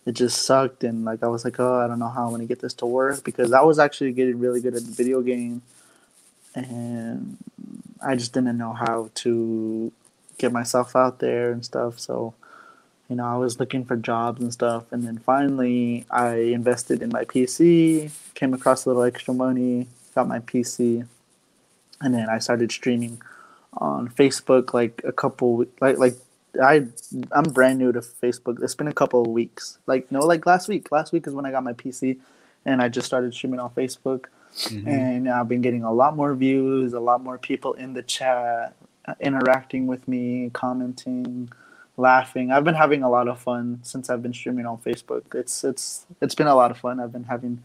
it 0.06 0.14
just 0.14 0.44
sucked 0.44 0.84
and 0.84 1.06
like 1.06 1.24
I 1.24 1.28
was 1.28 1.44
like 1.44 1.60
oh 1.60 1.80
I 1.80 1.88
don't 1.88 2.00
know 2.00 2.10
how 2.10 2.26
I'm 2.26 2.32
gonna 2.32 2.46
get 2.46 2.62
this 2.62 2.74
to 2.76 2.86
work 2.86 3.24
because 3.24 3.52
I 3.54 3.62
was 3.62 3.80
actually 3.80 4.14
getting 4.14 4.40
really 4.40 4.62
good 4.62 4.76
at 4.76 4.86
the 4.86 4.92
video 4.92 5.22
game 5.22 5.62
and 6.56 7.38
I 8.02 8.16
just 8.16 8.34
didn't 8.34 8.58
know 8.58 8.74
how 8.74 9.10
to 9.16 9.92
get 10.38 10.52
myself 10.52 10.96
out 10.96 11.20
there 11.20 11.52
and 11.52 11.64
stuff 11.64 12.00
so 12.00 12.34
you 13.10 13.16
know 13.16 13.26
I 13.26 13.38
was 13.38 13.60
looking 13.60 13.86
for 13.86 13.96
jobs 13.96 14.42
and 14.42 14.54
stuff 14.54 14.86
and 14.92 15.04
then 15.04 15.18
finally 15.18 16.06
I 16.10 16.36
invested 16.36 17.02
in 17.02 17.10
my 17.10 17.26
PC 17.26 18.12
came 18.36 18.54
across 18.54 18.86
a 18.86 18.90
little 18.90 19.04
extra 19.04 19.34
money 19.34 19.88
got 20.16 20.28
my 20.28 20.40
PC 20.40 21.08
and 22.02 22.14
then 22.14 22.30
I 22.30 22.40
started 22.40 22.72
streaming 22.72 23.22
on 23.74 24.10
Facebook 24.10 24.74
like 24.74 25.02
a 25.04 25.12
couple 25.12 25.66
like 25.82 25.98
like 25.98 26.16
I 26.62 26.88
I'm 27.32 27.44
brand 27.44 27.80
new 27.80 27.92
to 27.92 28.00
Facebook. 28.00 28.62
It's 28.64 28.76
been 28.76 28.88
a 28.88 28.94
couple 28.94 29.22
of 29.22 29.28
weeks. 29.28 29.78
Like 29.86 30.12
no, 30.12 30.20
like 30.20 30.46
last 30.46 30.68
week. 30.68 30.92
Last 30.92 31.12
week 31.12 31.28
is 31.28 31.34
when 31.34 31.46
I 31.46 31.52
got 31.52 31.64
my 31.64 31.74
PC, 31.74 32.18
and 32.66 32.82
I 32.82 32.90
just 32.90 33.06
started 33.06 33.34
streaming 33.34 33.60
on 33.60 33.70
Facebook. 33.72 34.26
Mm-hmm. 34.64 34.88
And 34.88 35.30
I've 35.30 35.48
been 35.48 35.62
getting 35.62 35.84
a 35.84 35.94
lot 35.94 36.16
more 36.16 36.34
views, 36.34 36.94
a 36.94 37.00
lot 37.00 37.22
more 37.22 37.38
people 37.38 37.74
in 37.74 37.94
the 37.94 38.02
chat, 38.02 38.76
uh, 39.06 39.14
interacting 39.20 39.86
with 39.86 40.08
me, 40.08 40.50
commenting, 40.54 41.52
laughing. 42.00 42.52
I've 42.52 42.64
been 42.64 42.76
having 42.76 43.04
a 43.04 43.10
lot 43.10 43.28
of 43.28 43.40
fun 43.40 43.80
since 43.84 44.10
I've 44.10 44.24
been 44.24 44.34
streaming 44.34 44.66
on 44.66 44.78
Facebook. 44.78 45.36
It's 45.36 45.64
it's 45.64 46.06
it's 46.22 46.34
been 46.34 46.48
a 46.48 46.56
lot 46.56 46.72
of 46.72 46.78
fun. 46.78 47.00
I've 47.00 47.12
been 47.12 47.26
having, 47.26 47.62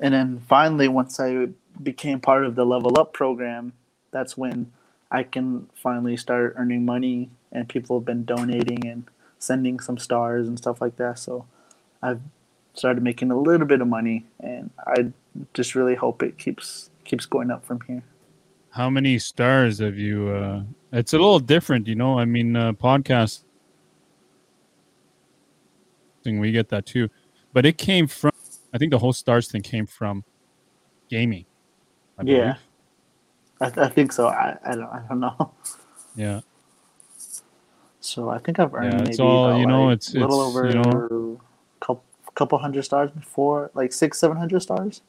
and 0.00 0.12
then 0.12 0.42
finally, 0.48 0.88
once 0.88 1.18
I 1.20 1.48
became 1.82 2.20
part 2.20 2.44
of 2.44 2.56
the 2.56 2.66
Level 2.66 2.98
Up 2.98 3.12
program, 3.12 3.72
that's 4.10 4.36
when 4.36 4.72
I 5.10 5.22
can 5.22 5.68
finally 5.74 6.16
start 6.16 6.54
earning 6.56 6.84
money, 6.84 7.30
and 7.52 7.68
people 7.68 7.98
have 7.98 8.04
been 8.04 8.24
donating 8.24 8.86
and 8.86 9.04
sending 9.38 9.78
some 9.78 9.98
stars 9.98 10.48
and 10.48 10.58
stuff 10.58 10.80
like 10.80 10.96
that. 10.96 11.18
So 11.18 11.46
I've 12.02 12.20
started 12.74 13.02
making 13.02 13.30
a 13.30 13.38
little 13.38 13.66
bit 13.66 13.80
of 13.80 13.88
money, 13.88 14.24
and 14.40 14.70
I 14.86 15.12
just 15.54 15.74
really 15.74 15.94
hope 15.94 16.22
it 16.22 16.38
keeps 16.38 16.90
keeps 17.04 17.26
going 17.26 17.50
up 17.50 17.64
from 17.64 17.80
here. 17.82 18.02
How 18.74 18.90
many 18.90 19.20
stars 19.20 19.78
have 19.78 19.96
you? 19.96 20.30
Uh, 20.30 20.62
it's 20.92 21.12
a 21.12 21.16
little 21.16 21.38
different, 21.38 21.86
you 21.86 21.94
know. 21.94 22.18
I 22.18 22.24
mean, 22.24 22.56
uh, 22.56 22.72
podcast 22.72 23.44
thing 26.24 26.40
we 26.40 26.50
get 26.50 26.70
that 26.70 26.84
too, 26.84 27.08
but 27.52 27.64
it 27.64 27.78
came 27.78 28.08
from. 28.08 28.32
I 28.72 28.78
think 28.78 28.90
the 28.90 28.98
whole 28.98 29.12
stars 29.12 29.46
thing 29.46 29.62
came 29.62 29.86
from 29.86 30.24
gaming. 31.08 31.44
I 32.18 32.24
yeah, 32.24 32.56
I, 33.60 33.70
th- 33.70 33.78
I, 33.78 33.88
think 33.90 34.12
so. 34.12 34.26
I, 34.26 34.56
I 34.66 34.74
don't 34.74 34.88
I 34.90 35.02
don't 35.08 35.20
know. 35.20 35.52
Yeah. 36.16 36.40
So 38.00 38.28
I 38.28 38.38
think 38.38 38.58
I've 38.58 38.74
earned 38.74 38.92
yeah, 38.92 39.00
it's 39.08 39.18
maybe 39.18 39.28
all, 39.28 39.46
about, 39.50 39.60
you 39.60 39.66
know, 39.66 39.84
like, 39.86 39.94
it's 39.94 40.14
a 40.14 40.18
little 40.18 40.40
over 40.40 40.66
you 40.66 40.74
know, 40.74 41.40
couple 41.80 42.04
couple 42.34 42.58
hundred 42.58 42.82
stars 42.82 43.10
before, 43.12 43.70
like 43.74 43.92
six 43.92 44.18
seven 44.18 44.36
hundred 44.36 44.60
stars. 44.60 45.02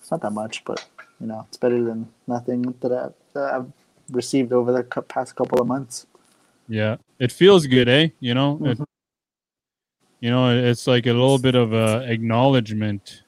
It's 0.00 0.10
not 0.10 0.20
that 0.20 0.32
much, 0.32 0.64
but 0.64 0.84
you 1.20 1.26
know, 1.26 1.46
it's 1.48 1.56
better 1.56 1.82
than 1.82 2.08
nothing 2.26 2.62
that, 2.80 2.92
I, 2.92 3.08
that 3.34 3.54
I've 3.54 3.72
received 4.10 4.52
over 4.52 4.72
the 4.72 4.82
past 5.02 5.36
couple 5.36 5.60
of 5.60 5.66
months. 5.66 6.06
Yeah, 6.68 6.96
it 7.18 7.32
feels 7.32 7.66
good, 7.66 7.88
eh? 7.88 8.08
You 8.20 8.34
know, 8.34 8.56
mm-hmm. 8.56 8.82
it, 8.82 8.88
you 10.20 10.30
know, 10.30 10.56
it's 10.56 10.86
like 10.86 11.06
a 11.06 11.12
little 11.12 11.38
bit 11.38 11.54
of 11.54 11.72
a 11.72 12.04
acknowledgement 12.10 13.22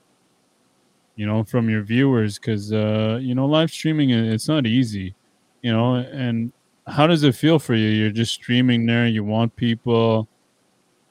you 1.18 1.26
know, 1.26 1.43
from 1.43 1.68
your 1.68 1.82
viewers 1.82 2.39
because 2.39 2.72
uh, 2.72 3.18
you 3.20 3.34
know 3.34 3.45
live 3.45 3.72
streaming 3.72 4.11
it's 4.11 4.47
not 4.47 4.66
easy, 4.66 5.16
you 5.62 5.72
know. 5.72 5.97
And 5.97 6.53
how 6.86 7.09
does 7.09 7.24
it 7.24 7.34
feel 7.34 7.59
for 7.59 7.74
you? 7.74 7.89
You're 7.89 8.12
just 8.12 8.32
streaming 8.32 8.86
there. 8.86 9.09
You 9.09 9.24
want 9.24 9.55
people 9.57 10.28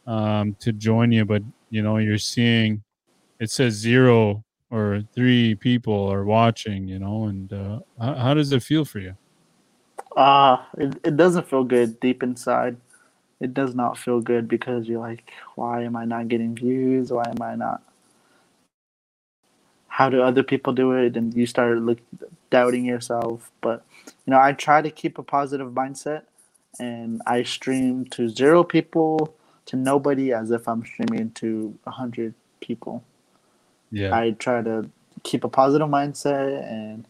um, 0.08 0.56
to 0.62 0.72
join 0.72 1.12
you, 1.12 1.26
but 1.26 1.44
you 1.72 1.82
know 1.82 1.98
you're 1.98 2.18
seeing 2.18 2.82
it 3.42 3.52
says 3.52 3.74
zero 3.74 4.46
or 4.70 5.02
three 5.14 5.56
people 5.56 6.12
are 6.12 6.24
watching. 6.24 6.88
You 6.88 7.00
know, 7.00 7.26
and 7.26 7.52
uh, 7.52 7.80
how, 8.00 8.16
how 8.16 8.34
does 8.34 8.52
it 8.52 8.64
feel 8.64 8.86
for 8.86 9.00
you? 9.00 9.16
Uh, 10.16 10.58
it, 10.78 11.00
it 11.04 11.18
doesn't 11.18 11.48
feel 11.48 11.64
good 11.64 12.00
deep 12.00 12.24
inside. 12.24 12.78
It 13.40 13.54
does 13.54 13.76
not 13.76 13.98
feel 13.98 14.20
good 14.20 14.48
because 14.48 14.88
you're 14.88 15.00
like, 15.00 15.30
why 15.56 15.84
am 15.84 15.96
I 15.96 16.06
not 16.06 16.28
getting 16.28 16.56
views? 16.56 17.12
Why 17.12 17.24
am 17.30 17.42
I 17.42 17.56
not 17.56 17.84
how 19.98 20.10
do 20.10 20.22
other 20.22 20.44
people 20.44 20.74
do 20.74 20.92
it 20.92 21.18
and 21.18 21.34
you 21.34 21.48
start 21.48 21.80
look, 21.80 21.98
doubting 22.52 22.86
yourself 22.86 23.50
but 23.62 23.84
you 24.06 24.32
know 24.32 24.40
i 24.40 24.54
try 24.54 24.80
to 24.80 24.92
keep 24.92 25.18
a 25.18 25.24
positive 25.24 25.72
mindset 25.72 26.22
and 26.80 27.20
i 27.26 27.42
stream 27.42 28.06
to 28.06 28.30
zero 28.30 28.64
people 28.64 29.34
to 29.66 29.76
nobody 29.76 30.32
as 30.32 30.52
if 30.52 30.68
i'm 30.68 30.86
streaming 30.86 31.32
to 31.32 31.76
100 31.86 32.36
people 32.60 33.04
yeah 33.92 34.16
i 34.16 34.32
try 34.32 34.62
to 34.62 34.90
keep 35.24 35.44
a 35.44 35.50
positive 35.50 35.88
mindset 35.88 36.64
and 36.70 37.06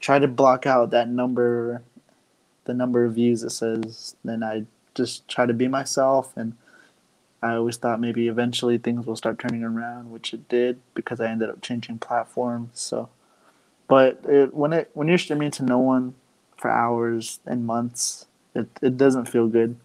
try 0.00 0.18
to 0.18 0.28
block 0.28 0.66
out 0.66 0.90
that 0.90 1.08
number 1.08 1.82
the 2.64 2.74
number 2.74 3.04
of 3.04 3.14
views 3.14 3.42
it 3.42 3.50
says 3.50 4.16
then 4.24 4.42
i 4.42 4.64
just 4.94 5.26
try 5.28 5.46
to 5.46 5.54
be 5.54 5.68
myself 5.68 6.36
and 6.36 6.54
I 7.42 7.56
always 7.56 7.76
thought 7.76 8.00
maybe 8.00 8.28
eventually 8.28 8.78
things 8.78 9.04
will 9.04 9.16
start 9.16 9.38
turning 9.38 9.64
around, 9.64 10.12
which 10.12 10.32
it 10.32 10.48
did 10.48 10.80
because 10.94 11.20
I 11.20 11.28
ended 11.28 11.50
up 11.50 11.60
changing 11.60 11.98
platforms. 11.98 12.70
So, 12.74 13.08
but 13.88 14.20
it, 14.28 14.54
when 14.54 14.72
it 14.72 14.90
when 14.94 15.08
you're 15.08 15.18
streaming 15.18 15.50
to 15.52 15.64
no 15.64 15.78
one 15.78 16.14
for 16.56 16.70
hours 16.70 17.40
and 17.44 17.66
months, 17.66 18.26
it 18.54 18.68
it 18.80 18.96
doesn't 18.96 19.26
feel 19.26 19.48
good 19.48 19.76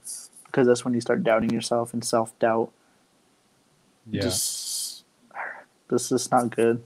because 0.45 0.67
that's 0.67 0.85
when 0.85 0.93
you 0.93 1.01
start 1.01 1.23
doubting 1.23 1.49
yourself 1.49 1.93
and 1.93 2.05
self 2.05 2.37
doubt. 2.37 2.71
Yeah, 4.09 4.21
just, 4.21 4.76
this 5.89 6.11
is 6.11 6.31
not 6.31 6.55
good. 6.55 6.81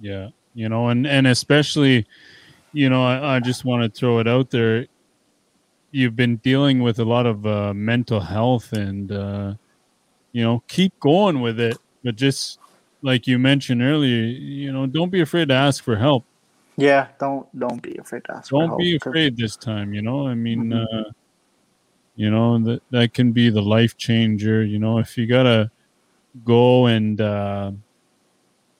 Yeah, 0.00 0.28
you 0.54 0.68
know, 0.68 0.88
and 0.88 1.06
and 1.06 1.26
especially, 1.26 2.06
you 2.72 2.88
know, 2.88 3.04
I, 3.04 3.36
I 3.36 3.40
just 3.40 3.64
want 3.64 3.82
to 3.82 3.98
throw 3.98 4.18
it 4.18 4.28
out 4.28 4.50
there. 4.50 4.86
You've 5.90 6.16
been 6.16 6.36
dealing 6.36 6.82
with 6.82 6.98
a 6.98 7.04
lot 7.04 7.26
of 7.26 7.46
uh, 7.46 7.74
mental 7.74 8.20
health 8.20 8.72
and. 8.72 9.12
Uh, 9.12 9.54
you 10.32 10.42
know, 10.42 10.62
keep 10.68 10.98
going 11.00 11.40
with 11.40 11.58
it. 11.58 11.76
But 12.04 12.16
just 12.16 12.58
like 13.02 13.26
you 13.26 13.38
mentioned 13.38 13.82
earlier, 13.82 14.22
you 14.22 14.72
know, 14.72 14.86
don't 14.86 15.10
be 15.10 15.20
afraid 15.20 15.48
to 15.48 15.54
ask 15.54 15.82
for 15.82 15.96
help. 15.96 16.24
Yeah, 16.76 17.08
don't 17.18 17.46
don't 17.58 17.82
be 17.82 17.96
afraid 17.96 18.24
to 18.26 18.36
ask. 18.36 18.50
Don't 18.50 18.78
be 18.78 18.96
afraid 18.96 19.36
this 19.36 19.56
time. 19.56 19.92
You 19.92 20.02
know, 20.02 20.28
I 20.28 20.34
mean, 20.34 20.66
mm-hmm. 20.66 20.96
uh, 20.96 21.10
you 22.14 22.30
know 22.30 22.58
that 22.60 22.82
that 22.90 23.14
can 23.14 23.32
be 23.32 23.50
the 23.50 23.62
life 23.62 23.96
changer. 23.96 24.64
You 24.64 24.78
know, 24.78 24.98
if 24.98 25.18
you 25.18 25.26
gotta 25.26 25.72
go 26.44 26.86
and 26.86 27.20
uh, 27.20 27.72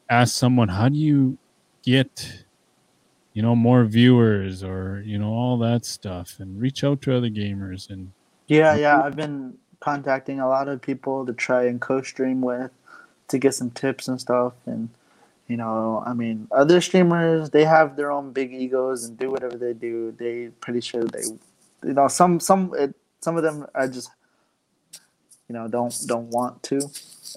ask 0.09 0.35
someone, 0.35 0.69
how 0.69 0.89
do 0.89 0.97
you 0.97 1.39
get, 1.83 2.45
you 3.33 3.43
know, 3.43 3.55
more 3.55 3.85
viewers 3.85 4.63
or 4.63 5.03
you 5.05 5.19
know 5.19 5.33
all 5.33 5.59
that 5.59 5.85
stuff, 5.85 6.37
and 6.39 6.61
reach 6.61 6.85
out 6.85 7.03
to 7.03 7.17
other 7.17 7.31
gamers 7.31 7.91
and. 7.91 8.13
Yeah, 8.47 8.77
yeah, 8.77 9.03
I've 9.03 9.15
been 9.15 9.59
contacting 9.81 10.41
a 10.41 10.49
lot 10.49 10.69
of 10.69 10.81
people 10.81 11.25
to 11.27 11.33
try 11.33 11.65
and 11.65 11.81
co-stream 11.81 12.41
with 12.41 12.71
to 13.29 13.39
get 13.39 13.55
some 13.55 13.71
tips 13.71 14.09
and 14.09 14.21
stuff 14.21 14.55
and 14.67 14.89
you 15.47 15.57
know 15.57 16.03
i 16.05 16.13
mean 16.13 16.49
other 16.51 16.81
streamers 16.81 17.51
they 17.51 17.65
have 17.65 17.97
their 17.97 18.11
own 18.11 18.33
big 18.33 18.53
egos 18.53 19.05
and 19.05 19.19
do 19.19 19.31
whatever 19.31 19.57
they 19.57 19.73
do 19.73 20.13
they 20.19 20.49
pretty 20.61 20.81
sure 20.81 21.05
they 21.05 21.23
you 21.85 21.95
know 21.95 22.09
some 22.09 22.41
some 22.41 22.73
it, 22.77 22.95
some 23.21 23.37
of 23.37 23.43
them 23.43 23.67
are 23.75 23.89
just 23.89 24.11
you 25.49 25.53
know 25.53 25.69
don't 25.69 25.95
don't 26.07 26.29
want 26.29 26.61
to 26.63 26.81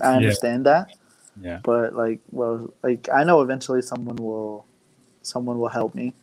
i 0.02 0.16
understand 0.16 0.66
yeah. 0.66 0.86
that 0.86 0.98
yeah. 1.40 1.60
But 1.64 1.96
like 1.96 2.20
well 2.32 2.74
like 2.84 3.08
i 3.14 3.24
know 3.24 3.42
eventually 3.42 3.82
someone 3.82 4.18
will 4.18 4.66
someone 5.22 5.60
will 5.60 5.70
help 5.70 5.96
me. 5.96 6.14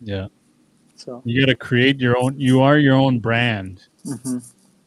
Yeah. 0.00 0.28
So. 0.96 1.22
You 1.24 1.40
got 1.40 1.46
to 1.46 1.56
create 1.56 2.00
your 2.00 2.18
own 2.18 2.38
you 2.38 2.60
are 2.60 2.78
your 2.78 2.96
own 2.96 3.18
brand. 3.18 3.84
Mm-hmm. 4.06 4.38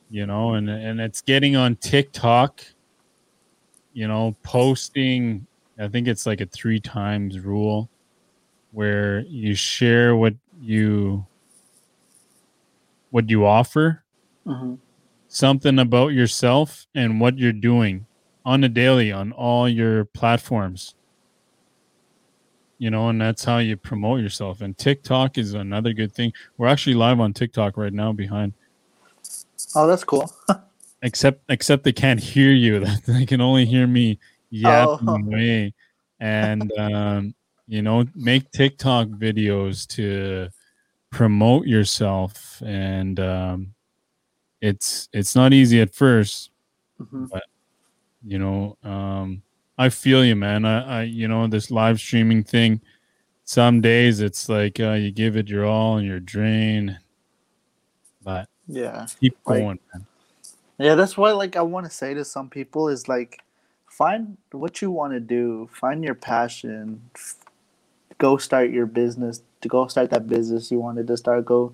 You 0.10 0.26
know, 0.26 0.56
and 0.56 0.70
and 0.70 1.00
it's 1.00 1.22
getting 1.22 1.56
on 1.56 1.78
TikTok, 1.78 2.66
you 3.94 4.08
know, 4.08 4.36
posting. 4.44 5.48
I 5.80 5.88
think 5.88 6.08
it's 6.08 6.26
like 6.26 6.42
a 6.42 6.46
three 6.46 6.82
times 6.82 7.40
rule, 7.40 7.90
where 8.72 9.22
you 9.22 9.56
share 9.56 10.18
what 10.18 10.34
you 10.60 11.26
what 13.12 13.30
you 13.30 13.46
offer, 13.46 14.04
mm-hmm. 14.46 14.76
something 15.30 15.80
about 15.80 16.10
yourself 16.10 16.88
and 16.94 17.22
what 17.22 17.38
you're 17.38 17.54
doing 17.54 18.06
on 18.46 18.64
a 18.64 18.70
daily 18.70 19.12
on 19.12 19.32
all 19.32 19.68
your 19.70 20.06
platforms. 20.06 20.96
You 22.78 22.90
know, 22.90 23.10
and 23.10 23.22
that's 23.22 23.44
how 23.44 23.60
you 23.60 23.78
promote 23.78 24.22
yourself. 24.22 24.62
And 24.62 24.76
TikTok 24.76 25.38
is 25.38 25.54
another 25.54 25.94
good 25.94 26.12
thing. 26.14 26.34
We're 26.58 26.68
actually 26.68 26.96
live 26.96 27.20
on 27.20 27.32
TikTok 27.32 27.78
right 27.78 27.94
now 27.94 28.12
behind 28.12 28.54
Oh, 29.76 29.88
that's 29.88 30.04
cool. 30.04 30.32
except 31.02 31.44
except 31.50 31.84
they 31.84 31.92
can't 31.92 32.20
hear 32.20 32.52
you. 32.52 32.86
they 33.08 33.26
can 33.26 33.42
only 33.42 33.66
hear 33.66 33.88
me 33.88 34.20
yapping 34.50 35.10
oh. 35.10 35.16
away. 35.28 35.74
And 36.20 36.72
um, 36.78 37.36
you 37.68 37.82
know, 37.82 38.06
make 38.16 38.52
TikTok 38.52 39.08
videos 39.10 39.88
to 39.90 40.50
promote 41.12 41.68
yourself 41.68 42.62
and 42.66 43.20
um, 43.20 43.74
it's 44.62 45.10
it's 45.12 45.36
not 45.36 45.52
easy 45.52 45.82
at 45.82 45.92
1st 45.92 46.50
mm-hmm. 47.02 47.26
but 47.26 47.44
you 48.26 48.40
know 48.40 48.78
um, 48.84 49.42
i 49.78 49.90
feel 49.90 50.24
you 50.24 50.36
man 50.36 50.66
I, 50.66 51.00
I, 51.00 51.04
you 51.04 51.28
know 51.28 51.48
this 51.48 51.72
live 51.72 52.00
streaming 52.00 52.44
thing 52.44 52.82
some 53.44 53.82
days 53.82 54.20
it's 54.20 54.48
like 54.50 54.80
uh, 54.80 54.94
you 54.94 55.12
give 55.12 55.36
it 55.36 55.48
your 55.48 55.66
all 55.66 55.98
and 55.98 56.08
you're 56.08 56.20
drained 56.20 56.98
but 58.24 58.48
yeah. 58.68 59.08
Keep 59.20 59.44
going, 59.44 59.80
like, 59.94 60.04
Yeah, 60.78 60.96
that's 60.96 61.18
why 61.18 61.32
like 61.32 61.56
I 61.56 61.62
want 61.62 61.86
to 61.86 61.92
say 61.92 62.14
to 62.14 62.24
some 62.24 62.50
people 62.50 62.88
is 62.88 63.08
like 63.08 63.40
find 63.88 64.38
what 64.52 64.82
you 64.82 64.92
want 64.92 65.14
to 65.14 65.20
do, 65.20 65.70
find 65.74 66.04
your 66.04 66.16
passion, 66.16 67.02
go 68.18 68.38
start 68.38 68.72
your 68.72 68.86
business, 68.86 69.42
to 69.62 69.68
go 69.68 69.88
start 69.88 70.10
that 70.12 70.28
business 70.28 70.72
you 70.72 70.80
wanted 70.80 71.08
to 71.08 71.18
start 71.18 71.46
go 71.46 71.74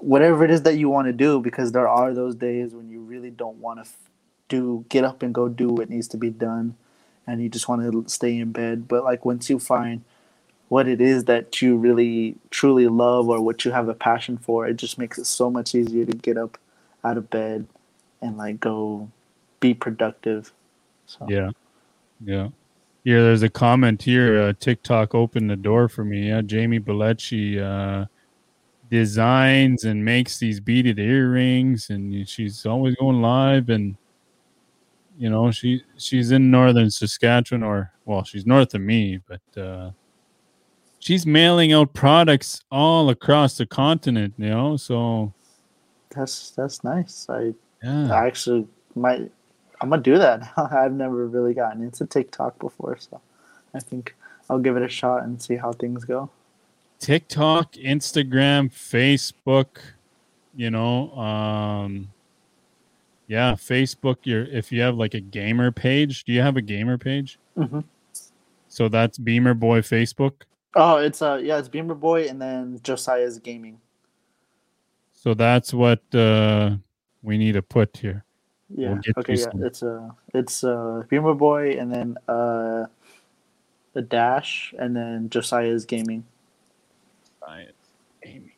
whatever 0.00 0.44
it 0.44 0.50
is 0.50 0.62
that 0.62 0.76
you 0.76 0.88
want 0.90 1.06
to 1.06 1.12
do 1.12 1.40
because 1.40 1.72
there 1.72 1.88
are 1.88 2.12
those 2.12 2.34
days 2.34 2.74
when 2.74 2.88
you 2.90 3.00
really 3.00 3.30
don't 3.30 3.56
want 3.56 3.82
to 3.82 3.90
do 4.48 4.84
get 4.88 5.04
up 5.04 5.22
and 5.22 5.34
go 5.34 5.48
do 5.48 5.68
what 5.68 5.90
needs 5.90 6.08
to 6.08 6.16
be 6.16 6.30
done 6.30 6.74
and 7.26 7.42
you 7.42 7.48
just 7.48 7.68
want 7.68 7.82
to 7.82 8.08
stay 8.08 8.38
in 8.38 8.52
bed 8.52 8.86
but 8.88 9.04
like 9.04 9.24
once 9.24 9.50
you 9.50 9.58
find 9.58 10.02
what 10.68 10.88
it 10.88 11.00
is 11.00 11.24
that 11.24 11.62
you 11.62 11.76
really 11.76 12.34
truly 12.50 12.88
love 12.88 13.28
or 13.28 13.40
what 13.40 13.64
you 13.64 13.70
have 13.70 13.88
a 13.88 13.94
passion 13.94 14.36
for 14.36 14.66
it 14.66 14.76
just 14.76 14.98
makes 14.98 15.18
it 15.18 15.26
so 15.26 15.50
much 15.50 15.74
easier 15.74 16.04
to 16.04 16.16
get 16.16 16.36
up 16.36 16.58
out 17.04 17.16
of 17.16 17.30
bed 17.30 17.66
and 18.20 18.36
like 18.36 18.58
go 18.60 19.08
be 19.60 19.74
productive 19.74 20.52
so 21.06 21.26
Yeah. 21.28 21.50
Yeah. 22.24 22.48
Here, 23.04 23.22
there's 23.22 23.42
a 23.42 23.48
comment 23.48 24.02
here. 24.02 24.42
Uh, 24.42 24.52
TikTok 24.58 25.14
opened 25.14 25.48
the 25.48 25.56
door 25.56 25.88
for 25.88 26.04
me. 26.04 26.28
Yeah, 26.28 26.42
Jamie 26.42 26.80
Bellecci 26.80 27.60
uh, 27.60 28.06
designs 28.90 29.84
and 29.84 30.04
makes 30.04 30.38
these 30.38 30.58
beaded 30.58 30.98
earrings, 30.98 31.90
and 31.90 32.28
she's 32.28 32.66
always 32.66 32.96
going 32.96 33.22
live. 33.22 33.68
And 33.68 33.96
you 35.18 35.30
know, 35.30 35.50
she 35.50 35.82
she's 35.96 36.30
in 36.30 36.50
northern 36.50 36.90
Saskatchewan, 36.90 37.62
or 37.62 37.92
well, 38.04 38.24
she's 38.24 38.46
north 38.46 38.74
of 38.74 38.80
me, 38.80 39.20
but 39.26 39.60
uh, 39.60 39.90
she's 40.98 41.26
mailing 41.26 41.72
out 41.72 41.94
products 41.94 42.62
all 42.70 43.08
across 43.10 43.56
the 43.56 43.66
continent. 43.66 44.34
You 44.36 44.50
know, 44.50 44.76
so 44.76 45.32
that's 46.10 46.50
that's 46.50 46.82
nice 46.82 47.26
i 47.28 47.52
yeah, 47.82 48.12
I 48.12 48.26
actually 48.26 48.66
might. 48.94 49.30
I'm 49.80 49.90
gonna 49.90 50.02
do 50.02 50.18
that. 50.18 50.50
I've 50.56 50.92
never 50.92 51.26
really 51.26 51.54
gotten 51.54 51.82
into 51.82 52.06
TikTok 52.06 52.58
before, 52.58 52.98
so 52.98 53.20
I 53.74 53.80
think 53.80 54.14
I'll 54.48 54.58
give 54.58 54.76
it 54.76 54.82
a 54.82 54.88
shot 54.88 55.24
and 55.24 55.40
see 55.40 55.56
how 55.56 55.72
things 55.72 56.04
go. 56.04 56.30
TikTok, 56.98 57.74
Instagram, 57.74 58.72
Facebook, 58.72 59.78
you 60.54 60.70
know, 60.70 61.12
um 61.12 62.08
yeah, 63.28 63.52
Facebook, 63.52 64.18
you're 64.22 64.44
if 64.44 64.70
you 64.70 64.80
have 64.82 64.96
like 64.96 65.14
a 65.14 65.20
gamer 65.20 65.72
page, 65.72 66.24
do 66.24 66.32
you 66.32 66.40
have 66.40 66.56
a 66.56 66.62
gamer 66.62 66.98
page? 66.98 67.38
Mhm. 67.56 67.84
So 68.68 68.88
that's 68.88 69.18
Beamer 69.18 69.54
Boy 69.54 69.80
Facebook. 69.80 70.42
Oh, 70.74 70.96
it's 70.98 71.22
uh 71.22 71.40
yeah, 71.42 71.58
it's 71.58 71.68
Beamer 71.68 71.94
Boy 71.94 72.28
and 72.28 72.40
then 72.40 72.78
Josiah's 72.82 73.38
Gaming. 73.38 73.80
So 75.12 75.34
that's 75.34 75.72
what 75.72 76.02
uh 76.14 76.76
we 77.22 77.38
need 77.38 77.52
to 77.52 77.62
put 77.62 77.96
here. 77.96 78.24
Yeah. 78.68 78.98
get 79.02 79.16
okay. 79.18 79.34
Yeah. 79.34 79.44
some. 79.50 79.64
It's 79.64 79.82
uh 79.82 80.10
it's 80.34 80.62
uh 80.62 81.02
Beamer 81.08 81.34
Boy 81.34 81.78
and 81.78 81.92
then 81.92 82.16
uh 82.28 82.86
the 83.94 84.02
dash 84.02 84.74
and 84.78 84.94
then 84.94 85.30
Josiah's 85.30 85.86
Gaming. 85.86 86.24
Science 87.40 87.72
Amy. 88.22 88.56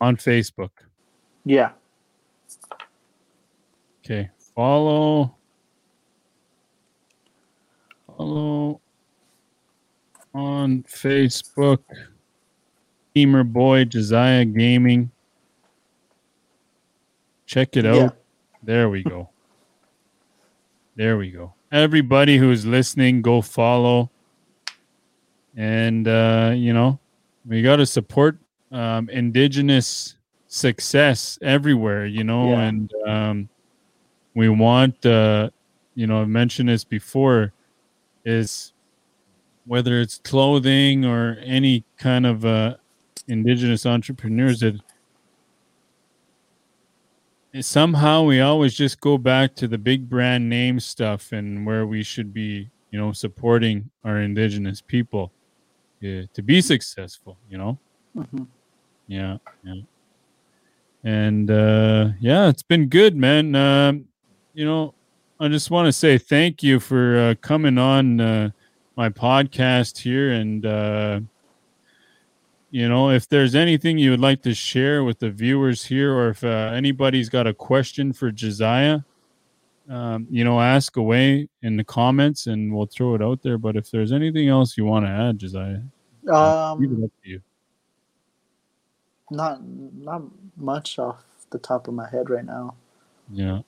On 0.00 0.16
Facebook. 0.16 0.70
Yeah. 1.44 1.70
Okay. 4.10 4.30
Follow. 4.56 5.34
Follow 8.16 8.80
on 10.34 10.82
Facebook. 10.84 11.80
Gamer 13.14 13.44
Boy 13.44 13.84
Josiah 13.84 14.46
Gaming. 14.46 15.10
Check 17.44 17.76
it 17.76 17.84
out. 17.84 17.94
Yeah. 17.96 18.08
There 18.62 18.88
we 18.88 19.02
go. 19.02 19.28
there 20.96 21.18
we 21.18 21.30
go. 21.30 21.52
Everybody 21.70 22.38
who's 22.38 22.64
listening, 22.64 23.20
go 23.20 23.42
follow. 23.42 24.10
And 25.54 26.08
uh, 26.08 26.52
you 26.56 26.72
know, 26.72 26.98
we 27.44 27.60
got 27.60 27.76
to 27.76 27.84
support 27.84 28.38
um, 28.72 29.10
indigenous 29.10 30.16
success 30.46 31.38
everywhere, 31.42 32.06
you 32.06 32.24
know, 32.24 32.50
Yeah. 32.52 32.60
and 32.62 32.92
um, 33.06 33.48
we 34.38 34.48
want, 34.48 35.04
uh, 35.04 35.50
you 35.96 36.06
know, 36.06 36.22
I've 36.22 36.28
mentioned 36.28 36.68
this 36.68 36.84
before, 36.84 37.52
is 38.24 38.72
whether 39.66 40.00
it's 40.00 40.18
clothing 40.18 41.04
or 41.04 41.38
any 41.42 41.82
kind 41.96 42.24
of 42.24 42.44
uh, 42.44 42.76
indigenous 43.26 43.84
entrepreneurs 43.84 44.60
that 44.60 44.80
somehow 47.60 48.22
we 48.22 48.40
always 48.40 48.74
just 48.74 49.00
go 49.00 49.18
back 49.18 49.56
to 49.56 49.66
the 49.66 49.76
big 49.76 50.08
brand 50.08 50.48
name 50.48 50.78
stuff 50.78 51.32
and 51.32 51.66
where 51.66 51.84
we 51.84 52.04
should 52.04 52.32
be, 52.32 52.70
you 52.92 52.98
know, 53.00 53.10
supporting 53.12 53.90
our 54.04 54.20
indigenous 54.20 54.80
people 54.80 55.32
yeah, 56.00 56.22
to 56.32 56.42
be 56.42 56.60
successful, 56.60 57.36
you 57.50 57.58
know. 57.58 57.76
Mhm. 58.16 58.46
Yeah, 59.08 59.38
yeah. 59.64 59.74
And 61.02 61.50
uh 61.50 62.10
yeah, 62.20 62.48
it's 62.48 62.62
been 62.62 62.86
good, 62.86 63.16
man. 63.16 63.56
Um 63.56 64.04
you 64.58 64.64
know, 64.64 64.92
I 65.38 65.46
just 65.46 65.70
want 65.70 65.86
to 65.86 65.92
say 65.92 66.18
thank 66.18 66.64
you 66.64 66.80
for 66.80 67.16
uh, 67.16 67.34
coming 67.40 67.78
on 67.78 68.20
uh, 68.20 68.50
my 68.96 69.08
podcast 69.08 69.98
here 69.98 70.32
and 70.32 70.66
uh 70.66 71.20
you 72.70 72.88
know, 72.88 73.10
if 73.10 73.28
there's 73.28 73.54
anything 73.54 73.98
you 73.98 74.10
would 74.10 74.20
like 74.20 74.42
to 74.42 74.54
share 74.54 75.04
with 75.04 75.20
the 75.20 75.30
viewers 75.30 75.86
here 75.86 76.12
or 76.12 76.30
if 76.30 76.44
uh, 76.44 76.72
anybody's 76.74 77.30
got 77.30 77.46
a 77.46 77.54
question 77.54 78.12
for 78.12 78.30
Josiah, 78.30 79.00
um, 79.88 80.26
you 80.28 80.44
know, 80.44 80.60
ask 80.60 80.96
away 80.98 81.48
in 81.62 81.76
the 81.78 81.84
comments 81.84 82.46
and 82.46 82.74
we'll 82.74 82.86
throw 82.86 83.14
it 83.14 83.22
out 83.22 83.42
there. 83.42 83.56
But 83.58 83.76
if 83.76 83.90
there's 83.90 84.12
anything 84.12 84.48
else 84.48 84.76
you 84.76 84.84
want 84.84 85.06
to 85.06 85.10
add, 85.10 85.38
Josiah, 85.38 85.80
leave 86.78 86.92
it 86.92 87.02
Um 87.02 87.04
up 87.04 87.10
to 87.24 87.30
you. 87.30 87.42
not 89.30 89.62
not 89.64 90.22
much 90.56 90.98
off 90.98 91.24
the 91.50 91.58
top 91.58 91.88
of 91.88 91.94
my 91.94 92.08
head 92.10 92.28
right 92.28 92.44
now. 92.44 92.74
Yeah. 93.32 93.60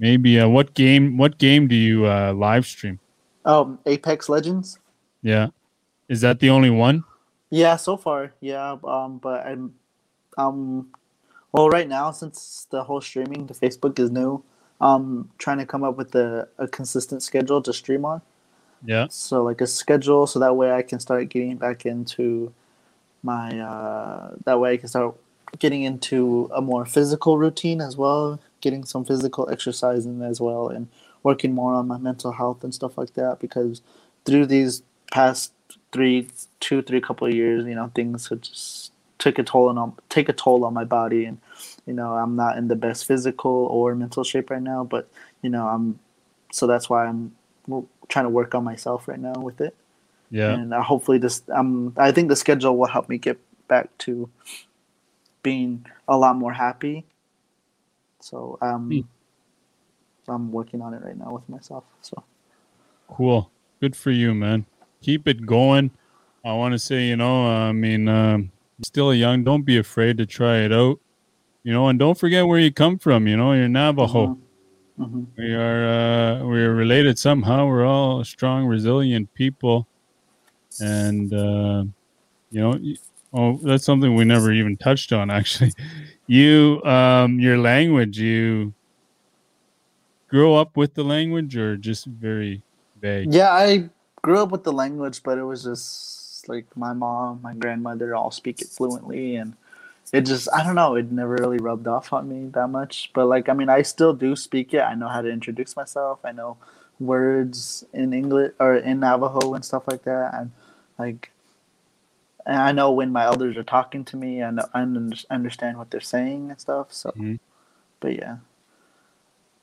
Maybe 0.00 0.40
uh, 0.40 0.48
what 0.48 0.74
game 0.74 1.16
what 1.16 1.38
game 1.38 1.68
do 1.68 1.76
you 1.76 2.06
uh, 2.06 2.32
live 2.32 2.66
stream? 2.66 2.98
Um 3.44 3.78
Apex 3.86 4.28
Legends? 4.28 4.78
Yeah. 5.22 5.48
Is 6.08 6.22
that 6.22 6.40
the 6.40 6.50
only 6.50 6.70
one? 6.70 7.04
Yeah, 7.50 7.76
so 7.76 7.96
far, 7.96 8.32
yeah. 8.40 8.76
Um, 8.82 9.18
but 9.18 9.46
I'm, 9.46 9.74
um, 10.38 10.88
well, 11.52 11.68
right 11.68 11.88
now 11.88 12.10
since 12.12 12.66
the 12.70 12.82
whole 12.84 13.00
streaming 13.00 13.46
to 13.48 13.54
Facebook 13.54 13.98
is 13.98 14.10
new, 14.10 14.42
um, 14.80 15.30
trying 15.38 15.58
to 15.58 15.66
come 15.66 15.84
up 15.84 15.96
with 15.96 16.14
a, 16.14 16.48
a 16.58 16.66
consistent 16.66 17.22
schedule 17.22 17.60
to 17.62 17.72
stream 17.72 18.04
on. 18.04 18.22
Yeah. 18.84 19.06
So 19.10 19.42
like 19.42 19.60
a 19.60 19.66
schedule, 19.66 20.26
so 20.26 20.38
that 20.38 20.56
way 20.56 20.72
I 20.72 20.82
can 20.82 21.00
start 21.00 21.28
getting 21.28 21.56
back 21.56 21.84
into 21.84 22.52
my. 23.22 23.60
Uh, 23.60 24.34
that 24.44 24.58
way 24.58 24.72
I 24.72 24.76
can 24.78 24.88
start 24.88 25.14
getting 25.58 25.82
into 25.82 26.50
a 26.54 26.62
more 26.62 26.86
physical 26.86 27.36
routine 27.36 27.80
as 27.80 27.96
well, 27.96 28.40
getting 28.60 28.84
some 28.84 29.04
physical 29.04 29.48
exercise 29.50 30.06
in 30.06 30.22
as 30.22 30.40
well, 30.40 30.68
and 30.68 30.88
working 31.22 31.54
more 31.54 31.74
on 31.74 31.88
my 31.88 31.98
mental 31.98 32.32
health 32.32 32.64
and 32.64 32.74
stuff 32.74 32.96
like 32.98 33.14
that. 33.14 33.38
Because 33.40 33.82
through 34.24 34.46
these 34.46 34.82
past 35.12 35.52
three, 35.92 36.28
two, 36.60 36.82
three 36.82 37.00
couple 37.00 37.26
of 37.26 37.34
years, 37.34 37.64
you 37.66 37.74
know, 37.74 37.90
things 37.94 38.28
have 38.28 38.40
just 38.42 38.92
took 39.18 39.38
a 39.38 39.42
toll 39.42 39.68
on 39.78 39.92
take 40.08 40.28
a 40.28 40.32
toll 40.32 40.64
on 40.64 40.74
my 40.74 40.84
body, 40.84 41.24
and 41.26 41.38
you 41.86 41.92
know, 41.92 42.14
I'm 42.14 42.36
not 42.36 42.56
in 42.58 42.68
the 42.68 42.76
best 42.76 43.06
physical 43.06 43.50
or 43.50 43.94
mental 43.94 44.24
shape 44.24 44.50
right 44.50 44.62
now. 44.62 44.84
But 44.84 45.08
you 45.42 45.50
know, 45.50 45.66
I'm 45.68 45.98
so 46.52 46.66
that's 46.66 46.88
why 46.90 47.06
I'm 47.06 47.32
trying 48.08 48.24
to 48.24 48.30
work 48.30 48.54
on 48.54 48.64
myself 48.64 49.06
right 49.08 49.20
now 49.20 49.34
with 49.34 49.60
it 49.60 49.76
Yeah. 50.30 50.54
and 50.54 50.74
uh, 50.74 50.82
hopefully 50.82 51.18
this 51.18 51.42
um 51.50 51.92
i 51.96 52.10
think 52.10 52.28
the 52.28 52.34
schedule 52.34 52.76
will 52.76 52.88
help 52.88 53.08
me 53.08 53.18
get 53.18 53.38
back 53.68 53.86
to 53.98 54.28
being 55.42 55.86
a 56.08 56.16
lot 56.16 56.36
more 56.36 56.52
happy 56.52 57.04
so 58.20 58.58
um 58.62 58.88
Hmm. 60.26 60.32
i'm 60.32 60.52
working 60.52 60.80
on 60.82 60.94
it 60.94 61.02
right 61.02 61.16
now 61.16 61.32
with 61.32 61.48
myself 61.48 61.84
so 62.02 62.22
Cool. 63.10 63.50
Good 63.80 63.96
for 63.96 64.10
you, 64.10 64.34
man. 64.34 64.66
Keep 65.02 65.26
it 65.26 65.44
going. 65.44 65.90
I 66.44 66.52
want 66.54 66.72
to 66.72 66.78
say, 66.78 67.06
you 67.06 67.16
know, 67.16 67.46
I 67.46 67.72
mean, 67.72 68.08
um, 68.08 68.52
still 68.82 69.12
young. 69.12 69.44
Don't 69.44 69.62
be 69.62 69.78
afraid 69.78 70.16
to 70.18 70.26
try 70.26 70.58
it 70.58 70.72
out. 70.72 71.00
You 71.64 71.72
know, 71.72 71.88
and 71.88 71.98
don't 71.98 72.16
forget 72.16 72.46
where 72.46 72.58
you 72.58 72.72
come 72.72 72.98
from. 72.98 73.26
You 73.26 73.36
know, 73.36 73.52
you're 73.52 73.68
Navajo. 73.68 74.38
hmm 74.96 75.24
We 75.36 75.54
are 75.54 75.88
uh, 75.88 76.44
we're 76.44 76.72
related 76.72 77.18
somehow. 77.18 77.66
We're 77.66 77.84
all 77.84 78.24
strong, 78.24 78.66
resilient 78.66 79.32
people, 79.34 79.86
and 80.80 81.32
uh, 81.34 81.84
you 82.50 82.60
know, 82.60 82.78
oh, 83.34 83.58
that's 83.62 83.84
something 83.84 84.14
we 84.14 84.24
never 84.24 84.52
even 84.52 84.76
touched 84.76 85.12
on. 85.12 85.30
Actually, 85.38 85.72
you 86.30 86.80
um, 86.84 87.40
your 87.40 87.58
language. 87.58 88.18
You 88.18 88.72
grow 90.28 90.54
up 90.54 90.76
with 90.76 90.94
the 90.94 91.04
language, 91.04 91.56
or 91.56 91.76
just 91.76 92.06
very 92.06 92.62
vague. 93.00 93.32
yeah 93.32 93.50
i 93.50 93.88
grew 94.22 94.38
up 94.38 94.50
with 94.50 94.64
the 94.64 94.72
language 94.72 95.22
but 95.22 95.38
it 95.38 95.42
was 95.42 95.64
just 95.64 96.48
like 96.48 96.66
my 96.76 96.92
mom 96.92 97.40
my 97.42 97.54
grandmother 97.54 98.14
all 98.14 98.30
speak 98.30 98.60
it 98.60 98.68
fluently 98.68 99.36
and 99.36 99.54
it 100.12 100.22
just 100.22 100.48
i 100.52 100.62
don't 100.62 100.74
know 100.74 100.94
it 100.94 101.10
never 101.10 101.34
really 101.36 101.58
rubbed 101.58 101.86
off 101.86 102.12
on 102.12 102.28
me 102.28 102.48
that 102.52 102.68
much 102.68 103.10
but 103.14 103.26
like 103.26 103.48
i 103.48 103.54
mean 103.54 103.70
i 103.70 103.80
still 103.80 104.12
do 104.12 104.36
speak 104.36 104.74
it 104.74 104.80
i 104.80 104.94
know 104.94 105.08
how 105.08 105.22
to 105.22 105.30
introduce 105.30 105.76
myself 105.76 106.18
i 106.24 106.32
know 106.32 106.56
words 106.98 107.84
in 107.94 108.12
english 108.12 108.52
or 108.60 108.76
in 108.76 109.00
navajo 109.00 109.54
and 109.54 109.64
stuff 109.64 109.84
like 109.88 110.02
that 110.04 110.34
and 110.34 110.50
like 110.98 111.30
and 112.46 112.56
I 112.56 112.72
know 112.72 112.92
when 112.92 113.12
my 113.12 113.24
elders 113.24 113.56
are 113.56 113.62
talking 113.62 114.04
to 114.06 114.16
me, 114.16 114.42
I 114.42 114.50
know 114.50 114.64
I 114.74 114.82
understand 115.30 115.78
what 115.78 115.90
they're 115.90 116.00
saying 116.00 116.50
and 116.50 116.60
stuff. 116.60 116.92
So, 116.92 117.10
mm-hmm. 117.10 117.36
but 118.00 118.16
yeah, 118.16 118.36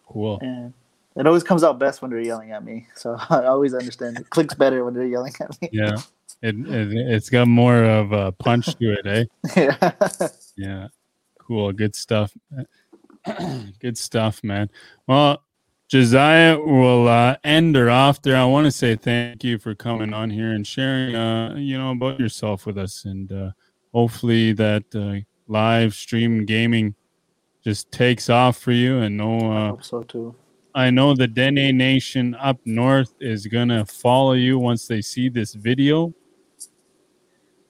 cool. 0.07 0.39
And 0.41 0.73
it 1.15 1.25
always 1.25 1.43
comes 1.43 1.63
out 1.63 1.79
best 1.79 2.01
when 2.01 2.11
they're 2.11 2.19
yelling 2.19 2.51
at 2.51 2.63
me. 2.63 2.87
So 2.95 3.17
I 3.29 3.45
always 3.45 3.73
understand. 3.73 4.19
It 4.19 4.29
clicks 4.29 4.53
better 4.53 4.85
when 4.85 4.93
they're 4.93 5.05
yelling 5.05 5.33
at 5.41 5.61
me. 5.61 5.69
Yeah, 5.71 5.97
it, 6.41 6.55
it 6.55 6.93
it's 6.93 7.29
got 7.29 7.47
more 7.47 7.83
of 7.83 8.11
a 8.11 8.31
punch 8.31 8.75
to 8.75 8.93
it, 8.93 9.07
eh? 9.07 9.25
yeah. 9.55 10.29
Yeah. 10.55 10.87
Cool. 11.39 11.71
Good 11.71 11.95
stuff. 11.95 12.35
Good 13.79 13.97
stuff, 13.97 14.43
man. 14.43 14.69
Well, 15.07 15.41
Josiah 15.87 16.59
will 16.59 17.07
uh, 17.07 17.37
end 17.45 17.75
her 17.77 17.89
off 17.89 18.21
there. 18.21 18.35
I 18.35 18.43
want 18.43 18.65
to 18.65 18.71
say 18.71 18.97
thank 18.97 19.43
you 19.45 19.57
for 19.57 19.73
coming 19.73 20.13
on 20.13 20.29
here 20.29 20.51
and 20.51 20.67
sharing, 20.67 21.15
uh, 21.15 21.55
you 21.55 21.77
know, 21.77 21.91
about 21.91 22.19
yourself 22.19 22.65
with 22.65 22.77
us, 22.77 23.05
and 23.05 23.31
uh, 23.31 23.51
hopefully 23.93 24.51
that 24.51 24.83
uh, 24.93 25.23
live 25.47 25.93
stream 25.93 26.45
gaming 26.45 26.93
just 27.63 27.89
takes 27.89 28.29
off 28.29 28.57
for 28.57 28.73
you. 28.73 28.97
And 28.97 29.15
no, 29.15 29.51
uh, 29.51 29.65
I 29.65 29.67
hope 29.69 29.83
so 29.83 30.03
too. 30.03 30.35
I 30.75 30.89
know 30.89 31.15
the 31.15 31.27
Dene 31.27 31.77
Nation 31.77 32.35
up 32.35 32.59
north 32.65 33.13
is 33.21 33.47
gonna 33.47 33.85
follow 33.85 34.33
you 34.33 34.59
once 34.59 34.87
they 34.87 35.01
see 35.01 35.29
this 35.29 35.53
video, 35.53 36.13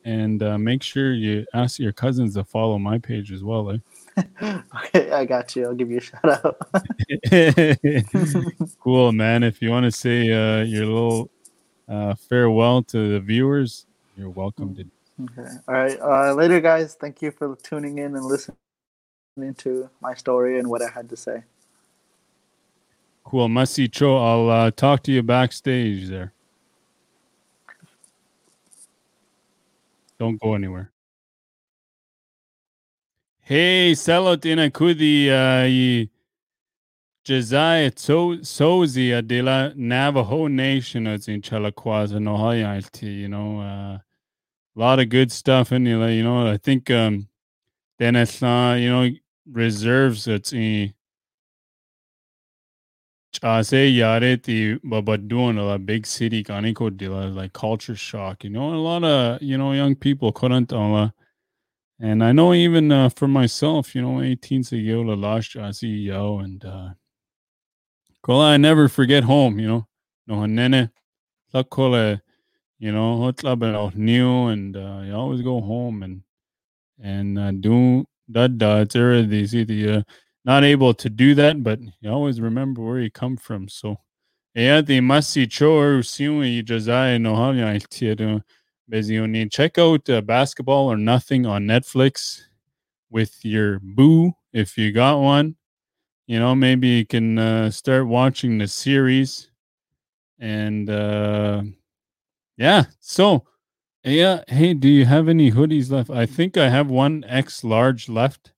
and 0.04 0.42
uh, 0.42 0.58
make 0.58 0.82
sure 0.82 1.14
you 1.14 1.46
ask 1.54 1.78
your 1.78 1.94
cousins 1.94 2.34
to 2.34 2.44
follow 2.44 2.80
my 2.80 2.98
page 2.98 3.32
as 3.32 3.44
well. 3.44 3.70
Eh? 3.70 3.78
Okay, 4.18 5.12
I 5.12 5.26
got 5.26 5.56
you. 5.56 5.66
I'll 5.66 5.74
give 5.74 5.92
you 5.92 5.98
a 5.98 6.02
shout 6.02 6.26
out. 6.26 6.58
cool, 8.80 9.12
man. 9.12 9.44
If 9.44 9.62
you 9.62 9.70
want 9.70 9.86
to 9.86 9.92
say 9.92 10.32
uh, 10.32 10.64
your 10.64 10.86
little 10.86 11.30
uh, 11.88 12.16
farewell 12.16 12.84
to 12.84 13.14
the 13.14 13.20
viewers, 13.20 13.86
you're 14.18 14.30
welcome 14.30 14.76
to. 14.76 14.86
Okay. 15.24 15.50
All 15.68 15.74
right. 15.74 16.00
Uh, 16.00 16.34
later, 16.34 16.60
guys. 16.60 16.96
Thank 16.96 17.22
you 17.22 17.32
for 17.32 17.56
tuning 17.58 18.00
in 18.00 18.16
and 18.16 18.26
listening 18.26 18.56
to 19.58 19.90
my 20.02 20.14
story 20.14 20.60
and 20.60 20.68
what 20.68 20.82
I 20.82 20.90
had 20.90 21.10
to 21.10 21.16
say. 21.16 21.44
Cool. 23.24 23.48
Masicho, 23.50 24.20
I'll 24.20 24.50
uh, 24.50 24.72
talk 24.72 25.04
to 25.04 25.12
you 25.12 25.22
backstage 25.22 26.08
there. 26.08 26.34
Don't 30.20 30.42
go 30.42 30.56
anywhere. 30.56 30.92
Hey, 33.50 33.96
selot 33.96 34.44
inakudi 34.44 35.30
uh, 35.30 36.10
Josiah 37.24 37.90
Tsosie 37.92 39.26
de 39.26 39.42
la 39.42 39.70
Navajo 39.74 40.48
Nation 40.48 41.08
is 41.08 41.30
in 41.30 41.42
Chalakwaza, 41.42 42.20
Nohayalti, 42.20 43.22
you 43.22 43.30
know, 43.30 43.62
uh, 43.62 43.94
a 43.94 44.02
lot 44.76 45.00
of 45.00 45.08
good 45.08 45.32
stuff 45.32 45.72
in 45.72 45.86
there, 45.86 46.12
you 46.12 46.24
know, 46.24 46.46
I 46.46 46.58
think, 46.58 46.92
um, 46.92 47.30
Dennis, 47.98 48.44
uh, 48.44 48.76
you 48.78 48.90
know, 48.90 49.10
reserves 49.50 50.28
it's 50.28 50.52
in 50.52 50.94
Chase 53.32 53.72
Yareti, 53.72 54.78
doing 55.30 55.58
a 55.58 55.80
big 55.80 56.06
city, 56.06 56.44
Kaniko 56.44 56.90
Dila, 56.90 57.34
like 57.34 57.54
culture 57.54 57.96
shock, 57.96 58.44
you 58.44 58.50
know, 58.50 58.74
a 58.74 58.76
lot 58.76 59.06
of, 59.06 59.42
you 59.42 59.58
know, 59.58 59.72
young 59.72 59.96
people 59.96 60.34
couldn't, 60.34 60.74
uh, 60.74 61.12
and 62.00 62.24
I 62.24 62.32
know 62.32 62.54
even 62.54 62.92
uh, 62.92 63.10
for 63.10 63.28
myself, 63.28 63.96
you 63.96 64.02
know, 64.02 64.22
18 64.22 64.64
Sigiola 64.64 65.20
last 65.20 65.56
CEO 65.56 66.44
and 66.44 66.64
uh 66.66 66.90
I 68.30 68.58
never 68.58 68.90
forget 68.90 69.24
home, 69.24 69.60
you 69.60 69.68
know. 69.68 69.88
No 70.28 70.46
nene 70.46 70.92
kola 71.70 72.22
you 72.80 72.92
know, 72.92 73.18
hotla 73.18 73.96
new 73.96 74.48
and 74.48 74.76
uh 74.76 75.02
you 75.06 75.16
always 75.16 75.42
go 75.42 75.62
home 75.62 76.04
and 76.04 76.22
and 77.02 77.40
uh, 77.40 77.52
do 77.52 78.06
that 78.30 78.52
it's 78.62 79.88
uh, 79.88 80.02
not 80.44 80.64
able 80.64 80.94
to 80.94 81.10
do 81.10 81.36
that, 81.36 81.64
but 81.64 81.80
you 82.02 82.10
always 82.12 82.42
remember 82.42 82.82
where 82.82 83.00
you 83.00 83.12
come 83.12 83.38
from. 83.38 83.70
So 83.70 83.98
yeah, 84.54 84.82
the 84.82 85.00
masi 85.00 85.46
chor 85.48 86.00
siwi 86.02 86.64
jazai 86.64 87.22
no 87.22 87.36
halya 87.36 87.80
Bezioni. 88.92 89.52
Check 89.52 89.78
out 89.78 90.10
uh, 90.10 90.22
Basketball 90.22 90.92
or 90.92 90.98
Nothing 90.98 91.46
on 91.46 91.66
Netflix 91.66 92.42
with 93.10 93.44
your 93.44 93.80
boo 93.80 94.34
if 94.54 94.78
you 94.78 94.92
got 94.92 95.20
one. 95.20 95.56
You 96.28 96.40
know, 96.40 96.56
maybe 96.56 96.88
you 96.88 97.06
can 97.06 97.38
uh, 97.38 97.72
start 97.72 98.08
watching 98.08 98.58
the 98.58 98.68
series. 98.68 99.50
And 100.40 100.90
uh, 100.90 101.64
yeah, 102.58 102.86
so 103.00 103.46
yeah, 104.04 104.44
hey, 104.48 104.74
do 104.74 104.88
you 104.88 105.06
have 105.06 105.28
any 105.28 105.52
hoodies 105.52 105.92
left? 105.92 106.10
I 106.10 106.26
think 106.26 106.58
I 106.58 106.70
have 106.70 106.88
one 106.88 107.24
X 107.28 107.64
large 107.64 108.08
left. 108.08 108.54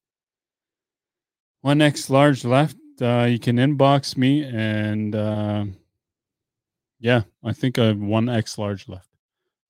One 1.62 1.82
X 1.82 2.10
large 2.10 2.46
left. 2.46 2.78
Uh, 3.02 3.28
you 3.30 3.40
can 3.40 3.56
inbox 3.58 4.18
me 4.18 4.44
and 4.44 5.16
uh, 5.16 5.66
yeah, 7.00 7.22
I 7.44 7.54
think 7.54 7.80
I 7.80 7.86
have 7.86 8.00
one 8.00 8.28
X 8.30 8.58
large 8.58 8.88
left. 8.90 9.09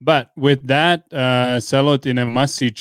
But 0.01 0.31
with 0.37 0.67
that, 0.67 1.11
uh, 1.11 1.59
in 2.05 2.17
a 2.17 2.25
masi 2.25 2.73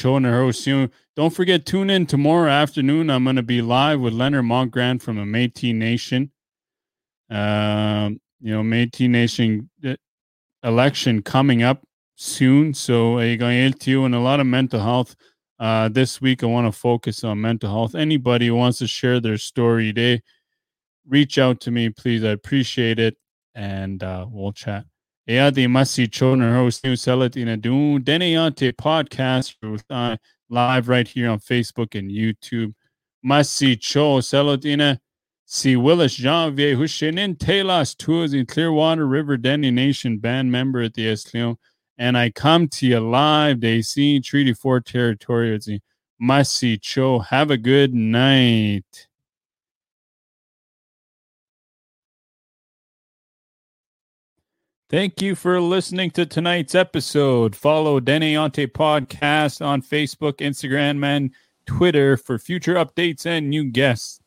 Don't 1.17 1.35
forget, 1.35 1.67
tune 1.67 1.91
in 1.91 2.07
tomorrow 2.07 2.51
afternoon. 2.51 3.11
I'm 3.11 3.25
going 3.25 3.37
to 3.37 3.43
be 3.43 3.61
live 3.61 4.01
with 4.01 4.13
Leonard 4.13 4.45
Montgrand 4.45 5.03
from 5.03 5.19
a 5.19 5.25
Métis 5.25 5.75
Nation. 5.75 6.31
Um, 7.29 8.21
you 8.41 8.55
know, 8.55 8.63
Métis 8.63 9.11
Nation 9.11 9.69
uh, 9.85 9.97
election 10.63 11.23
coming 11.23 11.63
up 11.65 11.83
soon. 12.15 12.73
So, 12.73 13.19
you 13.19 14.05
and 14.05 14.15
a 14.15 14.21
lot 14.21 14.39
of 14.39 14.47
mental 14.47 14.81
health. 14.81 15.17
Uh, 15.59 15.89
this 15.89 16.21
week, 16.21 16.45
I 16.45 16.47
want 16.47 16.73
to 16.73 16.79
focus 16.79 17.25
on 17.25 17.41
mental 17.41 17.69
health. 17.69 17.97
Anybody 17.97 18.47
who 18.47 18.55
wants 18.55 18.79
to 18.79 18.87
share 18.87 19.19
their 19.19 19.39
story 19.39 19.87
today, 19.87 20.23
reach 21.05 21.37
out 21.37 21.61
to 21.63 21.73
me, 21.73 21.91
please. 21.91 22.23
I 22.23 22.29
appreciate 22.29 23.01
it. 23.01 23.17
And 23.57 24.05
uh, 24.05 24.27
we'll 24.31 24.53
chat. 24.53 24.85
Eadi 25.29 25.67
Masi 25.67 26.09
Choner 26.09 26.55
host 26.55 26.83
New 26.85 26.95
Salatina 26.95 27.61
Du 27.61 27.99
Deneante 27.99 28.73
podcast 28.73 29.57
uh, 29.91 30.17
live 30.49 30.89
right 30.89 31.07
here 31.07 31.29
on 31.29 31.39
Facebook 31.39 31.95
and 31.99 32.11
YouTube. 32.11 32.73
Masi 33.23 33.79
Cho 33.79 34.21
Salatina 34.21 34.99
Si 35.45 35.77
Willis 35.77 36.17
Janvier 36.17 36.77
Hushinin 36.77 37.37
Telas 37.37 37.95
Tours 37.95 38.33
in 38.33 38.47
Clearwater 38.47 39.07
River 39.07 39.37
Dene 39.37 39.75
Nation 39.75 40.17
band 40.17 40.51
member 40.51 40.81
at 40.81 40.95
the 40.95 41.07
Esleon. 41.07 41.57
And 41.99 42.17
I 42.17 42.31
come 42.31 42.67
to 42.69 42.87
you 42.87 43.01
live, 43.01 43.61
They 43.61 43.83
see 43.83 44.21
Treaty 44.21 44.55
4 44.55 44.81
territory. 44.81 45.61
Masi 46.23 46.81
Cho. 46.81 47.19
Have 47.19 47.51
a 47.51 47.59
good 47.59 47.93
night. 47.93 49.08
Thank 54.91 55.21
you 55.21 55.35
for 55.35 55.61
listening 55.61 56.13
to 56.13 56.25
tonight's 56.25 56.75
episode. 56.75 57.55
Follow 57.55 58.01
Deneante 58.01 58.67
Podcast 58.67 59.63
on 59.65 59.83
Facebook, 59.83 60.37
Instagram, 60.37 61.05
and 61.05 61.31
Twitter 61.67 62.17
for 62.17 62.39
future 62.39 62.77
updates 62.77 63.27
and 63.27 63.51
new 63.51 63.65
guests. 63.65 64.23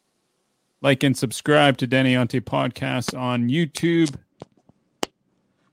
Like 0.80 1.02
and 1.02 1.18
subscribe 1.18 1.78
to 1.78 1.88
Deneante 1.88 2.42
Podcast 2.42 3.18
on 3.18 3.50
YouTube. 3.50 4.16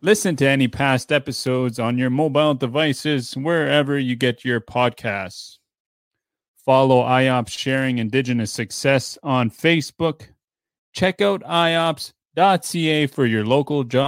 Listen 0.00 0.36
to 0.36 0.48
any 0.48 0.68
past 0.68 1.12
episodes 1.12 1.78
on 1.78 1.98
your 1.98 2.08
mobile 2.08 2.54
devices 2.54 3.36
wherever 3.36 3.98
you 3.98 4.16
get 4.16 4.42
your 4.42 4.62
podcasts. 4.62 5.58
Follow 6.64 7.02
IOPS 7.02 7.50
Sharing 7.50 7.98
Indigenous 7.98 8.52
Success 8.52 9.18
on 9.22 9.50
Facebook. 9.50 10.28
Check 10.94 11.20
out 11.20 11.42
IOPS.ca 11.42 13.06
for 13.08 13.26
your 13.26 13.44
local 13.44 13.84
job 13.84 14.06